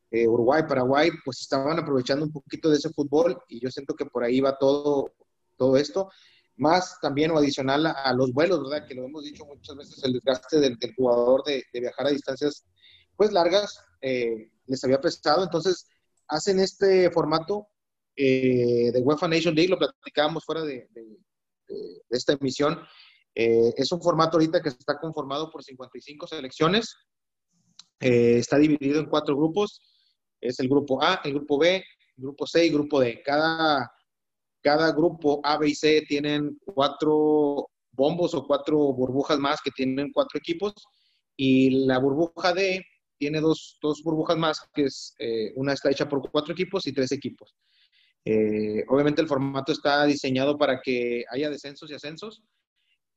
eh, 0.09 0.27
Uruguay, 0.27 0.63
Paraguay, 0.67 1.11
pues 1.23 1.41
estaban 1.41 1.79
aprovechando 1.79 2.25
un 2.25 2.31
poquito 2.31 2.69
de 2.69 2.77
ese 2.77 2.89
fútbol 2.89 3.41
y 3.47 3.59
yo 3.59 3.69
siento 3.69 3.95
que 3.95 4.05
por 4.05 4.23
ahí 4.23 4.41
va 4.41 4.57
todo, 4.57 5.13
todo 5.55 5.77
esto. 5.77 6.09
Más 6.57 6.99
también 7.01 7.31
o 7.31 7.37
adicional 7.37 7.85
a, 7.87 8.13
los 8.13 8.33
vuelos, 8.33 8.61
¿verdad? 8.69 8.87
Que 8.87 8.95
lo 8.95 9.05
hemos 9.05 9.23
dicho 9.23 9.45
muchas 9.45 9.75
veces, 9.75 10.03
el 10.03 10.13
desgaste 10.13 10.59
del, 10.59 10.77
del 10.77 10.93
jugador 10.95 11.43
de, 11.43 11.63
de, 11.73 11.79
viajar 11.79 12.07
a 12.07 12.11
distancias 12.11 12.65
pues 13.15 13.31
largas 13.31 13.79
eh, 14.01 14.51
les 14.67 14.83
había 14.83 14.99
prestado. 14.99 15.43
Entonces 15.43 15.87
hacen 16.27 16.59
este 16.59 17.09
formato 17.11 17.67
eh, 18.15 18.91
de 18.91 18.99
UEFA 19.01 19.27
Nation 19.27 19.55
League, 19.55 19.69
lo 19.69 19.77
platicábamos 19.77 20.45
fuera 20.45 20.61
de, 20.61 20.87
de, 20.91 21.03
de 21.67 22.17
esta 22.17 22.33
emisión. 22.33 22.79
Eh, 23.33 23.73
es 23.77 23.91
un 23.91 24.01
formato 24.01 24.37
ahorita 24.37 24.61
que 24.61 24.69
está 24.69 24.99
conformado 24.99 25.49
por 25.49 25.63
55 25.63 26.27
selecciones. 26.27 26.95
Eh, 27.99 28.37
está 28.37 28.57
dividido 28.57 28.99
en 28.99 29.07
cuatro 29.07 29.35
grupos. 29.35 29.81
Es 30.39 30.59
el 30.59 30.67
grupo 30.67 31.01
A, 31.03 31.21
el 31.23 31.33
grupo 31.33 31.57
B, 31.57 31.75
el 31.75 32.23
grupo 32.23 32.47
C 32.47 32.65
y 32.65 32.67
el 32.67 32.73
grupo 32.73 32.99
D. 32.99 33.21
Cada, 33.23 33.91
cada 34.61 34.91
grupo 34.91 35.41
A, 35.43 35.57
B 35.57 35.69
y 35.69 35.75
C 35.75 36.03
tienen 36.07 36.57
cuatro 36.65 37.67
bombos 37.91 38.33
o 38.33 38.45
cuatro 38.45 38.77
burbujas 38.93 39.39
más 39.39 39.59
que 39.63 39.71
tienen 39.71 40.11
cuatro 40.11 40.37
equipos. 40.37 40.73
Y 41.35 41.85
la 41.85 41.99
burbuja 41.99 42.53
D 42.53 42.83
tiene 43.17 43.39
dos, 43.39 43.77
dos 43.81 44.01
burbujas 44.03 44.37
más, 44.37 44.59
que 44.73 44.83
es 44.83 45.15
eh, 45.19 45.51
una 45.55 45.73
está 45.73 45.91
hecha 45.91 46.07
por 46.07 46.29
cuatro 46.31 46.53
equipos 46.53 46.87
y 46.87 46.93
tres 46.93 47.11
equipos. 47.11 47.55
Eh, 48.25 48.83
obviamente 48.87 49.21
el 49.21 49.27
formato 49.27 49.71
está 49.71 50.05
diseñado 50.05 50.57
para 50.57 50.79
que 50.81 51.23
haya 51.31 51.49
descensos 51.49 51.89
y 51.89 51.95
ascensos 51.95 52.43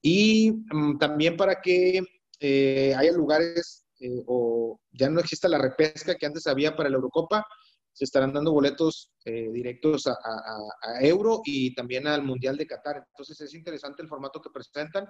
y 0.00 0.50
um, 0.72 0.98
también 0.98 1.37
para 1.37 1.61
que 1.61 2.00
eh, 2.40 2.94
haya 2.96 3.12
lugares 3.12 3.85
o 4.26 4.78
ya 4.92 5.09
no 5.09 5.20
exista 5.20 5.48
la 5.48 5.59
repesca 5.59 6.14
que 6.14 6.26
antes 6.26 6.46
había 6.46 6.76
para 6.76 6.90
la 6.90 6.96
Eurocopa, 6.96 7.46
se 7.94 8.04
estarán 8.04 8.33
dando 8.33 8.52
boletos 8.52 9.12
eh, 9.24 9.48
directos 9.52 10.07
a, 10.07 10.12
a, 10.12 10.96
a, 10.96 11.00
Euro 11.02 11.40
y 11.44 11.74
también 11.74 12.07
al 12.07 12.24
Mundial 12.24 12.57
de 12.57 12.66
Qatar. 12.66 13.04
Entonces 13.09 13.40
es 13.40 13.54
interesante 13.54 14.02
el 14.02 14.09
formato 14.09 14.40
que 14.40 14.50
presentan. 14.50 15.09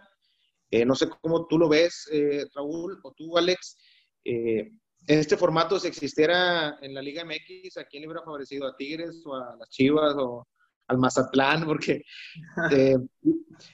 Eh, 0.71 0.85
no 0.85 0.95
sé 0.95 1.09
cómo 1.09 1.47
tú 1.47 1.59
lo 1.59 1.69
ves, 1.69 2.09
Raúl, 2.55 3.01
o 3.03 3.13
tú, 3.13 3.37
Alex. 3.37 3.77
en 4.25 4.79
este 5.07 5.37
formato, 5.37 5.79
si 5.81 5.89
existiera 5.89 6.79
en 6.81 6.95
la 6.95 7.03
Liga 7.03 7.25
MX, 7.25 7.79
¿a 7.79 7.85
quién 7.85 8.03
le 8.03 8.09
hubiera 8.09 8.23
favorecido? 8.23 8.67
¿A 8.67 8.77
Tigres 8.77 9.23
o 9.25 9.35
a 9.35 9.57
las 9.57 9.69
Chivas 9.71 10.15
o 10.17 10.47
al 10.89 10.99
Mazatlán? 10.99 11.65
Porque, 11.67 12.03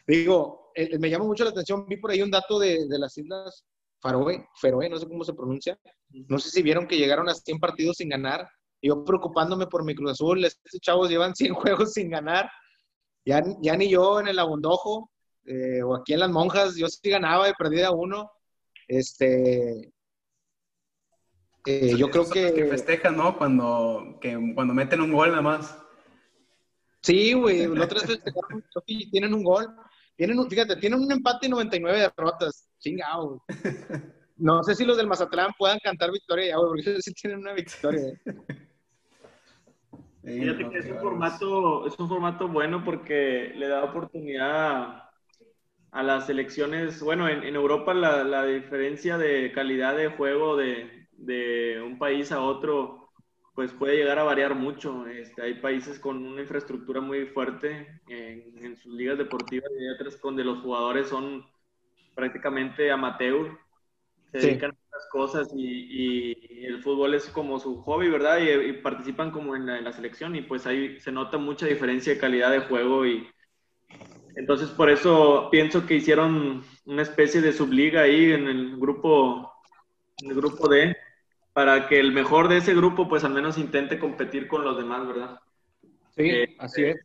digo, 0.07 0.73
me 0.99 1.11
llama 1.11 1.25
mucho 1.25 1.45
la 1.45 1.51
atención, 1.51 1.87
vi 1.89 1.97
por 1.97 2.11
ahí 2.11 2.23
un 2.23 2.31
dato 2.31 2.59
de, 2.59 2.87
de 2.87 2.99
las 2.99 3.17
Islas 3.19 3.65
Faroe, 4.01 4.49
Feroe, 4.55 4.89
no 4.89 4.99
sé 4.99 5.07
cómo 5.07 5.25
se 5.25 5.35
pronuncia. 5.35 5.79
No 6.11 6.39
sé 6.39 6.51
si 6.51 6.63
vieron 6.63 6.89
que 6.89 6.97
llegaron 6.97 7.29
a 7.29 7.35
100 7.35 7.59
partidos 7.59 7.99
sin 7.99 8.09
ganar. 8.09 8.49
Yo 8.83 9.05
preocupándome 9.05 9.67
por 9.67 9.85
mi 9.85 9.95
Cruz 9.95 10.13
Azul, 10.13 10.45
estos 10.45 10.81
chavos 10.81 11.09
llevan 11.11 11.35
100 11.37 11.55
juegos 11.55 11.93
sin 11.93 12.11
ganar. 12.11 12.51
Ya, 13.25 13.43
ya 13.61 13.77
ni 13.77 13.89
yo 13.89 14.21
en 14.21 14.29
el 14.29 14.39
Abondojo 14.39 15.11
eh, 15.45 15.83
o 15.83 15.97
aquí 15.97 16.15
en 16.15 16.21
las 16.21 16.31
Monjas, 16.31 16.77
yo 16.77 16.89
sí 16.89 17.11
ganaba 17.11 17.49
y 17.49 17.55
perdía 17.55 17.91
uno. 17.91 18.31
Este, 18.89 19.93
eh, 21.67 21.97
yo 21.97 22.11
creo 22.11 22.29
que... 22.29 22.53
que 22.53 22.67
festejan, 22.67 23.17
¿no? 23.17 23.37
Cuando, 23.37 24.19
que, 24.21 24.39
cuando 24.55 24.75
meten 24.75 25.01
un 25.01 25.13
gol 25.13 25.31
nada 25.31 25.43
más. 25.43 25.79
Sí, 27.03 27.33
güey, 27.33 27.67
los 27.67 27.85
otros 27.85 28.05
festejaron, 28.05 28.65
tienen 29.11 29.35
un 29.35 29.45
gol. 29.45 29.67
Tienen, 30.17 30.39
un, 30.39 30.51
fíjate, 30.51 30.77
tienen 30.77 31.01
un 31.01 31.11
empate 31.11 31.47
y 31.47 31.51
99 31.51 31.99
derrotas. 31.99 32.69
Chingado. 32.79 33.43
No 34.43 34.63
sé 34.63 34.75
si 34.75 34.87
los 34.87 34.97
del 34.97 35.07
Mazatlán 35.07 35.51
puedan 35.59 35.79
cantar 35.81 36.11
victoria 36.11 36.47
ya, 36.49 36.57
porque 36.57 36.81
ellos 36.81 37.05
sí 37.05 37.13
tienen 37.13 37.41
una 37.41 37.53
victoria. 37.53 38.19
Fíjate 40.23 40.69
que 40.69 40.79
es 40.79 40.87
un, 40.87 40.99
formato, 40.99 41.87
es 41.87 41.99
un 41.99 42.09
formato 42.09 42.49
bueno 42.49 42.85
porque 42.85 43.53
le 43.57 43.69
da 43.69 43.85
oportunidad 43.85 45.05
a 45.93 46.03
las 46.03 46.27
selecciones. 46.27 47.03
Bueno, 47.03 47.29
en, 47.29 47.43
en 47.43 47.55
Europa 47.55 47.95
la, 47.95 48.23
la, 48.25 48.45
diferencia 48.45 49.17
de 49.17 49.51
calidad 49.53 49.97
de 49.97 50.09
juego 50.09 50.57
de, 50.57 51.09
de, 51.13 51.83
un 51.83 51.99
país 51.99 52.33
a 52.33 52.43
otro 52.43 52.99
pues 53.55 53.73
puede 53.73 53.97
llegar 53.97 54.19
a 54.19 54.25
variar 54.25 54.55
mucho. 54.55 55.07
Este, 55.07 55.43
hay 55.43 55.55
países 55.55 55.99
con 55.99 56.25
una 56.25 56.43
infraestructura 56.43 57.01
muy 57.01 57.27
fuerte 57.27 58.01
en, 58.09 58.65
en 58.65 58.77
sus 58.77 58.93
ligas 58.95 59.19
deportivas 59.19 59.71
y 59.79 59.85
hay 59.85 59.95
otras 59.95 60.21
donde 60.21 60.45
los 60.45 60.61
jugadores 60.61 61.09
son 61.09 61.45
prácticamente 62.15 62.91
amateur, 62.91 63.59
se 64.33 64.41
sí. 64.41 64.47
dedican 64.47 64.73
a 64.73 64.80
otras 65.01 65.07
cosas 65.11 65.49
y, 65.55 65.63
y, 65.63 66.67
el 66.67 66.83
fútbol 66.83 67.15
es 67.15 67.27
como 67.27 67.59
su 67.59 67.83
hobby, 67.83 68.09
¿verdad? 68.09 68.39
Y, 68.39 68.51
y 68.51 68.73
participan 68.75 69.31
como 69.31 69.57
en 69.57 69.67
la, 69.67 69.79
en 69.79 69.85
la, 69.85 69.93
selección 69.93 70.37
y 70.37 70.43
pues 70.43 70.67
ahí 70.67 70.99
se 71.01 71.13
nota 71.13 71.39
mucha 71.39 71.67
diferencia 71.67 72.13
de 72.13 72.21
calidad 72.21 72.51
de 72.51 72.61
juego 72.61 73.07
y 73.07 73.27
entonces 74.37 74.69
por 74.69 74.91
eso 74.91 75.49
pienso 75.51 75.87
que 75.87 75.95
hicieron 75.95 76.63
una 76.85 77.03
especie 77.03 77.41
de 77.41 77.53
subliga 77.53 78.03
ahí 78.03 78.33
en 78.33 78.47
el 78.49 78.77
grupo, 78.77 79.53
en 80.23 80.31
el 80.31 80.37
grupo 80.37 80.69
D, 80.69 80.97
para 81.53 81.89
que 81.89 81.99
el 81.99 82.13
mejor 82.13 82.49
de 82.49 82.59
ese 82.59 82.75
grupo 82.75 83.09
pues 83.09 83.25
al 83.25 83.33
menos 83.33 83.59
intente 83.59 83.99
competir 83.99 84.47
con 84.49 84.65
los 84.65 84.77
demás, 84.77 85.07
¿verdad? 85.07 85.41
Sí, 86.17 86.29
eh, 86.29 86.57
así 86.59 86.85
es. 86.85 86.97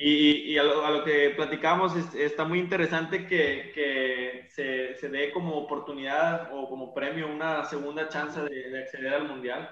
Y, 0.00 0.52
y 0.52 0.58
a, 0.58 0.62
lo, 0.62 0.86
a, 0.86 0.90
lo, 0.92 1.02
que 1.02 1.30
platicamos, 1.30 1.96
es, 1.96 2.14
está 2.14 2.44
muy 2.44 2.60
interesante 2.60 3.26
que, 3.26 3.72
que 3.74 4.46
se, 4.48 4.94
se, 4.94 5.08
dé 5.08 5.32
como 5.32 5.56
oportunidad 5.56 6.50
o 6.52 6.68
como 6.68 6.94
premio 6.94 7.26
una 7.26 7.64
segunda 7.64 8.08
chance 8.08 8.40
de, 8.40 8.70
de, 8.70 8.78
acceder 8.78 9.12
al 9.12 9.26
Mundial. 9.26 9.68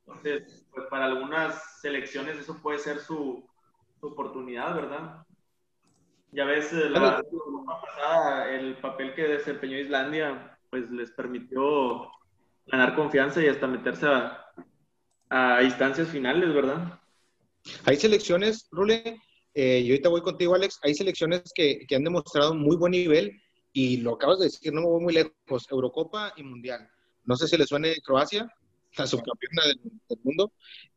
Entonces, 0.00 0.66
pues 0.74 0.86
para 0.90 1.04
algunas 1.04 1.80
selecciones 1.80 2.38
eso 2.38 2.60
puede 2.60 2.80
ser 2.80 2.98
su, 2.98 3.48
su 4.00 4.06
oportunidad, 4.08 4.74
¿verdad? 4.74 5.24
Ya 6.32 6.44
ves, 6.44 6.72
la, 6.72 6.98
la 6.98 7.22
pasada, 7.80 8.50
el 8.50 8.76
papel 8.78 9.14
que 9.14 9.28
desempeñó 9.28 9.78
Islandia, 9.78 10.58
pues 10.70 10.90
les 10.90 11.12
permitió 11.12 12.10
ganar 12.66 12.96
confianza 12.96 13.40
y 13.40 13.46
hasta 13.46 13.68
meterse 13.68 14.08
a, 14.08 14.44
a 15.30 15.62
instancias 15.62 16.08
finales, 16.08 16.52
¿verdad? 16.52 16.98
Hay 17.86 17.94
selecciones, 17.94 18.66
Rule, 18.72 19.20
eh, 19.54 19.80
y 19.80 19.90
ahorita 19.90 20.08
voy 20.08 20.22
contigo, 20.22 20.54
Alex, 20.54 20.78
hay 20.82 20.94
selecciones 20.94 21.42
que, 21.54 21.86
que, 21.86 21.94
han 21.94 22.04
demostrado 22.04 22.54
muy 22.54 22.76
buen 22.76 22.92
nivel 22.92 23.40
y 23.72 23.98
lo 23.98 24.14
acabas 24.14 24.38
de 24.38 24.46
decir, 24.46 24.72
no 24.72 24.80
me 24.80 24.86
voy 24.86 25.02
muy 25.02 25.14
lejos, 25.14 25.66
Eurocopa 25.70 26.32
y 26.36 26.42
Mundial. 26.42 26.88
No 27.24 27.36
sé 27.36 27.46
si 27.48 27.56
le 27.56 27.66
suene 27.66 28.00
Croacia, 28.02 28.48
la 28.96 29.06
subcampeona 29.06 29.66
del, 29.66 29.80
del 30.08 30.18
mundo, 30.22 30.52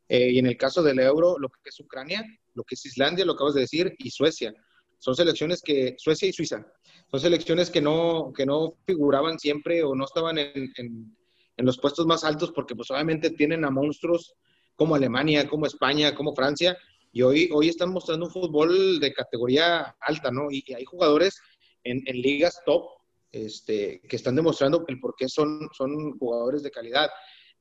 eh, 0.07 0.31
y 0.31 0.39
en 0.39 0.47
el 0.47 0.57
caso 0.57 0.83
del 0.83 0.99
Euro, 0.99 1.37
lo 1.37 1.49
que 1.49 1.69
es 1.69 1.79
Ucrania, 1.79 2.23
lo 2.53 2.63
que 2.63 2.75
es 2.75 2.85
Islandia, 2.85 3.25
lo 3.25 3.33
acabas 3.33 3.55
de 3.55 3.61
decir, 3.61 3.93
y 3.97 4.09
Suecia. 4.09 4.53
Son 4.99 5.15
selecciones 5.15 5.61
que, 5.61 5.95
Suecia 5.97 6.27
y 6.27 6.33
Suiza, 6.33 6.65
son 7.11 7.19
selecciones 7.19 7.69
que 7.69 7.81
no, 7.81 8.31
que 8.35 8.45
no 8.45 8.75
figuraban 8.85 9.37
siempre 9.37 9.83
o 9.83 9.93
no 9.93 10.05
estaban 10.05 10.37
en, 10.37 10.71
en, 10.77 11.15
en 11.57 11.65
los 11.65 11.77
puestos 11.77 12.05
más 12.05 12.23
altos 12.23 12.51
porque 12.51 12.75
pues 12.75 12.89
obviamente 12.91 13.29
tienen 13.31 13.65
a 13.65 13.69
monstruos 13.69 14.33
como 14.75 14.95
Alemania, 14.95 15.47
como 15.47 15.65
España, 15.65 16.15
como 16.15 16.33
Francia, 16.33 16.77
y 17.15 17.21
hoy, 17.21 17.49
hoy 17.53 17.69
están 17.69 17.93
mostrando 17.93 18.25
un 18.25 18.31
fútbol 18.31 18.99
de 18.99 19.13
categoría 19.13 19.95
alta, 20.01 20.31
¿no? 20.31 20.51
Y, 20.51 20.65
hay 20.73 20.83
jugadores 20.83 21.39
en, 21.85 22.03
en, 22.07 22.21
ligas 22.21 22.61
top 22.65 22.89
este, 23.31 24.01
que 24.01 24.17
están 24.17 24.35
demostrando 24.35 24.83
el 24.85 24.99
por 24.99 25.15
qué 25.17 25.29
son, 25.29 25.69
son 25.71 26.19
jugadores 26.19 26.61
de 26.61 26.71
calidad. 26.71 27.09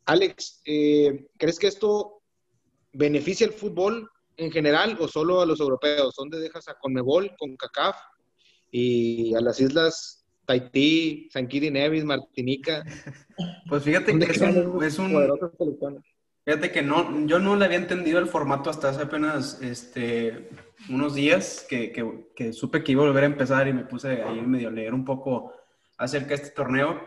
Alex, 0.06 0.60
eh, 0.64 1.28
¿crees 1.38 1.60
que 1.60 1.68
esto 1.68 2.20
beneficia 2.94 3.46
el 3.46 3.52
fútbol 3.52 4.10
en 4.38 4.50
general 4.50 4.96
o 4.98 5.06
solo 5.06 5.40
a 5.40 5.46
los 5.46 5.60
europeos? 5.60 6.16
¿Dónde 6.16 6.40
dejas 6.40 6.66
a 6.66 6.74
Conmebol, 6.74 7.30
con 7.38 7.56
CACAF 7.56 7.96
y 8.72 9.36
a 9.36 9.40
las 9.40 9.60
islas 9.60 10.26
Tahití, 10.46 11.28
San 11.30 11.46
Kitts 11.46 11.66
y 11.66 11.70
Nevis, 11.70 12.04
Martinica? 12.04 12.84
Pues 13.68 13.84
fíjate 13.84 14.18
que 14.18 14.24
es 14.24 14.40
un, 14.40 14.82
es 14.82 14.98
un, 14.98 16.02
Fíjate 16.44 16.72
que 16.72 16.82
no, 16.82 17.26
yo 17.26 17.38
no 17.38 17.56
le 17.56 17.64
había 17.64 17.78
entendido 17.78 18.18
el 18.18 18.26
formato 18.26 18.68
hasta 18.68 18.90
hace 18.90 19.02
apenas 19.02 19.62
este, 19.62 20.50
unos 20.90 21.14
días 21.14 21.66
que, 21.68 21.90
que, 21.90 22.26
que, 22.36 22.52
supe 22.52 22.84
que 22.84 22.92
iba 22.92 23.02
a 23.02 23.06
volver 23.06 23.24
a 23.24 23.28
empezar 23.28 23.66
y 23.66 23.72
me 23.72 23.84
puse 23.84 24.22
ahí 24.22 24.42
medio 24.42 24.68
a 24.68 24.72
leer 24.72 24.92
un 24.92 25.06
poco 25.06 25.54
acerca 25.96 26.28
de 26.28 26.34
este 26.34 26.50
torneo. 26.50 27.00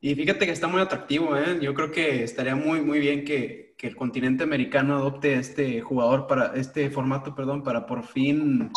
Y 0.00 0.14
fíjate 0.16 0.44
que 0.44 0.52
está 0.52 0.66
muy 0.66 0.80
atractivo, 0.80 1.36
¿eh? 1.36 1.58
Yo 1.60 1.72
creo 1.72 1.92
que 1.92 2.24
estaría 2.24 2.56
muy, 2.56 2.80
muy 2.80 2.98
bien 2.98 3.24
que, 3.24 3.74
que 3.78 3.86
el 3.86 3.94
continente 3.94 4.42
americano 4.42 4.96
adopte 4.96 5.34
este 5.34 5.80
jugador 5.82 6.26
para, 6.26 6.54
este 6.56 6.90
formato, 6.90 7.34
perdón, 7.34 7.62
para 7.62 7.86
por 7.86 8.02
fin 8.02 8.72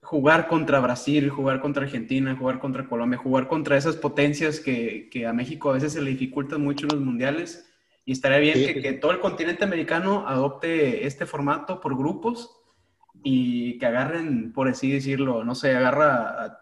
jugar 0.00 0.48
contra 0.48 0.80
Brasil, 0.80 1.30
jugar 1.30 1.60
contra 1.60 1.84
Argentina, 1.84 2.34
jugar 2.34 2.58
contra 2.58 2.88
Colombia, 2.88 3.18
jugar 3.18 3.46
contra 3.46 3.76
esas 3.76 3.94
potencias 3.94 4.58
que, 4.58 5.08
que 5.10 5.26
a 5.26 5.32
México 5.32 5.70
a 5.70 5.74
veces 5.74 5.92
se 5.92 6.02
le 6.02 6.10
dificultan 6.10 6.60
mucho 6.60 6.86
en 6.86 6.96
los 6.96 7.04
mundiales 7.04 7.71
y 8.04 8.12
estaría 8.12 8.38
bien 8.38 8.82
que, 8.82 8.92
todo 8.94 9.12
el 9.12 9.20
continente 9.20 9.64
americano 9.64 10.24
adopte 10.26 11.06
este 11.06 11.26
formato 11.26 11.80
por 11.80 11.96
grupos 11.96 12.58
y 13.22 13.78
que 13.78 13.86
agarren, 13.86 14.52
por 14.52 14.68
así 14.68 14.90
decirlo, 14.90 15.44
no 15.44 15.54
sé, 15.54 15.76
agarra 15.76 16.44
a, 16.44 16.58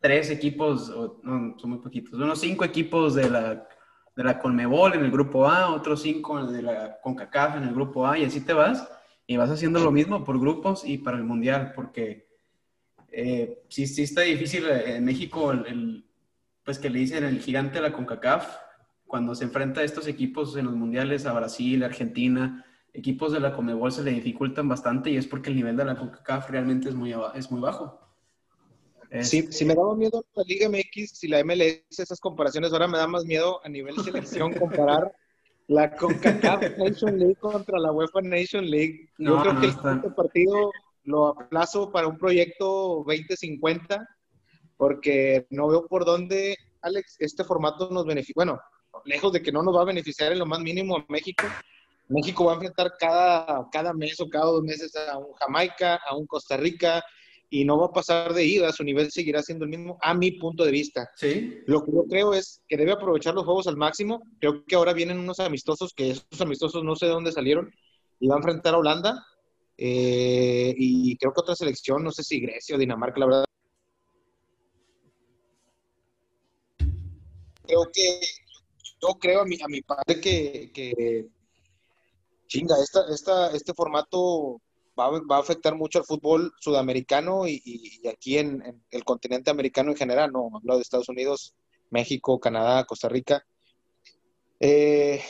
tres 0.00 0.30
equipos, 0.30 0.90
no, 1.22 1.58
son 1.58 1.70
muy 1.70 1.78
poquitos, 1.80 2.14
unos 2.14 2.40
cinco 2.40 2.64
equipos 2.64 3.14
de 3.14 3.28
la, 3.28 3.66
de 4.14 4.24
la 4.24 4.38
Conmebol 4.38 4.94
en 4.94 5.04
el 5.04 5.10
grupo 5.10 5.48
A, 5.48 5.74
otros 5.74 6.02
cinco 6.02 6.46
de 6.46 6.62
la 6.62 7.00
CONCACAF 7.00 7.56
en 7.56 7.64
el 7.64 7.74
grupo 7.74 8.06
A, 8.06 8.16
y 8.16 8.24
así 8.24 8.40
te 8.40 8.52
vas, 8.52 8.88
y 9.26 9.36
vas 9.36 9.50
haciendo 9.50 9.80
lo 9.80 9.90
mismo 9.90 10.24
por 10.24 10.38
grupos 10.38 10.84
y 10.84 10.98
para 10.98 11.16
el 11.16 11.24
Mundial, 11.24 11.72
porque 11.74 12.28
eh, 13.10 13.64
sí, 13.68 13.86
sí 13.88 14.02
está 14.02 14.20
difícil 14.20 14.68
en 14.68 15.04
México, 15.04 15.50
el, 15.50 16.04
pues 16.62 16.78
que 16.78 16.90
le 16.90 17.00
dicen 17.00 17.24
el 17.24 17.40
gigante 17.40 17.76
de 17.76 17.82
la 17.82 17.92
CONCACAF, 17.92 18.67
cuando 19.08 19.34
se 19.34 19.44
enfrenta 19.44 19.80
a 19.80 19.84
estos 19.84 20.06
equipos 20.06 20.56
en 20.56 20.66
los 20.66 20.76
mundiales, 20.76 21.26
a 21.26 21.32
Brasil, 21.32 21.82
Argentina, 21.82 22.64
equipos 22.92 23.32
de 23.32 23.40
la 23.40 23.54
Comebol 23.54 23.90
se 23.90 24.04
le 24.04 24.12
dificultan 24.12 24.68
bastante 24.68 25.10
y 25.10 25.16
es 25.16 25.26
porque 25.26 25.50
el 25.50 25.56
nivel 25.56 25.76
de 25.76 25.86
la 25.86 25.96
CONCACAF 25.96 26.50
realmente 26.50 26.88
es 26.88 26.94
muy, 26.94 27.14
es 27.34 27.50
muy 27.50 27.60
bajo. 27.60 27.98
Sí, 29.22 29.50
si 29.50 29.64
me 29.64 29.74
daba 29.74 29.96
miedo 29.96 30.22
la 30.34 30.42
Liga 30.44 30.68
MX 30.68 31.24
y 31.24 31.28
la 31.28 31.42
MLS, 31.42 31.98
esas 31.98 32.20
comparaciones, 32.20 32.72
ahora 32.72 32.86
me 32.86 32.98
da 32.98 33.06
más 33.06 33.24
miedo 33.24 33.64
a 33.64 33.68
nivel 33.70 33.96
selección 34.04 34.52
comparar 34.52 35.10
la 35.66 35.96
CONCACAF 35.96 36.76
Nation 36.76 37.18
League 37.18 37.36
contra 37.36 37.78
la 37.78 37.90
UEFA 37.90 38.20
Nation 38.20 38.68
League. 38.70 39.08
Yo 39.16 39.40
creo 39.40 39.60
que 39.60 39.68
este 39.68 40.10
partido 40.14 40.70
lo 41.04 41.28
aplazo 41.28 41.90
para 41.90 42.06
un 42.06 42.18
proyecto 42.18 43.02
2050 43.06 44.06
porque 44.76 45.46
no 45.50 45.68
veo 45.68 45.86
por 45.86 46.04
dónde, 46.04 46.56
Alex, 46.82 47.16
este 47.18 47.44
formato 47.44 47.88
nos 47.90 48.04
beneficia. 48.04 48.34
Bueno, 48.36 48.60
lejos 49.04 49.32
de 49.32 49.42
que 49.42 49.52
no 49.52 49.62
nos 49.62 49.74
va 49.74 49.82
a 49.82 49.86
beneficiar 49.86 50.32
en 50.32 50.38
lo 50.38 50.46
más 50.46 50.60
mínimo 50.60 50.96
a 50.96 51.04
México. 51.08 51.44
México 52.08 52.44
va 52.44 52.52
a 52.52 52.54
enfrentar 52.54 52.92
cada, 52.98 53.68
cada 53.70 53.92
mes 53.92 54.18
o 54.20 54.28
cada 54.28 54.46
dos 54.46 54.62
meses 54.62 54.94
a 54.96 55.18
un 55.18 55.32
Jamaica, 55.34 56.00
a 56.08 56.16
un 56.16 56.26
Costa 56.26 56.56
Rica, 56.56 57.02
y 57.50 57.64
no 57.64 57.78
va 57.78 57.86
a 57.86 57.92
pasar 57.92 58.34
de 58.34 58.44
ida, 58.44 58.72
su 58.72 58.84
nivel 58.84 59.10
seguirá 59.10 59.42
siendo 59.42 59.64
el 59.64 59.70
mismo, 59.70 59.98
a 60.02 60.14
mi 60.14 60.32
punto 60.32 60.64
de 60.64 60.70
vista. 60.70 61.10
¿Sí? 61.16 61.60
Lo 61.66 61.82
que 61.82 61.92
yo 61.92 62.04
creo 62.04 62.34
es 62.34 62.62
que 62.68 62.76
debe 62.76 62.92
aprovechar 62.92 63.34
los 63.34 63.44
juegos 63.44 63.66
al 63.66 63.76
máximo. 63.76 64.22
Creo 64.38 64.64
que 64.64 64.76
ahora 64.76 64.92
vienen 64.92 65.18
unos 65.18 65.40
amistosos, 65.40 65.94
que 65.94 66.10
esos 66.10 66.40
amistosos 66.40 66.84
no 66.84 66.94
sé 66.94 67.06
de 67.06 67.12
dónde 67.12 67.32
salieron, 67.32 67.72
y 68.20 68.28
va 68.28 68.34
a 68.34 68.38
enfrentar 68.38 68.74
a 68.74 68.78
Holanda, 68.78 69.26
eh, 69.76 70.74
y 70.76 71.16
creo 71.18 71.32
que 71.32 71.40
otra 71.40 71.54
selección, 71.54 72.02
no 72.02 72.10
sé 72.10 72.24
si 72.24 72.40
Grecia 72.40 72.74
o 72.76 72.78
Dinamarca, 72.78 73.20
la 73.20 73.26
verdad. 73.26 73.44
Creo 77.64 77.84
que 77.92 78.20
yo 79.00 79.14
creo 79.18 79.40
a 79.40 79.44
mi, 79.44 79.60
a 79.60 79.68
mi 79.68 79.82
padre 79.82 80.20
que, 80.20 81.28
chinga, 82.46 82.76
esta, 82.82 83.04
esta, 83.12 83.50
este 83.52 83.74
formato 83.74 84.60
va, 84.98 85.10
va, 85.10 85.36
a 85.36 85.40
afectar 85.40 85.74
mucho 85.74 85.98
al 85.98 86.04
fútbol 86.04 86.52
sudamericano 86.60 87.46
y, 87.46 88.00
aquí 88.10 88.38
en, 88.38 88.82
el 88.90 89.04
continente 89.04 89.50
americano 89.50 89.90
en 89.90 89.96
general, 89.96 90.32
no 90.32 90.50
hablo 90.54 90.76
de 90.76 90.82
Estados 90.82 91.08
Unidos, 91.08 91.54
México, 91.90 92.40
Canadá, 92.40 92.84
Costa 92.84 93.08
Rica. 93.08 93.44
Eh, 94.60 95.22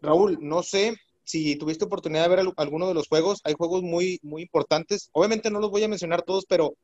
Raúl, 0.00 0.38
no 0.40 0.62
sé 0.62 0.96
si 1.24 1.56
tuviste 1.56 1.84
oportunidad 1.84 2.24
de 2.24 2.36
ver 2.36 2.46
alguno 2.56 2.88
de 2.88 2.94
los 2.94 3.08
juegos, 3.08 3.40
hay 3.44 3.54
juegos 3.54 3.82
muy, 3.82 4.18
muy 4.22 4.42
importantes. 4.42 5.08
Obviamente 5.12 5.50
no 5.50 5.60
los 5.60 5.70
voy 5.70 5.82
a 5.84 5.88
mencionar 5.88 6.22
todos, 6.22 6.44
pero, 6.46 6.74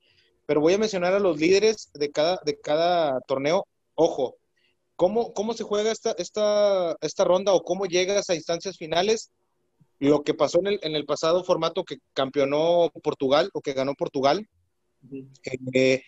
pero 0.47 0.61
voy 0.61 0.75
a 0.75 0.79
mencionar 0.79 1.15
a 1.15 1.19
los 1.19 1.39
líderes 1.39 1.91
de 1.95 2.11
cada, 2.11 2.41
de 2.45 2.59
cada 2.59 3.21
torneo. 3.23 3.67
Ojo, 3.95 4.37
¿Cómo, 4.99 5.33
cómo 5.33 5.55
se 5.55 5.63
juega 5.63 5.93
esta, 5.93 6.11
esta, 6.19 6.97
esta 7.01 7.23
ronda 7.23 7.55
o 7.55 7.63
cómo 7.63 7.87
llegas 7.87 8.29
a 8.31 8.35
instancias 8.35 8.77
finales? 8.77 9.31
Lo 10.01 10.25
que 10.25 10.35
pasó 10.35 10.59
en 10.59 10.67
el, 10.67 10.81
en 10.83 10.97
el 10.97 11.07
pasado 11.07 11.45
formato 11.45 11.85
que 11.85 11.99
campeonó 12.15 12.91
Portugal 13.01 13.49
o 13.55 13.61
que 13.61 13.75
ganó 13.75 13.95
Portugal. 13.95 14.49
Eh, 15.73 16.03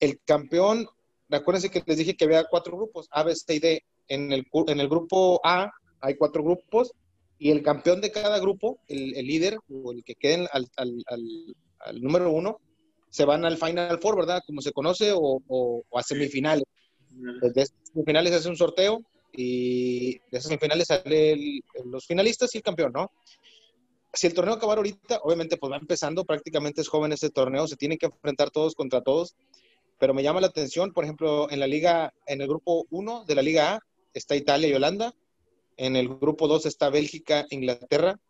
el 0.00 0.18
campeón, 0.24 0.88
acuérdense 1.30 1.70
que 1.70 1.82
les 1.84 1.98
dije 1.98 2.16
que 2.16 2.24
había 2.24 2.44
cuatro 2.44 2.74
grupos, 2.74 3.06
A, 3.10 3.22
B, 3.22 3.36
C 3.36 3.54
y 3.54 3.58
D. 3.58 3.84
En 4.08 4.32
el, 4.32 4.46
en 4.66 4.80
el 4.80 4.88
grupo 4.88 5.38
A 5.44 5.70
hay 6.00 6.16
cuatro 6.16 6.42
grupos 6.42 6.92
y 7.38 7.50
el 7.50 7.62
campeón 7.62 8.00
de 8.00 8.12
cada 8.12 8.38
grupo, 8.38 8.78
el, 8.88 9.14
el 9.14 9.26
líder 9.26 9.58
o 9.70 9.92
el 9.92 10.02
que 10.04 10.14
quede 10.14 10.48
al, 10.50 10.70
al, 10.78 11.04
al, 11.84 12.00
número 12.00 12.32
uno, 12.32 12.60
se 13.10 13.26
van 13.26 13.44
al 13.44 13.58
Final 13.58 13.98
Four, 14.00 14.16
¿verdad? 14.16 14.42
Como 14.46 14.62
se 14.62 14.72
conoce, 14.72 15.12
o, 15.12 15.42
o, 15.46 15.82
a 15.92 16.02
semifinales. 16.02 16.64
Desde 17.14 17.74
semifinales 17.82 18.32
se 18.32 18.38
hace 18.38 18.48
un 18.48 18.56
sorteo 18.56 19.02
y 19.32 20.18
de 20.18 20.38
esas 20.38 20.48
semifinales 20.48 20.86
salen 20.86 21.60
los 21.84 22.06
finalistas 22.06 22.54
y 22.54 22.58
el 22.58 22.64
campeón, 22.64 22.92
¿no? 22.92 23.10
Si 24.12 24.26
el 24.26 24.34
torneo 24.34 24.54
acabara 24.54 24.80
ahorita, 24.80 25.20
obviamente 25.22 25.56
pues 25.56 25.72
va 25.72 25.76
empezando, 25.76 26.24
prácticamente 26.24 26.82
es 26.82 26.88
joven 26.88 27.12
este 27.12 27.30
torneo, 27.30 27.66
se 27.66 27.76
tienen 27.76 27.96
que 27.96 28.06
enfrentar 28.06 28.50
todos 28.50 28.74
contra 28.74 29.00
todos, 29.00 29.34
pero 29.98 30.12
me 30.12 30.22
llama 30.22 30.40
la 30.40 30.48
atención, 30.48 30.92
por 30.92 31.04
ejemplo, 31.04 31.50
en 31.50 31.60
la 31.60 31.66
liga, 31.66 32.12
en 32.26 32.42
el 32.42 32.48
grupo 32.48 32.86
1 32.90 33.24
de 33.24 33.34
la 33.34 33.42
Liga 33.42 33.74
A 33.74 33.80
está 34.12 34.36
Italia 34.36 34.68
y 34.68 34.74
Holanda, 34.74 35.14
en 35.76 35.96
el 35.96 36.08
grupo 36.08 36.46
2 36.46 36.66
está 36.66 36.90
Bélgica, 36.90 37.46
Inglaterra, 37.50 38.20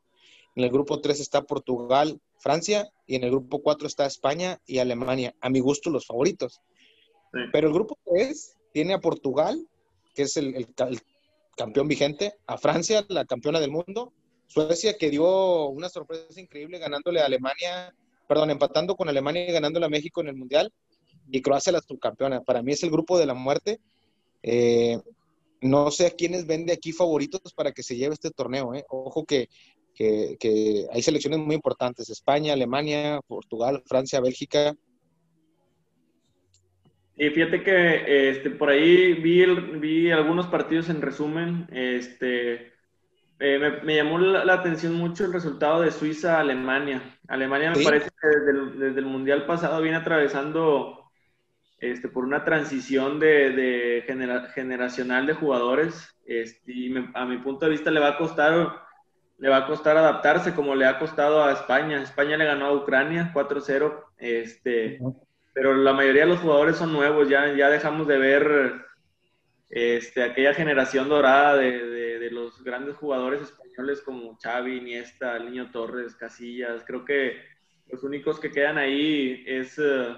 en 0.55 0.65
el 0.65 0.71
grupo 0.71 1.01
3 1.01 1.19
está 1.19 1.43
Portugal, 1.43 2.21
Francia, 2.39 2.91
y 3.07 3.17
en 3.17 3.25
el 3.25 3.31
grupo 3.31 3.63
4 3.63 3.87
está 3.87 4.07
España 4.07 4.61
y 4.67 4.79
Alemania. 4.79 5.35
A 5.41 5.49
mi 5.49 5.61
gusto, 5.61 5.91
los 5.91 6.07
favoritos. 6.07 6.61
Pero 7.53 7.69
el 7.69 7.75
grupo 7.75 7.99
3 8.05 8.57
tiene 8.73 8.95
a 8.95 9.01
Portugal, 9.01 9.67
que 10.15 10.23
es 10.23 10.37
el, 10.37 10.67
campeón 11.57 11.89
vigente, 11.89 12.35
a 12.47 12.59
Francia, 12.59 13.05
la 13.09 13.25
campeona 13.25 13.61
del 13.61 13.71
mundo, 13.71 14.13
Suecia, 14.47 14.97
que 14.99 15.11
dio 15.11 15.69
una 15.69 15.89
sorpresa 15.89 16.41
increíble 16.41 16.79
ganándole 16.79 17.21
a 17.21 17.27
Alemania, 17.27 17.95
perdón, 18.29 18.51
empatando 18.51 18.97
con 18.97 19.09
Alemania 19.09 19.49
y 19.49 19.53
ganándole 19.53 19.87
a 19.87 19.91
México 19.91 20.21
en 20.21 20.29
el 20.29 20.37
Mundial, 20.37 20.73
y 21.31 21.41
Croacia 21.41 21.73
la 21.73 21.81
subcampeona. 21.81 22.43
Para 22.43 22.63
mí 22.63 22.73
es 22.73 22.83
el 22.83 22.91
grupo 22.91 23.19
de 23.19 23.27
la 23.27 23.35
muerte. 23.35 23.81
Eh, 24.43 24.99
no 25.61 25.91
sé 25.91 26.07
a 26.07 26.11
quiénes 26.11 26.47
vende 26.47 26.73
aquí 26.73 26.93
favoritos 26.93 27.53
para 27.55 27.73
que 27.73 27.83
se 27.83 27.97
lleve 27.97 28.15
este 28.15 28.31
torneo. 28.31 28.75
Eh. 28.75 28.85
Ojo 28.89 29.25
que, 29.25 29.49
que 29.95 30.87
hay 30.91 31.03
selecciones 31.03 31.39
muy 31.39 31.55
importantes, 31.55 32.11
España, 32.11 32.53
Alemania, 32.53 33.21
Portugal, 33.27 33.83
Francia, 33.87 34.21
Bélgica, 34.21 34.75
y 37.23 37.31
fíjate 37.31 37.63
que 37.63 38.31
este, 38.31 38.51
por 38.51 38.69
ahí 38.69 39.15
vi, 39.15 39.45
vi 39.79 40.11
algunos 40.11 40.49
partidos 40.49 40.91
en 40.91 41.01
resumen. 41.01 41.69
Este, 41.71 42.73
eh, 43.39 43.81
me, 43.85 43.95
llamó 43.95 44.19
la, 44.19 44.53
atención 44.53 44.95
mucho 44.95 45.25
el 45.25 45.33
resultado 45.33 45.83
de 45.83 45.93
Suiza-Alemania. 45.93 47.17
Alemania 47.29 47.71
me 47.71 47.85
parece 47.85 48.11
que 48.11 48.29
desde 48.77 48.99
el, 48.99 49.07
Mundial 49.07 49.47
pasado 49.47 49.81
viene 49.81 49.99
atravesando 49.99 51.13
este, 51.79 52.09
por 52.09 52.25
una 52.25 52.43
transición 52.43 53.21
de, 53.21 53.51
de 53.51 54.05
generacional 54.53 55.25
de 55.25 55.35
jugadores. 55.35 56.19
Este, 56.27 56.73
y 56.73 56.93
a 57.15 57.25
mi 57.25 57.39
punto 57.39 57.67
de 57.67 57.71
vista 57.71 57.93
le 57.93 58.01
va 58.01 58.09
a 58.09 58.19
costar 58.19 58.83
le 59.39 59.49
va 59.49 59.59
a 59.59 59.67
costar 59.69 59.97
adaptarse 59.97 60.55
como 60.55 60.75
le 60.75 60.87
ha 60.87 60.99
costado 60.99 61.45
a 61.45 61.53
España. 61.53 62.03
España 62.03 62.37
le 62.37 62.47
ganó 62.47 62.67
a 62.67 62.75
Ucrania 62.75 63.31
4-0, 63.33 64.07
este, 64.19 64.99
pero 65.53 65.75
la 65.75 65.93
mayoría 65.93 66.23
de 66.23 66.29
los 66.29 66.41
jugadores 66.41 66.77
son 66.77 66.93
nuevos, 66.93 67.29
ya, 67.29 67.55
ya 67.55 67.69
dejamos 67.69 68.07
de 68.07 68.19
ver 68.19 68.85
este, 69.69 70.23
aquella 70.23 70.55
generación 70.55 71.09
dorada 71.09 71.57
de, 71.57 71.87
de, 72.19 72.31
los 72.31 72.63
grandes 72.63 72.97
jugadores 72.97 73.43
españoles 73.43 74.01
como 74.01 74.39
Xavi, 74.43 74.79
Iniesta, 74.79 75.39
Niño 75.39 75.71
Torres, 75.71 76.15
Casillas. 76.15 76.83
Creo 76.87 77.05
que 77.05 77.37
los 77.89 78.03
únicos 78.03 78.41
que 78.41 78.51
quedan 78.51 78.79
ahí 78.79 79.45
es 79.47 79.79
uh, 79.79 80.17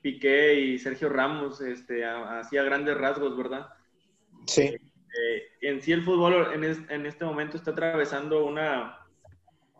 Piqué 0.00 0.54
y 0.54 0.78
Sergio 0.78 1.08
Ramos, 1.08 1.60
este, 1.60 2.04
así 2.04 2.56
a 2.56 2.62
grandes 2.64 2.96
rasgos, 2.96 3.36
¿verdad? 3.36 3.68
Sí. 4.46 4.62
Eh, 4.62 5.48
en 5.60 5.80
sí 5.80 5.92
el 5.92 6.02
fútbol 6.02 6.48
en, 6.52 7.06
este 7.06 7.24
momento 7.24 7.56
está 7.56 7.70
atravesando 7.70 8.44
una, 8.44 8.98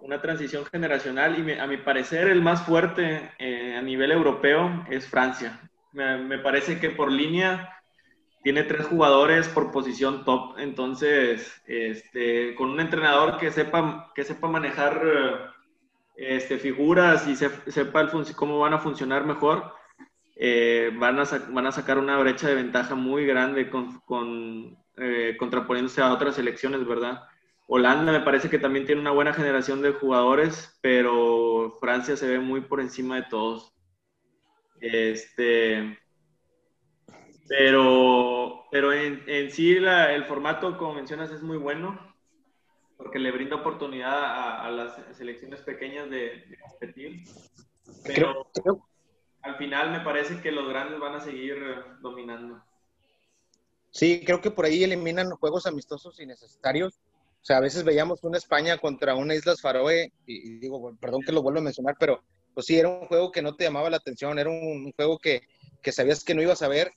una 0.04 0.20
transición 0.20 0.66
generacional 0.66 1.38
y 1.38 1.52
a 1.58 1.66
mi 1.66 1.78
parecer 1.78 2.28
el 2.28 2.42
más 2.42 2.62
fuerte 2.66 3.30
eh, 3.38 3.74
a 3.74 3.80
nivel 3.80 4.12
europeo 4.12 4.84
es 4.90 5.08
Francia. 5.08 5.58
Me, 5.92 6.38
parece 6.38 6.78
que 6.78 6.90
por 6.90 7.10
línea 7.10 7.80
tiene 8.42 8.64
tres 8.64 8.86
jugadores 8.86 9.48
por 9.48 9.72
posición 9.72 10.24
top, 10.24 10.58
entonces 10.58 11.62
este, 11.66 12.54
con 12.54 12.68
un 12.68 12.80
entrenador 12.80 13.38
que 13.38 13.50
sepa, 13.50 14.12
que 14.14 14.24
sepa 14.24 14.46
manejar 14.48 15.00
este, 16.16 16.58
figuras 16.58 17.26
y 17.26 17.36
sepa 17.36 18.10
cómo 18.36 18.58
van 18.58 18.74
a 18.74 18.80
funcionar 18.80 19.24
mejor, 19.24 19.72
eh, 20.36 20.90
van, 20.98 21.18
a 21.18 21.72
sacar 21.72 21.96
una 21.96 22.18
brecha 22.18 22.48
de 22.48 22.56
ventaja 22.56 22.94
muy 22.94 23.24
grande 23.24 23.70
con, 23.70 24.00
con 24.00 24.76
eh, 24.98 25.36
contraponiéndose 25.38 26.02
a 26.02 26.12
otras 26.12 26.34
selecciones, 26.34 26.86
¿verdad? 26.86 27.22
Holanda 27.66 28.12
me 28.12 28.20
parece 28.20 28.50
que 28.50 28.58
también 28.58 28.86
tiene 28.86 29.00
una 29.00 29.10
buena 29.10 29.32
generación 29.32 29.80
de 29.82 29.92
jugadores, 29.92 30.78
pero 30.82 31.76
Francia 31.80 32.16
se 32.16 32.28
ve 32.28 32.38
muy 32.38 32.60
por 32.60 32.80
encima 32.80 33.16
de 33.16 33.26
todos. 33.30 33.74
Este, 34.80 35.98
pero, 37.48 38.64
pero 38.70 38.92
en, 38.92 39.22
en 39.26 39.50
sí 39.50 39.76
el 39.76 40.24
formato, 40.24 40.76
como 40.76 40.94
mencionas, 40.94 41.30
es 41.30 41.42
muy 41.42 41.56
bueno 41.56 42.14
porque 42.96 43.18
le 43.18 43.32
brinda 43.32 43.56
oportunidad 43.56 44.64
a, 44.64 44.70
las 44.70 44.94
selecciones 45.16 45.60
pequeñas 45.60 46.08
de, 46.10 46.44
competir. 46.68 47.24
Pero 48.04 48.50
al 49.42 49.56
final 49.56 49.90
me 49.90 50.00
parece 50.00 50.40
que 50.40 50.52
los 50.52 50.68
grandes 50.68 50.98
van 50.98 51.14
a 51.14 51.20
seguir 51.20 51.56
dominando. 52.00 52.62
Sí, 53.90 54.22
creo 54.24 54.40
que 54.40 54.50
por 54.50 54.64
ahí 54.64 54.82
eliminan 54.82 55.30
juegos 55.30 55.66
amistosos 55.66 56.18
innecesarios. 56.18 56.98
O 57.44 57.46
sea, 57.46 57.58
a 57.58 57.60
veces 57.60 57.84
veíamos 57.84 58.24
una 58.24 58.38
España 58.38 58.78
contra 58.78 59.14
una 59.16 59.34
Islas 59.34 59.60
Faroe, 59.60 60.10
y, 60.26 60.56
digo, 60.56 60.96
perdón 60.98 61.20
que 61.20 61.30
lo 61.30 61.42
vuelvo 61.42 61.58
a 61.58 61.64
mencionar, 61.64 61.94
pero 62.00 62.22
pues 62.54 62.64
sí, 62.64 62.78
era 62.78 62.88
un 62.88 63.06
juego 63.06 63.30
que 63.30 63.42
no 63.42 63.54
te 63.54 63.64
llamaba 63.64 63.90
la 63.90 63.98
atención, 63.98 64.38
era 64.38 64.48
un, 64.48 64.90
juego 64.92 65.18
que, 65.18 65.42
que, 65.82 65.92
sabías 65.92 66.24
que 66.24 66.34
no 66.34 66.40
ibas 66.40 66.62
a 66.62 66.68
ver, 66.68 66.92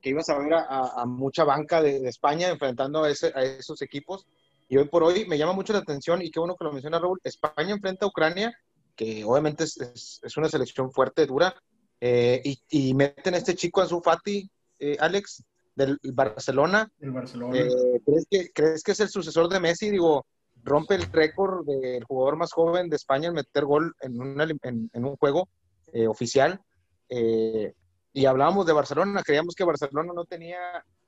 que 0.00 0.10
ibas 0.10 0.28
a 0.28 0.36
ver 0.40 0.54
a, 0.54 1.04
mucha 1.06 1.44
banca 1.44 1.80
de, 1.80 2.08
España 2.08 2.48
enfrentando 2.48 3.04
a, 3.04 3.10
ese, 3.10 3.28
a, 3.32 3.44
esos 3.44 3.80
equipos. 3.80 4.26
Y 4.68 4.76
hoy 4.76 4.88
por 4.88 5.04
hoy 5.04 5.24
me 5.26 5.38
llama 5.38 5.52
mucho 5.52 5.72
la 5.72 5.78
atención, 5.78 6.20
y 6.20 6.32
qué 6.32 6.40
bueno 6.40 6.56
que 6.56 6.64
lo 6.64 6.72
menciona 6.72 6.98
Raúl, 6.98 7.20
España 7.22 7.72
enfrenta 7.72 8.04
a 8.04 8.08
Ucrania, 8.08 8.52
que 8.96 9.22
obviamente 9.22 9.62
es, 9.62 10.20
es, 10.20 10.36
una 10.36 10.48
selección 10.48 10.90
fuerte, 10.90 11.26
dura, 11.26 11.54
eh, 12.00 12.42
y, 12.44 12.60
y, 12.70 12.94
meten 12.94 13.34
a 13.34 13.38
este 13.38 13.54
chico 13.54 13.80
a 13.80 13.86
su 13.86 14.00
Fati, 14.00 14.50
eh, 14.80 14.96
Alex, 14.98 15.44
del 15.74 15.98
Barcelona. 16.12 16.90
Eh, 17.00 18.00
¿crees, 18.04 18.26
que, 18.30 18.50
¿Crees 18.52 18.82
que 18.82 18.92
es 18.92 19.00
el 19.00 19.08
sucesor 19.08 19.48
de 19.48 19.60
Messi? 19.60 19.90
Digo, 19.90 20.26
rompe 20.62 20.94
el 20.94 21.10
récord 21.10 21.66
del 21.66 22.04
jugador 22.04 22.36
más 22.36 22.52
joven 22.52 22.88
de 22.88 22.96
España 22.96 23.28
en 23.28 23.34
meter 23.34 23.64
gol 23.64 23.94
en, 24.00 24.90
en, 24.92 25.04
un 25.04 25.16
juego 25.16 25.48
eh, 25.92 26.06
oficial. 26.06 26.60
Eh, 27.08 27.72
y 28.12 28.26
hablábamos 28.26 28.66
de 28.66 28.72
Barcelona, 28.72 29.22
creíamos 29.22 29.54
que 29.54 29.64
Barcelona 29.64 30.12
no 30.14 30.24
tenía 30.24 30.58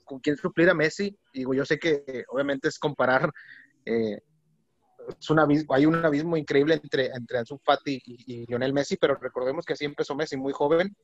con 0.04 0.20
quién 0.20 0.36
suplir 0.36 0.70
a 0.70 0.74
Messi. 0.74 1.16
Digo, 1.32 1.54
yo 1.54 1.64
sé 1.64 1.78
que 1.78 2.24
obviamente 2.28 2.68
es 2.68 2.78
comparar, 2.78 3.30
es 3.84 5.30
un 5.30 5.64
hay 5.68 5.84
un 5.84 6.02
abismo 6.02 6.36
increíble 6.38 6.80
entre, 6.82 7.06
entre 7.08 7.38
Ansu 7.38 7.58
Fati 7.62 8.00
y, 8.06 8.34
y 8.42 8.46
Lionel 8.46 8.72
Messi, 8.72 8.96
pero 8.96 9.16
recordemos 9.16 9.66
que 9.66 9.74
así 9.74 9.84
empezó 9.84 10.14
Messi 10.14 10.38
muy 10.38 10.54
joven 10.54 10.96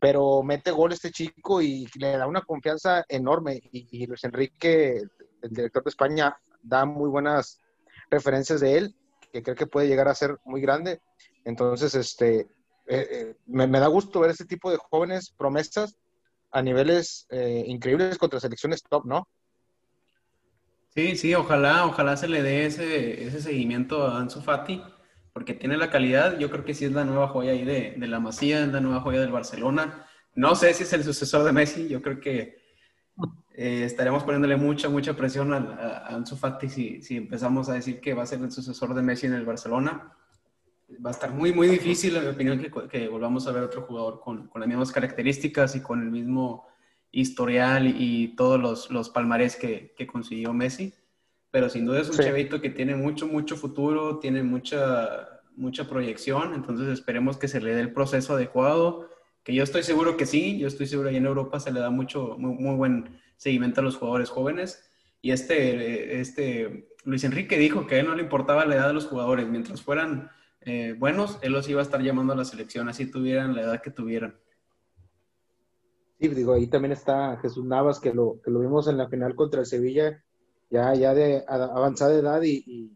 pero 0.00 0.42
mete 0.42 0.70
gol 0.70 0.92
este 0.92 1.10
chico 1.10 1.62
y 1.62 1.86
le 1.98 2.16
da 2.16 2.26
una 2.26 2.42
confianza 2.42 3.04
enorme. 3.08 3.60
Y, 3.72 4.06
Luis 4.06 4.24
Enrique, 4.24 5.02
el 5.42 5.50
director 5.50 5.82
de 5.84 5.90
España, 5.90 6.36
da 6.62 6.84
muy 6.84 7.08
buenas 7.08 7.60
referencias 8.10 8.60
de 8.60 8.78
él, 8.78 8.94
que 9.32 9.42
cree 9.42 9.56
que 9.56 9.66
puede 9.66 9.88
llegar 9.88 10.08
a 10.08 10.14
ser 10.14 10.38
muy 10.44 10.60
grande. 10.60 11.00
Entonces, 11.44 11.94
este, 11.94 12.40
eh, 12.40 12.46
eh, 12.88 13.34
me, 13.46 13.66
da 13.66 13.86
gusto 13.86 14.20
ver 14.20 14.30
este 14.30 14.44
tipo 14.44 14.70
de 14.70 14.76
jóvenes 14.76 15.32
promesas 15.36 15.96
a 16.50 16.62
niveles 16.62 17.26
eh, 17.30 17.64
increíbles 17.66 18.18
contra 18.18 18.40
selecciones 18.40 18.82
top, 18.82 19.04
¿no? 19.06 19.28
Sí, 20.94 21.16
sí, 21.16 21.34
ojalá, 21.34 21.84
ojalá 21.84 22.16
se 22.16 22.28
le 22.28 22.42
dé 22.42 22.66
ese, 22.66 23.26
ese 23.26 23.42
seguimiento 23.42 24.06
a 24.06 24.18
Ansu 24.18 24.40
Fati 24.40 24.82
porque 25.36 25.52
tiene 25.52 25.76
la 25.76 25.90
calidad. 25.90 26.38
Yo 26.38 26.48
creo 26.48 26.64
que 26.64 26.72
sí 26.72 26.86
es 26.86 26.92
la 26.92 27.04
nueva 27.04 27.28
joya 27.28 27.52
ahí 27.52 27.62
de, 27.62 27.94
de 27.94 28.06
la 28.06 28.20
Masía, 28.20 28.64
es 28.64 28.72
la 28.72 28.80
nueva 28.80 29.02
joya 29.02 29.20
del 29.20 29.32
Barcelona. 29.32 30.06
No 30.34 30.54
sé 30.54 30.72
si 30.72 30.84
es 30.84 30.92
el 30.94 31.04
sucesor 31.04 31.44
de 31.44 31.52
Messi, 31.52 31.88
yo 31.88 32.00
creo 32.00 32.20
que 32.20 32.56
eh, 33.52 33.82
estaremos 33.84 34.24
poniéndole 34.24 34.56
mucha, 34.56 34.88
mucha 34.88 35.14
presión 35.14 35.52
a, 35.52 35.58
a, 35.58 36.06
Ansu 36.14 36.36
Fati 36.36 36.70
si, 36.70 37.02
si, 37.02 37.18
empezamos 37.18 37.68
a 37.68 37.74
decir 37.74 38.00
que 38.00 38.14
va 38.14 38.22
a 38.22 38.26
ser 38.26 38.40
el 38.40 38.50
sucesor 38.50 38.94
de 38.94 39.02
Messi 39.02 39.26
en 39.26 39.34
el 39.34 39.44
Barcelona. 39.44 40.10
Va 41.04 41.10
a 41.10 41.12
estar 41.12 41.30
muy, 41.30 41.52
muy 41.52 41.68
difícil, 41.68 42.16
en 42.16 42.24
mi 42.24 42.30
opinión, 42.30 42.58
que, 42.58 42.70
que 42.88 43.06
volvamos 43.06 43.46
a 43.46 43.52
ver 43.52 43.62
otro 43.62 43.82
jugador 43.82 44.20
con, 44.20 44.48
con, 44.48 44.62
las 44.62 44.68
mismas 44.68 44.90
características 44.90 45.76
y 45.76 45.82
con 45.82 46.00
el 46.00 46.10
mismo 46.10 46.66
historial 47.12 47.88
y, 47.88 48.28
todos 48.36 48.58
los, 48.58 48.90
los 48.90 49.10
palmarés 49.10 49.56
que, 49.56 49.92
que 49.98 50.06
consiguió 50.06 50.54
Messi 50.54 50.94
pero 51.56 51.70
sin 51.70 51.86
duda 51.86 52.02
es 52.02 52.10
un 52.10 52.18
chavito 52.18 52.60
que 52.60 52.68
tiene 52.68 52.94
mucho, 52.96 53.26
mucho 53.26 53.56
futuro, 53.56 54.18
tiene 54.18 54.42
mucha, 54.42 55.40
mucha 55.56 55.88
proyección, 55.88 56.52
entonces 56.52 56.88
esperemos 56.88 57.38
que 57.38 57.48
se 57.48 57.62
le 57.62 57.74
dé 57.74 57.80
el 57.80 57.94
proceso 57.94 58.34
adecuado, 58.34 59.08
que 59.42 59.54
yo 59.54 59.62
estoy 59.62 59.82
seguro 59.82 60.18
que 60.18 60.26
sí, 60.26 60.58
yo 60.58 60.68
estoy 60.68 60.86
seguro 60.86 61.08
que 61.08 61.16
en 61.16 61.24
Europa 61.24 61.58
se 61.58 61.72
le 61.72 61.80
da 61.80 61.88
mucho, 61.88 62.36
muy, 62.36 62.76
buen 62.76 63.18
seguimiento 63.38 63.80
a 63.80 63.84
los 63.84 63.96
jugadores 63.96 64.28
jóvenes, 64.28 64.86
y 65.22 65.30
este, 65.30 66.20
este 66.20 66.90
Luis 67.04 67.24
Enrique 67.24 67.56
dijo 67.56 67.86
que 67.86 67.94
a 67.94 68.00
él 68.00 68.06
no 68.06 68.14
le 68.14 68.24
importaba 68.24 68.66
la 68.66 68.74
edad 68.74 68.88
de 68.88 68.92
los 68.92 69.06
jugadores, 69.06 69.48
mientras 69.48 69.80
fueran 69.80 70.30
eh, 70.60 70.94
buenos, 70.98 71.38
él 71.40 71.52
los 71.52 71.66
iba 71.70 71.80
a 71.80 71.84
estar 71.84 72.02
llamando 72.02 72.34
a 72.34 72.36
la 72.36 72.44
selección, 72.44 72.90
así 72.90 73.10
tuvieran 73.10 73.56
la 73.56 73.62
edad 73.62 73.80
que 73.80 73.90
tuvieran. 73.90 74.38
Sí, 76.20 76.28
digo, 76.28 76.52
ahí 76.52 76.66
también 76.66 76.92
está 76.92 77.38
Jesús 77.38 77.64
Navas, 77.64 77.98
que 77.98 78.12
lo, 78.12 78.42
que 78.44 78.50
lo 78.50 78.60
vimos 78.60 78.88
en 78.88 78.98
la 78.98 79.08
final 79.08 79.34
contra 79.34 79.60
el 79.60 79.66
Sevilla, 79.66 80.22
ya, 80.70 80.94
ya 80.94 81.14
de 81.14 81.44
avanzada 81.46 82.14
edad 82.14 82.42
y, 82.42 82.92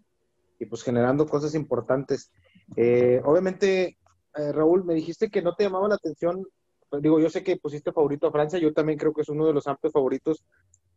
y, 0.59 0.67
pues 0.67 0.83
generando 0.83 1.27
cosas 1.27 1.55
importantes. 1.55 2.31
Eh, 2.77 3.21
obviamente, 3.25 3.99
eh, 4.37 4.53
Raúl, 4.53 4.85
me 4.85 4.95
dijiste 4.95 5.31
que 5.31 5.43
no 5.43 5.55
te 5.55 5.65
llamaba 5.65 5.89
la 5.89 5.95
atención, 5.95 6.47
pues, 6.89 7.03
digo, 7.03 7.21
yo 7.21 7.31
sé 7.31 7.43
que 7.43 7.57
pusiste 7.57 7.93
favorito 7.93 8.27
a 8.27 8.33
Francia, 8.33 8.59
yo 8.59 8.73
también 8.73 8.99
creo 8.99 9.13
que 9.13 9.23
es 9.23 9.29
uno 9.29 9.47
de 9.47 9.53
los 9.53 9.67
amplios 9.67 9.93
favoritos, 9.93 10.45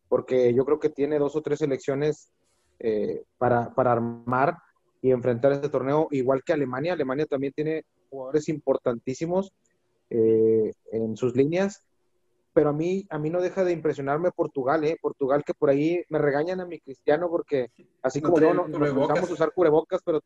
porque 0.10 0.54
yo 0.54 0.66
creo 0.66 0.80
que 0.80 0.90
tiene 0.90 1.20
dos 1.20 1.36
o 1.36 1.42
tres 1.42 1.60
selecciones 1.60 2.32
eh, 2.80 3.24
para, 3.38 3.74
para 3.74 3.94
armar 3.94 4.58
y 5.02 5.12
enfrentar 5.12 5.52
este 5.52 5.70
torneo, 5.70 6.08
igual 6.12 6.44
que 6.44 6.54
Alemania. 6.54 6.94
Alemania 6.94 7.26
también 7.26 7.54
tiene 7.54 7.86
jugadores 8.10 8.50
importantísimos 8.50 9.52
en 10.10 11.18
sus 11.18 11.36
líneas 11.36 11.84
pero 12.54 12.70
a 12.70 12.74
mí, 12.74 13.06
a 13.10 13.18
mí 13.18 13.30
no 13.30 13.42
deja 13.42 13.64
de 13.64 13.74
impresionarme 13.74 14.32
Portugal, 14.32 14.84
¿eh? 14.84 14.98
Portugal 15.02 15.44
que 15.44 15.54
por 15.54 15.70
ahí 15.70 16.04
me 16.10 16.20
regañan 16.20 16.62
a 16.62 16.66
mi 16.66 16.80
cristiano 16.80 17.30
porque 17.30 17.72
así 18.02 18.22
como 18.22 18.40
no, 18.40 18.54
no, 18.54 18.68
nos 18.68 19.30
a 19.30 19.34
usar 19.34 19.52
cubrebocas, 19.54 20.02
pero 20.06 20.22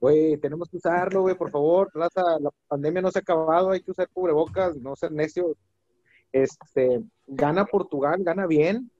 güey, 0.00 0.36
tenemos 0.38 0.68
que 0.68 0.76
usarlo, 0.76 1.22
güey, 1.22 1.34
por 1.34 1.50
favor, 1.50 1.90
la, 1.94 2.08
la, 2.40 2.50
pandemia 2.68 3.02
no 3.02 3.10
se 3.10 3.18
ha 3.18 3.22
acabado, 3.22 3.70
hay 3.70 3.80
que 3.80 3.90
usar 3.90 4.08
cubrebocas, 4.12 4.76
no 4.76 4.94
ser 4.94 5.12
necio. 5.12 5.56
Este, 6.30 7.02
gana 7.26 7.64
Portugal, 7.64 8.22
gana 8.22 8.46
bien, 8.46 8.90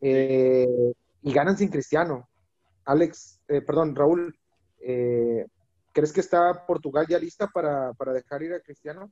eh, 0.00 0.92
y 1.22 1.32
ganan 1.32 1.56
sin 1.56 1.68
Cristiano. 1.68 2.28
Alex, 2.84 3.40
eh, 3.48 3.60
perdón, 3.60 3.94
Raúl, 3.94 4.34
eh, 4.80 5.46
¿crees 5.92 6.12
que 6.12 6.20
está 6.20 6.64
Portugal 6.66 7.06
ya 7.08 7.18
lista 7.18 7.48
para, 7.48 7.92
para 7.94 8.12
dejar 8.12 8.42
ir 8.42 8.54
a 8.54 8.60
Cristiano? 8.60 9.10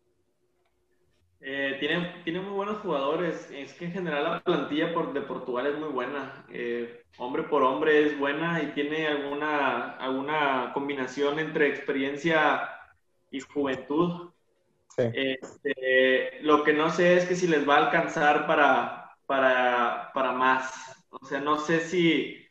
Eh, 1.41 1.76
tiene, 2.24 2.41
muy 2.41 2.53
buenos 2.53 2.78
jugadores. 2.78 3.51
Es 3.51 3.74
que 3.74 3.87
en 3.87 3.93
general 3.93 4.24
la 4.24 4.41
plantilla 4.41 4.93
por, 4.93 5.12
de 5.12 5.20
Portugal 5.20 5.66
es 5.66 5.78
muy 5.78 5.89
buena. 5.89 6.45
Eh, 6.51 7.03
hombre 7.18 7.45
por 7.45 7.62
hombre 7.62 8.07
es 8.07 8.18
buena 8.18 8.62
y 8.62 8.72
tiene 8.72 9.07
alguna, 9.07 9.93
alguna 9.97 10.72
combinación 10.72 11.39
entre 11.39 11.68
experiencia 11.68 12.68
y 13.30 13.41
juventud. 13.41 14.30
Este, 14.97 16.41
lo 16.41 16.64
que 16.64 16.72
no 16.72 16.91
sé 16.91 17.18
es 17.18 17.26
que 17.26 17.37
si 17.37 17.47
les 17.47 17.68
va 17.68 17.76
a 17.76 17.87
alcanzar 17.87 18.47
para, 18.47 19.14
para, 19.26 20.11
para 20.14 20.32
más. 20.32 21.05
O 21.11 21.24
sea, 21.26 21.41
no 21.41 21.59
sé 21.59 21.80
si, 21.80 22.47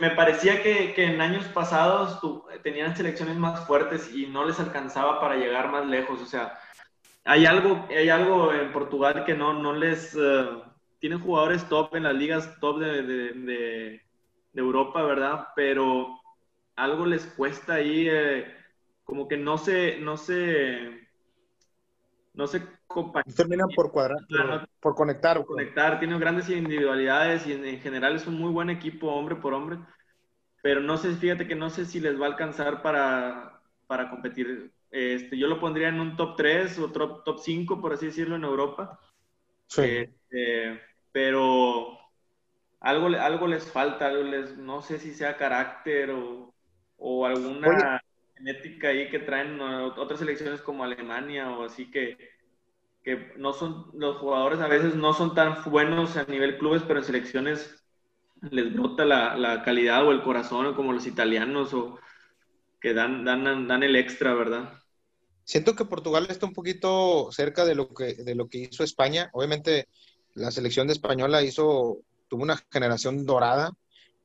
me 0.00 0.10
parecía 0.10 0.62
que, 0.62 0.94
que, 0.94 1.04
en 1.04 1.20
años 1.20 1.46
pasados 1.48 2.20
tenían 2.62 2.96
selecciones 2.96 3.36
más 3.36 3.66
fuertes 3.66 4.12
y 4.14 4.26
no 4.26 4.44
les 4.44 4.60
alcanzaba 4.60 5.20
para 5.20 5.36
llegar 5.36 5.70
más 5.70 5.86
lejos. 5.86 6.20
O 6.20 6.26
sea, 6.26 6.58
hay 7.30 7.46
algo, 7.46 7.86
hay 7.88 8.08
algo 8.08 8.52
en 8.52 8.72
Portugal 8.72 9.24
que 9.24 9.34
no, 9.34 9.52
no 9.54 9.72
les... 9.72 10.16
Eh, 10.16 10.48
tienen 10.98 11.20
jugadores 11.20 11.66
top 11.68 11.94
en 11.94 12.02
las 12.02 12.14
ligas 12.14 12.58
top 12.60 12.80
de, 12.80 13.02
de, 13.02 13.32
de, 13.32 14.02
Europa, 14.52 15.00
¿verdad? 15.02 15.46
Pero 15.54 16.20
algo 16.74 17.06
les 17.06 17.24
cuesta 17.26 17.74
ahí, 17.74 18.06
eh, 18.08 18.52
como 19.04 19.28
que 19.28 19.36
no 19.36 19.58
se, 19.58 19.98
no 20.00 20.16
se, 20.16 21.08
no 22.34 22.48
se 22.48 22.62
Terminan 23.36 23.68
por 23.76 23.92
cuadrar, 23.92 24.18
por, 24.80 24.96
conectar. 24.96 25.44
conectar, 25.46 26.00
tiene 26.00 26.18
grandes 26.18 26.50
individualidades 26.50 27.46
y 27.46 27.52
en, 27.52 27.80
general 27.80 28.16
es 28.16 28.26
un 28.26 28.34
muy 28.34 28.50
buen 28.50 28.68
equipo 28.70 29.06
hombre 29.06 29.36
por 29.36 29.54
hombre, 29.54 29.78
pero 30.60 30.80
no 30.80 30.96
sé, 30.96 31.14
fíjate 31.14 31.46
que 31.46 31.54
no 31.54 31.70
sé 31.70 31.86
si 31.86 32.00
les 32.00 32.20
va 32.20 32.26
a 32.26 32.30
alcanzar 32.30 32.82
para, 32.82 33.60
para 33.86 34.10
competir. 34.10 34.72
Este, 34.90 35.38
yo 35.38 35.46
lo 35.46 35.60
pondría 35.60 35.88
en 35.88 36.00
un 36.00 36.16
top 36.16 36.36
3 36.36 36.78
o 36.78 36.90
top, 36.90 37.24
top 37.24 37.38
5, 37.38 37.80
por 37.80 37.92
así 37.92 38.06
decirlo, 38.06 38.36
en 38.36 38.44
Europa. 38.44 38.98
Sí. 39.66 39.82
Este, 39.82 40.80
pero 41.12 41.98
algo, 42.80 43.06
algo 43.06 43.46
les 43.46 43.70
falta, 43.70 44.06
algo 44.06 44.22
les, 44.22 44.56
no 44.56 44.82
sé 44.82 44.98
si 44.98 45.12
sea 45.12 45.36
carácter 45.36 46.10
o, 46.10 46.54
o 46.96 47.26
alguna 47.26 48.02
genética 48.36 48.88
ahí 48.88 49.08
que 49.10 49.18
traen 49.20 49.60
otras 49.60 50.18
selecciones 50.18 50.60
como 50.60 50.82
Alemania 50.82 51.50
o 51.50 51.64
así 51.64 51.90
que 51.90 52.16
que 53.02 53.32
no 53.36 53.52
son, 53.52 53.90
los 53.94 54.18
jugadores 54.18 54.60
a 54.60 54.68
veces 54.68 54.94
no 54.94 55.12
son 55.12 55.34
tan 55.34 55.62
buenos 55.64 56.16
a 56.16 56.24
nivel 56.24 56.58
clubes, 56.58 56.82
pero 56.82 56.98
en 56.98 57.04
selecciones 57.04 57.82
les 58.42 58.72
brota 58.72 59.04
la, 59.04 59.36
la 59.36 59.62
calidad 59.62 60.06
o 60.06 60.12
el 60.12 60.22
corazón, 60.22 60.74
como 60.74 60.92
los 60.92 61.06
italianos, 61.06 61.72
o 61.74 61.98
que 62.80 62.94
dan, 62.94 63.24
dan, 63.24 63.66
dan 63.66 63.82
el 63.82 63.96
extra, 63.96 64.34
¿verdad? 64.34 64.79
Siento 65.50 65.74
que 65.74 65.84
Portugal 65.84 66.28
está 66.30 66.46
un 66.46 66.52
poquito 66.52 67.32
cerca 67.32 67.64
de 67.64 67.74
lo 67.74 67.92
que, 67.92 68.14
de 68.14 68.36
lo 68.36 68.48
que 68.48 68.58
hizo 68.58 68.84
España. 68.84 69.30
Obviamente, 69.32 69.88
la 70.34 70.52
selección 70.52 70.86
de 70.86 70.92
española 70.92 71.42
hizo, 71.42 71.98
tuvo 72.28 72.44
una 72.44 72.56
generación 72.70 73.26
dorada, 73.26 73.72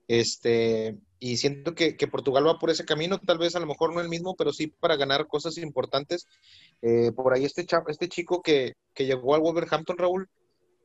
este, 0.07 0.99
y 1.19 1.37
siento 1.37 1.73
que, 1.73 1.97
que, 1.97 2.05
Portugal 2.05 2.45
va 2.45 2.59
por 2.59 2.69
ese 2.69 2.85
camino, 2.85 3.17
tal 3.17 3.39
vez 3.39 3.55
a 3.55 3.59
lo 3.59 3.65
mejor 3.65 3.91
no 3.91 4.01
el 4.01 4.07
mismo, 4.07 4.35
pero 4.35 4.53
sí 4.53 4.67
para 4.67 4.97
ganar 4.97 5.25
cosas 5.25 5.57
importantes. 5.57 6.27
Eh, 6.83 7.11
por 7.11 7.33
ahí 7.33 7.43
este, 7.43 7.65
este 7.87 8.07
chico 8.07 8.43
que, 8.43 8.73
que, 8.93 9.07
llegó 9.07 9.33
al 9.33 9.41
Wolverhampton, 9.41 9.97
Raúl, 9.97 10.29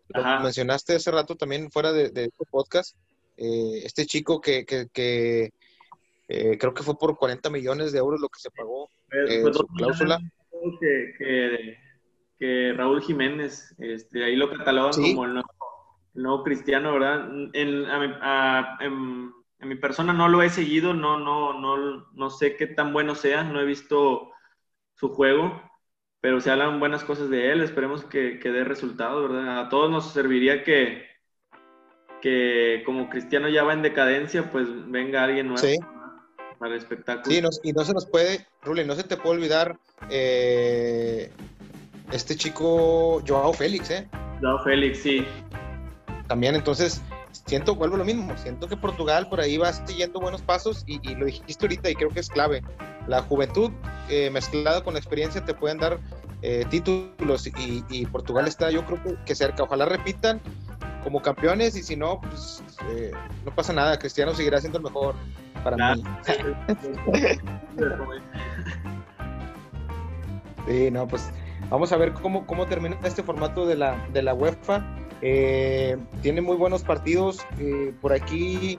lo 0.08 0.40
mencionaste 0.40 0.94
hace 0.94 1.10
rato 1.10 1.36
también 1.36 1.70
fuera 1.70 1.92
de, 1.92 2.08
de 2.08 2.24
este 2.24 2.46
podcast, 2.50 2.96
eh, 3.36 3.82
este 3.84 4.06
chico 4.06 4.40
que, 4.40 4.64
que 4.64 5.50
eh, 6.32 6.56
creo 6.58 6.72
que 6.72 6.84
fue 6.84 6.96
por 6.96 7.18
40 7.18 7.50
millones 7.50 7.90
de 7.90 7.98
euros 7.98 8.20
lo 8.20 8.28
que 8.28 8.38
se 8.38 8.52
pagó 8.52 8.88
su 9.52 9.66
cláusula. 9.66 10.20
Que, 10.78 11.76
que, 12.38 12.72
Raúl 12.72 13.02
Jiménez, 13.02 13.74
este, 13.80 14.22
ahí 14.22 14.36
lo 14.36 14.48
catalogan 14.48 14.92
como 14.92 15.24
el 15.24 15.42
nuevo, 16.14 16.44
cristiano, 16.44 16.92
¿verdad? 16.92 17.28
En, 17.52 17.84
a, 17.84 18.78
en, 18.80 19.32
en 19.58 19.68
mi 19.68 19.74
persona 19.74 20.12
no 20.12 20.28
lo 20.28 20.40
he 20.42 20.50
seguido, 20.50 20.94
no, 20.94 21.18
no, 21.18 21.58
no, 21.58 22.06
no 22.12 22.30
sé 22.30 22.54
qué 22.54 22.68
tan 22.68 22.92
bueno 22.92 23.16
sea, 23.16 23.42
no 23.42 23.60
he 23.60 23.66
visto 23.66 24.30
su 24.94 25.08
juego, 25.08 25.60
pero 26.20 26.40
se 26.40 26.52
hablan 26.52 26.78
buenas 26.78 27.02
cosas 27.02 27.28
de 27.28 27.50
él, 27.50 27.60
esperemos 27.60 28.04
que, 28.04 28.38
que 28.38 28.52
dé 28.52 28.62
resultado, 28.62 29.22
¿verdad? 29.28 29.58
A 29.58 29.68
todos 29.68 29.90
nos 29.90 30.12
serviría 30.12 30.62
que, 30.62 31.08
que 32.22 32.84
como 32.86 33.10
Cristiano 33.10 33.48
ya 33.48 33.64
va 33.64 33.72
en 33.72 33.82
decadencia, 33.82 34.48
pues 34.52 34.68
venga 34.88 35.24
alguien 35.24 35.48
nuevo 35.48 35.99
para 36.60 36.74
el 36.74 36.78
espectáculo. 36.78 37.24
Sí, 37.24 37.42
y 37.64 37.72
no 37.72 37.84
se 37.84 37.94
nos 37.94 38.06
puede, 38.06 38.46
Rule, 38.62 38.84
no 38.84 38.94
se 38.94 39.02
te 39.02 39.16
puede 39.16 39.36
olvidar 39.36 39.78
eh, 40.10 41.32
este 42.12 42.36
chico 42.36 43.22
Joao 43.26 43.54
Félix, 43.54 43.90
¿eh? 43.90 44.08
Joao 44.42 44.62
Félix, 44.62 44.98
sí. 44.98 45.26
También, 46.28 46.54
entonces, 46.54 47.00
siento, 47.46 47.74
vuelvo 47.74 47.96
lo 47.96 48.04
mismo, 48.04 48.36
siento 48.36 48.68
que 48.68 48.76
Portugal 48.76 49.26
por 49.30 49.40
ahí 49.40 49.56
va 49.56 49.72
siguiendo 49.72 50.20
buenos 50.20 50.42
pasos 50.42 50.84
y, 50.86 51.00
lo 51.14 51.24
dijiste 51.24 51.64
ahorita 51.64 51.90
y 51.90 51.94
creo 51.94 52.10
que 52.10 52.20
es 52.20 52.28
clave. 52.28 52.62
La 53.08 53.22
juventud 53.22 53.72
eh, 54.10 54.28
mezclada 54.30 54.84
con 54.84 54.92
la 54.92 55.00
experiencia 55.00 55.42
te 55.42 55.54
pueden 55.54 55.78
dar 55.78 55.98
eh, 56.42 56.66
títulos 56.68 57.50
y, 57.58 58.06
Portugal 58.06 58.46
está 58.46 58.70
yo 58.70 58.84
creo 58.84 59.00
que, 59.24 59.34
cerca. 59.34 59.62
Ojalá 59.62 59.86
repitan 59.86 60.42
como 61.02 61.22
campeones 61.22 61.76
y 61.76 61.82
si 61.82 61.96
no, 61.96 62.20
pues 62.20 62.62
eh, 62.90 63.12
no 63.44 63.54
pasa 63.54 63.72
nada. 63.72 63.98
Cristiano 63.98 64.34
seguirá 64.34 64.60
siendo 64.60 64.78
el 64.78 64.84
mejor 64.84 65.14
para 65.62 65.94
mí. 65.94 66.02
sí, 70.66 70.90
no, 70.90 71.06
pues 71.06 71.30
vamos 71.68 71.92
a 71.92 71.96
ver 71.96 72.12
cómo, 72.12 72.46
cómo 72.46 72.66
termina 72.66 72.96
este 73.04 73.22
formato 73.22 73.66
de 73.66 73.76
la, 73.76 74.06
de 74.12 74.22
la 74.22 74.34
UEFA 74.34 74.84
eh, 75.22 75.98
tiene 76.22 76.40
muy 76.40 76.56
buenos 76.56 76.82
partidos. 76.82 77.40
Eh, 77.58 77.92
por 78.00 78.12
aquí 78.12 78.78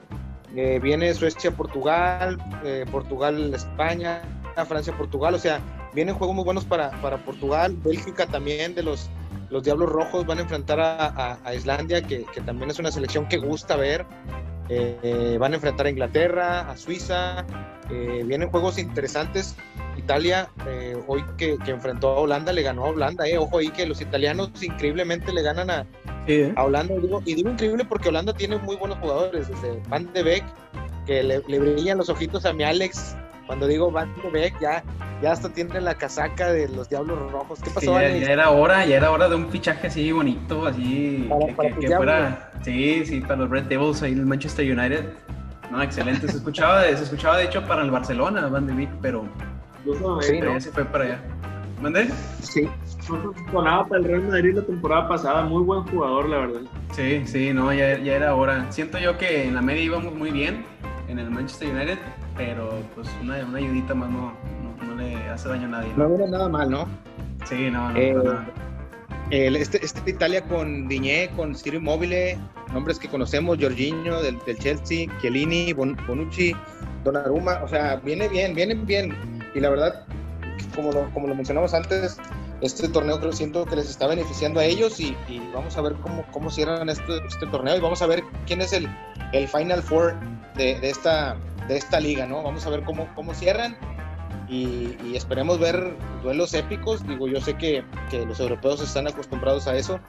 eh, 0.55 0.79
viene 0.81 1.13
Suecia-Portugal, 1.13 2.37
Portugal-España, 2.91 4.21
Francia-Portugal. 4.67 5.35
O 5.35 5.39
sea, 5.39 5.59
vienen 5.93 6.15
juegos 6.15 6.35
muy 6.35 6.45
buenos 6.45 6.65
para, 6.65 6.91
para, 7.01 7.17
Portugal. 7.17 7.75
Bélgica 7.83 8.25
también, 8.25 8.75
de 8.75 8.83
los, 8.83 9.09
los 9.51 9.63
Diablos 9.63 9.89
Rojos, 9.89 10.25
van 10.25 10.39
a 10.39 10.41
enfrentar 10.41 10.79
a, 10.79 11.53
Islandia, 11.53 12.01
que, 12.01 12.25
que, 12.33 12.41
también 12.41 12.69
es 12.71 12.79
una 12.79 12.91
selección 12.91 13.27
que 13.27 13.37
gusta 13.37 13.75
ver. 13.75 14.05
van 15.39 15.51
a 15.51 15.55
enfrentar 15.55 15.85
a 15.85 15.89
Inglaterra, 15.89 16.71
a 16.71 16.77
Suiza. 16.77 17.45
vienen 17.89 18.49
juegos 18.49 18.79
interesantes. 18.79 19.55
Italia, 19.97 20.49
hoy 21.07 21.23
que, 21.37 21.57
que, 21.63 21.71
enfrentó 21.71 22.09
a 22.09 22.19
Holanda, 22.21 22.53
le 22.53 22.63
ganó 22.63 22.85
a 22.85 22.89
Holanda. 22.89 23.25
Ojo 23.39 23.57
ahí 23.57 23.69
que 23.69 23.85
los 23.85 24.01
italianos 24.01 24.49
increíblemente 24.63 25.33
le 25.33 25.41
ganan 25.41 25.69
a, 25.69 25.85
¿eh? 26.27 26.53
A 26.55 26.63
Holanda, 26.63 26.95
digo, 26.95 27.21
y 27.25 27.35
digo 27.35 27.49
increíble 27.49 27.85
porque 27.85 28.09
Holanda 28.09 28.33
tiene 28.33 28.57
muy 28.57 28.75
buenos 28.75 28.97
jugadores, 28.99 29.47
desde 29.47 29.81
Van 29.89 30.11
de 30.13 30.23
Beek, 30.23 30.43
que 31.05 31.23
le, 31.23 31.39
brillan 31.39 31.97
los 31.97 32.09
ojitos 32.09 32.45
a 32.45 32.53
mi 32.53 32.63
Alex. 32.63 33.15
Cuando 33.51 33.67
digo 33.67 33.91
Van 33.91 34.09
de 34.23 34.29
Beek, 34.29 34.57
ya, 34.61 34.81
ya 35.21 35.33
hasta 35.33 35.49
tiene 35.49 35.81
la 35.81 35.93
casaca 35.95 36.53
de 36.53 36.69
los 36.69 36.87
Diablos 36.87 37.29
Rojos. 37.33 37.59
¿Qué 37.61 37.69
pasó, 37.69 37.99
ya, 37.99 38.07
era 38.07 38.49
hora, 38.49 38.85
ya 38.85 38.95
era 38.95 39.11
hora 39.11 39.27
de 39.27 39.35
un 39.35 39.49
fichaje 39.49 39.87
así 39.87 40.09
bonito, 40.13 40.67
así 40.67 41.29
que, 41.81 41.87
fuera, 41.93 42.49
sí, 42.61 43.05
sí, 43.05 43.19
para 43.19 43.35
los 43.41 43.49
Red 43.49 43.63
Devils 43.63 44.01
ahí 44.03 44.13
en 44.13 44.19
el 44.19 44.25
Manchester 44.25 44.65
United. 44.65 45.03
No, 45.69 45.83
excelente. 45.83 46.29
Se 46.29 46.37
escuchaba, 46.37 46.83
se 46.83 47.03
escuchaba 47.03 47.39
de 47.39 47.43
hecho 47.43 47.61
para 47.65 47.81
el 47.81 47.91
Barcelona, 47.91 48.47
Van 48.47 48.65
de 48.65 48.73
Beek, 48.73 48.89
pero, 49.01 49.25
sí, 50.21 50.39
ya 50.41 50.61
se 50.61 50.71
fue 50.71 50.85
para 50.85 51.03
allá. 51.03 51.19
¿Mandé? 51.81 52.07
Sí. 52.39 52.69
Sonaba 53.51 53.85
para 53.85 53.99
el 53.99 54.07
Real 54.07 54.23
Madrid 54.29 54.55
la 54.55 54.61
temporada 54.61 55.09
pasada, 55.09 55.41
muy 55.41 55.63
buen 55.63 55.83
jugador, 55.87 56.29
la 56.29 56.37
verdad. 56.37 56.61
Sí, 56.93 57.23
sí, 57.25 57.51
no, 57.53 57.73
ya, 57.73 57.97
ya 57.97 58.15
era 58.15 58.33
hora. 58.33 58.71
Siento 58.71 58.97
yo 58.97 59.17
que 59.17 59.43
en 59.43 59.55
la 59.55 59.61
media 59.61 59.83
íbamos 59.83 60.13
muy 60.13 60.31
bien 60.31 60.63
en 61.07 61.19
el 61.19 61.29
Manchester 61.29 61.73
United, 61.73 61.99
pero 62.35 62.71
pues 62.95 63.07
una, 63.21 63.37
una 63.45 63.57
ayudita 63.57 63.93
más 63.93 64.09
no, 64.09 64.33
no, 64.85 64.95
le 64.95 65.15
hace 65.29 65.49
daño 65.49 65.65
a 65.65 65.69
nadie. 65.69 65.93
No, 65.95 66.13
era 66.15 66.27
nada 66.27 66.49
mal, 66.49 66.69
¿no? 66.69 66.87
Sí, 67.45 67.69
no, 67.69 67.91
no, 67.91 67.97
eh, 67.97 68.13
nada. 68.13 68.47
El, 69.31 69.55
este, 69.55 69.83
este 69.83 70.09
Italia 70.09 70.43
con 70.43 70.87
Diñé, 70.87 71.29
con 71.35 71.55
Ciro 71.55 71.77
Immobile, 71.77 72.37
nombres 72.73 72.99
que 72.99 73.07
conocemos, 73.07 73.57
Jorginho 73.59 74.21
del, 74.21 74.37
del 74.39 74.57
Chelsea, 74.57 75.07
Chiellini, 75.21 75.71
Bonucci, 75.73 76.53
Donnarumma, 77.03 77.61
o 77.63 77.67
sea, 77.67 77.95
viene 77.97 78.27
bien, 78.27 78.53
viene 78.53 78.75
bien. 78.75 79.15
Y 79.55 79.61
la 79.61 79.69
verdad, 79.69 80.05
como 80.75 80.91
lo, 80.91 81.09
como 81.11 81.27
lo 81.27 81.35
mencionamos 81.35 81.73
antes, 81.73 82.17
este 82.61 82.87
torneo 82.87 83.19
creo 83.19 83.31
siento 83.31 83.65
que 83.65 83.75
les 83.75 83.89
está 83.89 84.07
beneficiando 84.07 84.59
a 84.59 84.65
ellos 84.65 84.99
y, 84.99 85.15
vamos 85.53 85.77
a 85.77 85.81
ver 85.81 85.93
cómo, 86.01 86.25
cómo 86.31 86.49
cierran 86.49 86.89
este, 86.89 87.17
este, 87.25 87.47
torneo 87.47 87.75
y 87.75 87.79
vamos 87.79 88.01
a 88.01 88.07
ver 88.07 88.23
quién 88.45 88.61
es 88.61 88.73
el, 88.73 88.87
el 89.33 89.47
Final 89.47 89.81
Four 89.81 90.15
de, 90.55 90.79
de, 90.79 90.89
esta, 90.89 91.37
de 91.67 91.77
esta 91.77 91.99
liga, 91.99 92.25
¿no? 92.27 92.43
Vamos 92.43 92.65
a 92.65 92.69
ver 92.69 92.83
cómo, 92.83 93.07
cómo 93.15 93.33
cierran 93.33 93.77
y, 94.51 95.15
esperemos 95.15 95.59
ver 95.59 95.95
duelos 96.23 96.53
épicos. 96.53 97.05
Digo, 97.07 97.27
yo 97.27 97.41
sé 97.41 97.55
que, 97.55 97.83
que 98.09 98.25
los 98.25 98.39
europeos 98.39 98.81
están 98.81 99.07
acostumbrados 99.07 99.67
a 99.67 99.75
eso 99.75 99.99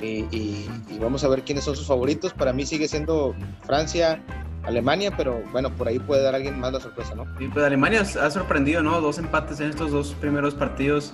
y, 0.00 0.26
y, 0.30 0.98
vamos 1.00 1.22
a 1.24 1.28
ver 1.28 1.42
quiénes 1.42 1.64
son 1.64 1.76
sus 1.76 1.86
favoritos. 1.86 2.32
Para 2.32 2.52
mí 2.52 2.64
sigue 2.64 2.88
siendo 2.88 3.34
Francia, 3.66 4.22
Alemania, 4.64 5.14
pero 5.16 5.42
bueno, 5.52 5.70
por 5.70 5.88
ahí 5.88 5.98
puede 5.98 6.22
dar 6.22 6.34
alguien 6.34 6.58
más 6.58 6.72
la 6.72 6.80
sorpresa, 6.80 7.14
¿no? 7.14 7.24
Sí, 7.38 7.48
pues 7.52 7.64
Alemania 7.64 8.00
ha 8.00 8.30
sorprendido, 8.30 8.82
¿no? 8.82 9.00
Dos 9.00 9.18
empates 9.18 9.60
en 9.60 9.70
estos 9.70 9.92
dos 9.92 10.14
primeros 10.20 10.54
partidos. 10.54 11.12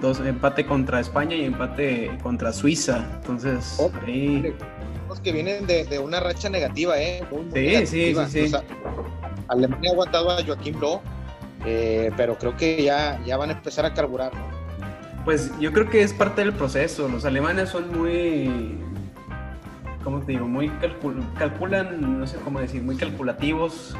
Dos, 0.00 0.20
empate 0.20 0.66
contra 0.66 1.00
España 1.00 1.36
y 1.36 1.44
empate 1.44 2.16
contra 2.22 2.52
Suiza. 2.52 3.04
Entonces, 3.20 3.80
ahí... 4.06 4.54
Los 5.08 5.20
que 5.20 5.32
vienen 5.32 5.66
de, 5.66 5.98
una 5.98 6.20
racha 6.20 6.48
negativa, 6.48 7.00
¿eh? 7.00 7.22
sí, 7.86 8.14
sí, 8.14 8.48
sí, 8.48 8.52
Alemania 9.48 9.90
ha 9.90 9.92
aguantado 9.92 10.30
a 10.30 10.44
Joaquín 10.44 10.78
Blow, 10.78 11.00
eh, 11.64 12.10
pero 12.16 12.36
creo 12.36 12.56
que 12.56 12.82
ya, 12.82 13.20
ya 13.24 13.36
van 13.36 13.50
a 13.50 13.52
empezar 13.52 13.86
a 13.86 13.94
carburar, 13.94 14.34
¿no? 14.34 14.44
Pues 15.24 15.50
yo 15.60 15.72
creo 15.72 15.88
que 15.88 16.02
es 16.02 16.12
parte 16.12 16.42
del 16.42 16.52
proceso. 16.52 17.08
Los 17.08 17.24
alemanes 17.24 17.70
son 17.70 17.96
muy 17.96 18.78
¿cómo 20.06 20.20
te 20.20 20.32
digo? 20.32 20.46
Muy 20.46 20.70
calculan, 21.36 22.20
no 22.20 22.24
sé 22.28 22.36
cómo 22.44 22.60
decir, 22.60 22.80
muy 22.80 22.96
calculativos. 22.96 23.96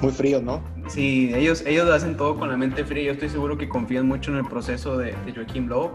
Muy 0.00 0.12
fríos, 0.12 0.42
¿no? 0.42 0.62
Sí, 0.90 1.30
ellos, 1.32 1.62
ellos 1.66 1.88
hacen 1.88 2.16
todo 2.16 2.36
con 2.36 2.48
la 2.48 2.56
mente 2.56 2.84
fría. 2.84 3.04
Yo 3.04 3.12
estoy 3.12 3.28
seguro 3.28 3.56
que 3.56 3.68
confían 3.68 4.08
mucho 4.08 4.32
en 4.32 4.38
el 4.38 4.44
proceso 4.44 4.98
de, 4.98 5.14
de 5.24 5.32
Joachim 5.32 5.68
Lowe. 5.68 5.92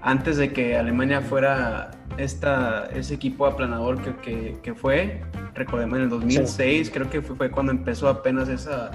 Antes 0.00 0.36
de 0.36 0.52
que 0.52 0.76
Alemania 0.76 1.20
fuera 1.20 1.90
esta, 2.18 2.86
ese 2.94 3.14
equipo 3.14 3.46
aplanador 3.46 4.00
que, 4.20 4.56
que, 4.62 4.74
fue, 4.74 5.22
recordemos 5.54 5.96
en 5.98 6.04
el 6.04 6.10
2006, 6.10 6.90
creo 6.90 7.10
que 7.10 7.20
fue, 7.20 7.34
fue, 7.34 7.50
cuando 7.50 7.72
empezó 7.72 8.08
apenas 8.08 8.48
esa, 8.48 8.92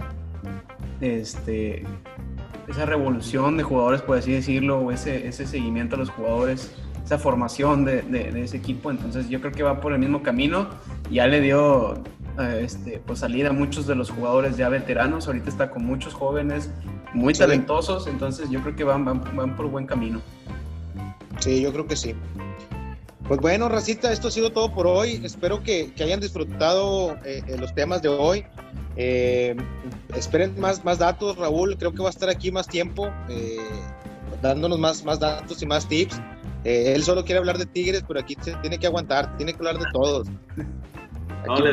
este, 1.02 1.84
esa 2.70 2.86
revolución 2.86 3.58
de 3.58 3.64
jugadores, 3.64 4.02
por 4.02 4.18
así 4.18 4.32
decirlo, 4.32 4.80
o 4.80 4.92
ese, 4.92 5.28
ese 5.28 5.46
seguimiento 5.46 5.98
a 5.98 6.00
los 6.00 6.10
jugadores, 6.10 6.74
esa 7.04 7.18
formación 7.18 7.84
de, 7.84 8.02
de, 8.02 8.44
ese 8.44 8.56
equipo. 8.56 8.92
Entonces 8.92 9.28
yo 9.28 9.42
creo 9.42 9.52
que 9.52 9.64
va 9.64 9.82
por 9.82 9.92
el 9.92 10.00
mismo 10.00 10.24
camino. 10.24 10.68
Ya 11.12 11.28
le 11.28 11.42
dio 11.42 12.04
este, 12.40 13.02
pues 13.06 13.20
salida 13.20 13.50
a 13.50 13.54
muchos 13.54 13.88
de 13.88 13.96
los 13.96 14.10
jugadores 14.10 14.58
ya 14.58 14.70
veteranos. 14.70 15.28
Ahorita 15.28 15.50
está 15.50 15.70
con 15.70 15.86
muchos 15.86 16.14
jóvenes 16.14 16.70
muy 17.14 17.34
talentosos. 17.34 18.08
Entonces 18.08 18.50
yo 18.50 18.62
creo 18.62 18.76
que 18.76 18.84
van, 18.84 19.06
van, 19.06 19.24
van 19.36 19.56
por 19.56 19.68
buen 19.70 19.86
camino. 19.86 20.22
Sí, 21.40 21.62
yo 21.62 21.72
creo 21.72 21.88
que 21.88 21.96
sí. 21.96 22.16
Pues 23.28 23.42
bueno, 23.42 23.68
Racita, 23.68 24.14
esto 24.14 24.30
ha 24.30 24.32
sido 24.32 24.52
todo 24.52 24.74
por 24.74 24.88
hoy. 24.88 25.20
Espero 25.24 25.62
que, 25.62 25.92
hayan 26.00 26.22
disfrutado 26.22 27.18
eh, 27.26 27.44
eh, 27.46 27.58
los 27.58 27.76
temas 27.76 28.02
de 28.02 28.08
hoy. 28.08 28.46
Eh, 28.96 29.54
esperen 30.16 30.58
más, 30.58 30.86
más 30.86 31.00
datos, 31.00 31.36
Raúl. 31.36 31.76
Creo 31.78 31.94
que 31.94 32.02
va 32.02 32.08
a 32.08 32.12
estar 32.12 32.30
aquí 32.30 32.52
más 32.52 32.68
tiempo, 32.68 33.10
dándonos 34.42 34.80
más, 34.80 35.04
más 35.04 35.20
datos 35.20 35.62
y 35.62 35.66
más 35.66 35.88
tips. 35.90 36.22
él 36.64 37.04
solo 37.04 37.26
quiere 37.26 37.40
hablar 37.40 37.58
de 37.58 37.66
Tigres, 37.66 38.04
pero 38.08 38.22
aquí 38.22 38.38
se 38.42 38.56
tiene 38.58 38.80
que 38.80 38.88
aguantar, 38.88 39.36
tiene 39.36 39.52
que 39.52 39.60
hablar 39.60 39.78
de 39.78 39.86
todos. 39.92 40.28
No, 41.46 41.64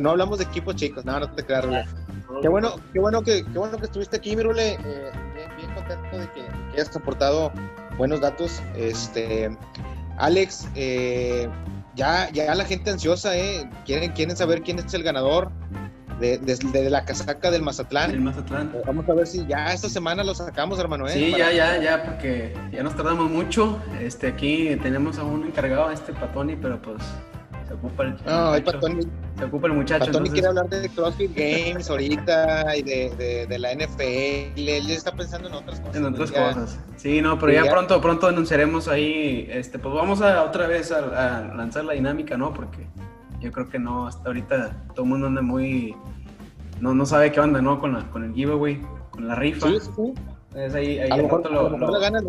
no 0.00 0.10
hablamos 0.10 0.38
de 0.38 0.44
equipos 0.44 0.76
chicos, 0.76 1.04
no, 1.04 1.18
no 1.18 1.30
te 1.30 1.44
creas, 1.44 1.64
Rule. 1.64 1.84
Qué 2.42 2.48
bueno, 2.48 2.76
qué 2.92 3.00
bueno 3.00 3.22
que, 3.22 3.44
qué 3.44 3.58
bueno 3.58 3.78
que 3.78 3.84
estuviste 3.84 4.16
aquí, 4.16 4.36
Mirule. 4.36 4.76
bien, 5.34 5.56
bien 5.56 5.74
contento 5.74 6.18
de 6.18 6.26
que, 6.32 6.40
que 6.42 6.80
hayas 6.80 6.94
aportado 6.94 7.52
buenos 7.96 8.20
datos. 8.20 8.62
Este, 8.76 9.56
Alex, 10.18 10.68
eh, 10.74 11.48
ya, 11.94 12.30
ya 12.30 12.54
la 12.54 12.64
gente 12.64 12.90
ansiosa, 12.90 13.36
¿eh? 13.36 13.68
Quieren, 13.84 14.12
quieren 14.12 14.36
saber 14.36 14.62
quién 14.62 14.78
es 14.78 14.92
el 14.94 15.02
ganador 15.02 15.50
de, 16.20 16.38
de, 16.38 16.90
la 16.90 17.04
casaca 17.04 17.50
del 17.50 17.62
Mazatlán. 17.62 18.14
Eh, 18.14 18.82
vamos 18.86 19.08
a 19.08 19.14
ver 19.14 19.26
si 19.26 19.46
ya 19.46 19.72
esta 19.72 19.88
semana 19.88 20.24
lo 20.24 20.34
sacamos, 20.34 20.78
hermano. 20.78 21.06
¿eh? 21.06 21.12
Sí, 21.12 21.30
ya, 21.36 21.52
ya, 21.52 21.80
ya, 21.80 22.02
porque 22.04 22.54
ya 22.72 22.82
nos 22.82 22.96
tardamos 22.96 23.30
mucho. 23.30 23.78
Este, 24.00 24.28
aquí 24.28 24.76
tenemos 24.82 25.18
a 25.18 25.24
un 25.24 25.44
encargado, 25.44 25.90
este 25.90 26.12
Patoni, 26.12 26.56
pero 26.56 26.80
pues 26.80 27.02
se 27.74 27.86
ocupa 27.86 28.04
el. 28.04 28.16
No, 28.24 28.50
hay 28.52 28.62
Patoni 28.62 29.02
se 29.36 29.44
ocupa 29.44 29.66
el 29.66 29.72
muchacho. 29.72 30.10
Tony 30.10 30.30
quiere 30.30 30.48
hablar 30.48 30.68
de 30.68 30.88
CrossFit 30.88 31.34
Games 31.34 31.90
ahorita 31.90 32.76
y 32.76 32.82
de, 32.82 33.46
de, 33.48 33.58
la 33.58 33.74
NFL. 33.74 34.02
Él 34.68 34.90
está 34.90 35.12
pensando 35.12 35.48
en 35.48 35.54
otras 35.54 35.80
cosas. 35.80 35.96
En 35.96 36.04
otras 36.04 36.30
cosas. 36.30 36.80
Sí, 36.96 37.20
no, 37.20 37.38
pero 37.38 37.52
ya, 37.52 37.70
pronto, 37.70 38.00
pronto 38.00 38.28
anunciaremos 38.28 38.88
ahí. 38.88 39.48
Este, 39.50 39.78
pues 39.78 39.94
vamos 39.94 40.22
a 40.22 40.44
otra 40.44 40.66
vez 40.66 40.92
a, 40.92 41.52
lanzar 41.56 41.84
la 41.84 41.94
dinámica, 41.94 42.36
¿no? 42.36 42.52
Porque 42.52 42.86
yo 43.40 43.50
creo 43.50 43.68
que 43.68 43.78
no, 43.78 44.06
hasta 44.06 44.28
ahorita 44.28 44.86
todo 44.94 45.04
el 45.04 45.10
mundo 45.10 45.26
anda 45.26 45.42
muy. 45.42 45.96
No, 46.80 46.94
no 46.94 47.06
sabe 47.06 47.32
qué 47.32 47.40
onda, 47.40 47.60
¿no? 47.60 47.80
Con, 47.80 47.94
la, 47.94 48.10
con 48.10 48.24
el 48.24 48.34
giveaway, 48.34 48.80
con 49.10 49.26
la 49.26 49.34
rifa. 49.34 49.68
Sí, 49.68 49.78
sí. 49.80 50.14
Es 50.54 50.72
ahí, 50.74 51.00
ahí 51.00 51.10
a 51.10 51.16
lo 51.16 51.24
mejor, 51.24 51.50
lo, 51.50 51.76
lo, 51.76 52.00
gana 52.00 52.20
el 52.20 52.26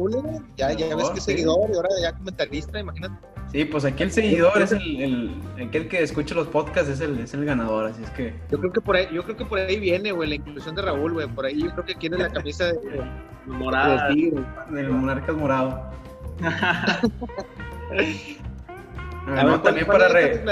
ya, 0.58 0.72
ya 0.74 0.96
ves 0.96 1.12
que 1.12 1.20
es 1.20 1.24
seguidor 1.24 1.70
y 1.72 1.76
ahora 1.76 1.90
ya 2.02 2.14
comentarista, 2.14 2.80
imagínate. 2.80 3.35
Sí, 3.52 3.64
pues 3.66 3.86
aquí 3.86 4.04
el 4.04 4.12
seguidor 4.12 4.62
es 4.62 4.72
el, 4.72 5.02
el, 5.02 5.68
aquel 5.68 5.88
que 5.88 6.04
escucha 6.04 6.36
los 6.36 6.48
podcasts 6.48 6.90
es 6.90 7.00
el, 7.00 7.20
es 7.20 7.34
el 7.34 7.46
ganador, 7.46 7.86
así 7.86 8.04
es 8.04 8.10
que. 8.10 8.34
Yo 8.52 8.60
creo 8.60 8.72
que 8.72 8.82
por 8.82 8.96
ahí, 8.96 9.08
yo 9.14 9.24
creo 9.24 9.38
que 9.38 9.46
por 9.46 9.60
ahí 9.60 9.80
viene, 9.80 10.12
güey, 10.12 10.30
la 10.30 10.36
inclusión 10.36 10.76
de 10.76 10.82
Raúl, 10.82 11.14
güey. 11.14 11.28
Por 11.28 11.46
ahí 11.46 11.62
yo 11.62 11.72
creo 11.72 11.86
que 11.86 11.96
quiere 11.96 12.18
la 12.18 12.30
camisa 12.30 12.66
de, 12.66 13.02
morada, 13.46 14.10
del 14.10 14.90
Monarcas 14.90 15.36
morado. 15.36 15.90
no, 19.28 19.62
también 19.62 19.88
para 19.88 20.10
re... 20.10 20.44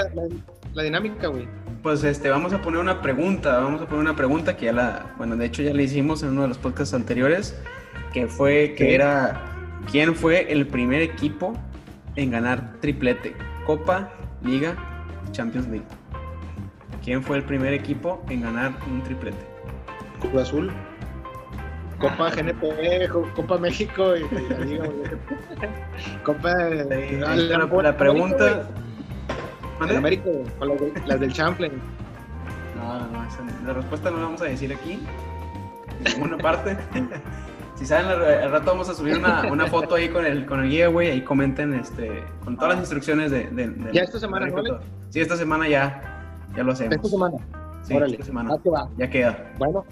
la, 0.72 0.82
dinámica, 0.82 1.28
güey. 1.28 1.46
Pues 1.82 2.02
este, 2.04 2.30
vamos 2.30 2.54
a 2.54 2.62
poner 2.62 2.80
una 2.80 3.02
pregunta, 3.02 3.58
vamos 3.58 3.82
a 3.82 3.86
poner 3.86 4.00
una 4.00 4.16
pregunta 4.16 4.56
que 4.56 4.66
ya 4.66 4.72
la, 4.72 5.14
bueno, 5.18 5.36
de 5.36 5.44
hecho 5.44 5.62
ya 5.62 5.74
la 5.74 5.82
hicimos 5.82 6.22
en 6.22 6.30
uno 6.30 6.42
de 6.42 6.48
los 6.48 6.56
podcasts 6.56 6.94
anteriores, 6.94 7.54
que 8.14 8.26
fue, 8.26 8.74
que 8.74 8.94
era, 8.94 9.42
¿quién 9.90 10.14
fue 10.14 10.50
el 10.50 10.66
primer 10.66 11.02
equipo 11.02 11.54
en 12.16 12.30
ganar 12.30 12.74
triplete, 12.80 13.34
Copa, 13.66 14.10
Liga, 14.42 14.74
Champions 15.32 15.68
League. 15.68 15.86
¿Quién 17.02 17.22
fue 17.22 17.36
el 17.36 17.44
primer 17.44 17.72
equipo 17.72 18.24
en 18.28 18.42
ganar 18.42 18.72
un 18.90 19.02
triplete? 19.02 19.36
Cruz 20.20 20.42
Azul. 20.42 20.72
Copa 21.98 22.30
GNP, 22.30 23.08
Copa 23.34 23.58
México 23.58 24.16
y, 24.16 24.22
la 24.48 24.58
Liga. 24.58 24.84
Copa 26.24 26.54
de, 26.54 27.18
la, 27.18 27.96
pregunta. 27.96 28.68
¿De 29.86 29.96
América, 29.96 30.24
con 30.58 30.70
las, 31.06 31.20
del 31.20 31.32
Champlain. 31.32 31.72
No, 32.76 32.98
no, 33.08 33.26
la 33.66 33.72
respuesta 33.72 34.10
no 34.10 34.18
la 34.18 34.24
vamos 34.24 34.42
a 34.42 34.46
decir 34.46 34.72
aquí. 34.72 35.00
En 36.04 36.12
ninguna 36.12 36.38
parte. 36.38 36.76
Si 37.74 37.86
saben, 37.86 38.06
al 38.06 38.50
rato 38.50 38.66
vamos 38.66 38.88
a 38.88 38.94
subir 38.94 39.16
una, 39.18 39.50
una 39.50 39.66
foto 39.66 39.96
ahí 39.96 40.08
con 40.08 40.24
el, 40.24 40.46
con 40.46 40.62
el 40.62 40.70
giveaway. 40.70 41.10
Ahí 41.10 41.22
comenten 41.22 41.74
este, 41.74 42.24
con 42.44 42.56
todas 42.56 42.70
las 42.70 42.78
instrucciones 42.80 43.30
de. 43.30 43.48
de, 43.50 43.92
ya 43.92 44.02
esta 44.02 44.20
semana, 44.20 44.46
¿no? 44.46 44.62
Sí, 45.10 45.20
esta 45.20 45.36
semana 45.36 45.68
ya, 45.68 46.24
ya 46.56 46.62
lo 46.62 46.72
hacemos. 46.72 46.94
Esta 46.94 47.08
semana. 47.08 47.38
Sí, 47.82 47.96
esta 47.96 48.24
semana. 48.24 48.56
Ya 48.96 49.10
queda. 49.10 49.52
Bueno, 49.58 49.84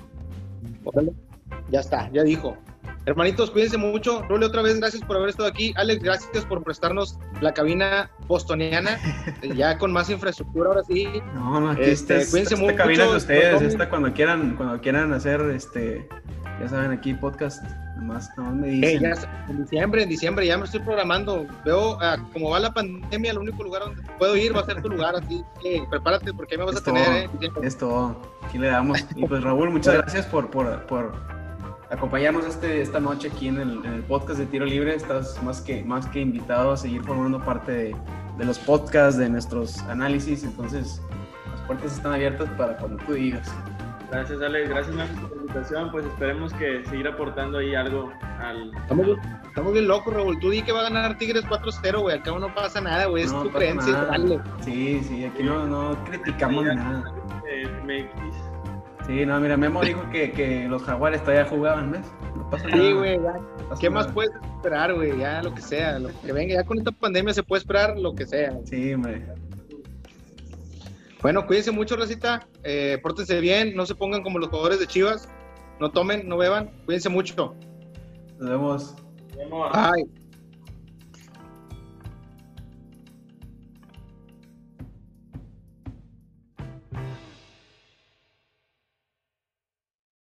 ya 1.70 1.80
está, 1.80 2.10
ya 2.12 2.22
dijo. 2.22 2.56
Hermanitos, 3.04 3.50
cuídense 3.50 3.76
mucho. 3.78 4.22
Rule, 4.28 4.46
otra 4.46 4.62
vez, 4.62 4.78
gracias 4.78 5.02
por 5.02 5.16
haber 5.16 5.30
estado 5.30 5.48
aquí. 5.48 5.74
Alex, 5.76 6.02
gracias 6.04 6.44
por 6.44 6.62
prestarnos 6.62 7.18
la 7.40 7.52
cabina 7.52 8.10
bostoniana, 8.28 8.98
ya 9.56 9.76
con 9.76 9.92
más 9.92 10.08
infraestructura 10.08 10.68
ahora 10.68 10.82
sí. 10.84 11.08
No, 11.34 11.60
no, 11.60 11.70
aquí 11.70 11.82
este, 11.82 12.14
cuídense 12.26 12.54
esta 12.54 12.56
mucho. 12.64 12.76
cabina 12.76 13.04
de 13.04 13.16
ustedes, 13.16 13.60
esta 13.62 13.88
cuando 13.88 14.12
quieran, 14.12 14.54
cuando 14.56 14.80
quieran 14.80 15.12
hacer 15.12 15.40
este 15.50 16.08
ya 16.62 16.68
saben, 16.68 16.92
aquí 16.92 17.12
podcast, 17.12 17.64
nomás, 17.96 18.30
nomás 18.36 18.54
me 18.54 18.68
dicen. 18.68 19.04
en 19.48 19.56
diciembre, 19.64 20.02
en 20.04 20.08
diciembre 20.08 20.46
ya 20.46 20.56
me 20.56 20.64
estoy 20.64 20.78
programando. 20.80 21.44
Veo 21.64 21.96
uh, 21.96 22.32
como 22.32 22.50
va 22.50 22.60
la 22.60 22.72
pandemia, 22.72 23.32
el 23.32 23.38
único 23.38 23.64
lugar 23.64 23.82
donde 23.82 24.02
puedo 24.16 24.36
ir 24.36 24.54
va 24.54 24.60
a 24.60 24.66
ser 24.66 24.80
tu 24.80 24.88
lugar, 24.88 25.16
así 25.16 25.44
que 25.60 25.82
prepárate 25.90 26.32
porque 26.32 26.56
me 26.56 26.64
vas 26.64 26.76
a 26.76 26.84
tener. 26.84 27.28
Eh, 27.40 27.50
Esto, 27.62 28.16
aquí 28.42 28.58
le 28.58 28.68
damos. 28.68 29.04
Y 29.16 29.26
pues 29.26 29.42
Raúl, 29.42 29.70
muchas 29.70 29.94
gracias 29.94 30.24
por, 30.26 30.50
por, 30.50 30.86
por 30.86 31.12
acompañarnos 31.90 32.46
este, 32.46 32.80
esta 32.80 33.00
noche 33.00 33.28
aquí 33.34 33.48
en 33.48 33.58
el, 33.58 33.84
en 33.84 33.94
el, 33.94 34.02
podcast 34.04 34.38
de 34.38 34.46
Tiro 34.46 34.64
Libre. 34.64 34.94
Estás 34.94 35.42
más 35.42 35.60
que, 35.60 35.82
más 35.82 36.06
que 36.06 36.20
invitado 36.20 36.72
a 36.72 36.76
seguir 36.76 37.02
formando 37.02 37.44
parte 37.44 37.72
de, 37.72 37.96
de 38.38 38.44
los 38.44 38.60
podcasts, 38.60 39.18
de 39.18 39.28
nuestros 39.28 39.80
análisis. 39.82 40.44
Entonces, 40.44 41.02
las 41.50 41.60
puertas 41.62 41.96
están 41.96 42.12
abiertas 42.12 42.48
para 42.50 42.76
cuando 42.76 43.02
tú 43.04 43.14
digas. 43.14 43.52
Gracias, 44.12 44.42
Alex. 44.42 44.68
Gracias, 44.68 45.10
por 45.20 45.30
la 45.30 45.36
invitación. 45.36 45.90
Pues 45.90 46.04
esperemos 46.04 46.52
que 46.52 46.84
seguir 46.84 47.08
aportando 47.08 47.58
ahí 47.58 47.74
algo 47.74 48.12
al. 48.40 48.70
Estamos, 48.76 49.06
estamos 49.46 49.72
bien 49.72 49.88
locos, 49.88 50.12
Raúl. 50.12 50.38
Tú 50.38 50.50
di 50.50 50.60
que 50.60 50.70
va 50.70 50.80
a 50.80 50.90
ganar 50.90 51.16
Tigres 51.16 51.44
4-0, 51.46 52.02
güey. 52.02 52.16
Al 52.16 52.22
cabo 52.22 52.38
no 52.38 52.54
pasa 52.54 52.82
nada, 52.82 53.06
güey. 53.06 53.24
Es 53.24 53.32
tu 53.32 53.50
creencia. 53.50 54.04
Dale. 54.04 54.38
Sí, 54.60 55.00
sí, 55.04 55.24
aquí 55.24 55.42
no, 55.42 55.66
no 55.66 56.04
criticamos 56.04 56.66
nada. 56.66 57.04
Sí, 59.06 59.26
no, 59.26 59.40
mira, 59.40 59.56
Memo 59.56 59.82
dijo 59.82 60.08
que, 60.10 60.30
que 60.30 60.68
los 60.68 60.82
jaguares 60.82 61.22
todavía 61.22 61.46
jugaban, 61.46 61.90
¿ves? 61.90 62.06
No 62.36 62.48
pasa 62.50 62.68
nada. 62.68 62.82
Sí, 62.82 62.92
güey, 62.92 63.20
ya. 63.20 63.34
¿Qué 63.80 63.90
más 63.90 64.08
puedes 64.12 64.30
esperar, 64.56 64.94
güey? 64.94 65.18
Ya 65.18 65.42
lo 65.42 65.54
que 65.54 65.62
sea, 65.62 65.98
lo 65.98 66.10
que 66.20 66.32
venga. 66.32 66.54
Ya 66.54 66.64
con 66.64 66.78
esta 66.78 66.92
pandemia 66.92 67.32
se 67.32 67.42
puede 67.42 67.60
esperar 67.60 67.98
lo 67.98 68.14
que 68.14 68.26
sea. 68.26 68.52
Sí, 68.64 68.92
hombre. 68.92 69.26
Bueno, 71.22 71.46
cuídense 71.46 71.70
mucho, 71.70 71.96
Racita. 71.96 72.46
Eh, 72.64 72.98
pórtense 73.00 73.40
bien, 73.40 73.76
no 73.76 73.86
se 73.86 73.94
pongan 73.94 74.22
como 74.22 74.38
los 74.38 74.48
jugadores 74.48 74.80
de 74.80 74.86
Chivas. 74.88 75.28
No 75.80 75.90
tomen, 75.90 76.28
no 76.28 76.36
beban. 76.36 76.70
Cuídense 76.84 77.08
mucho. 77.08 77.54
Nos 78.38 78.50
vemos. 78.50 78.94
Nos 79.28 79.36
vemos. 79.36 79.72
Bye. 79.72 80.21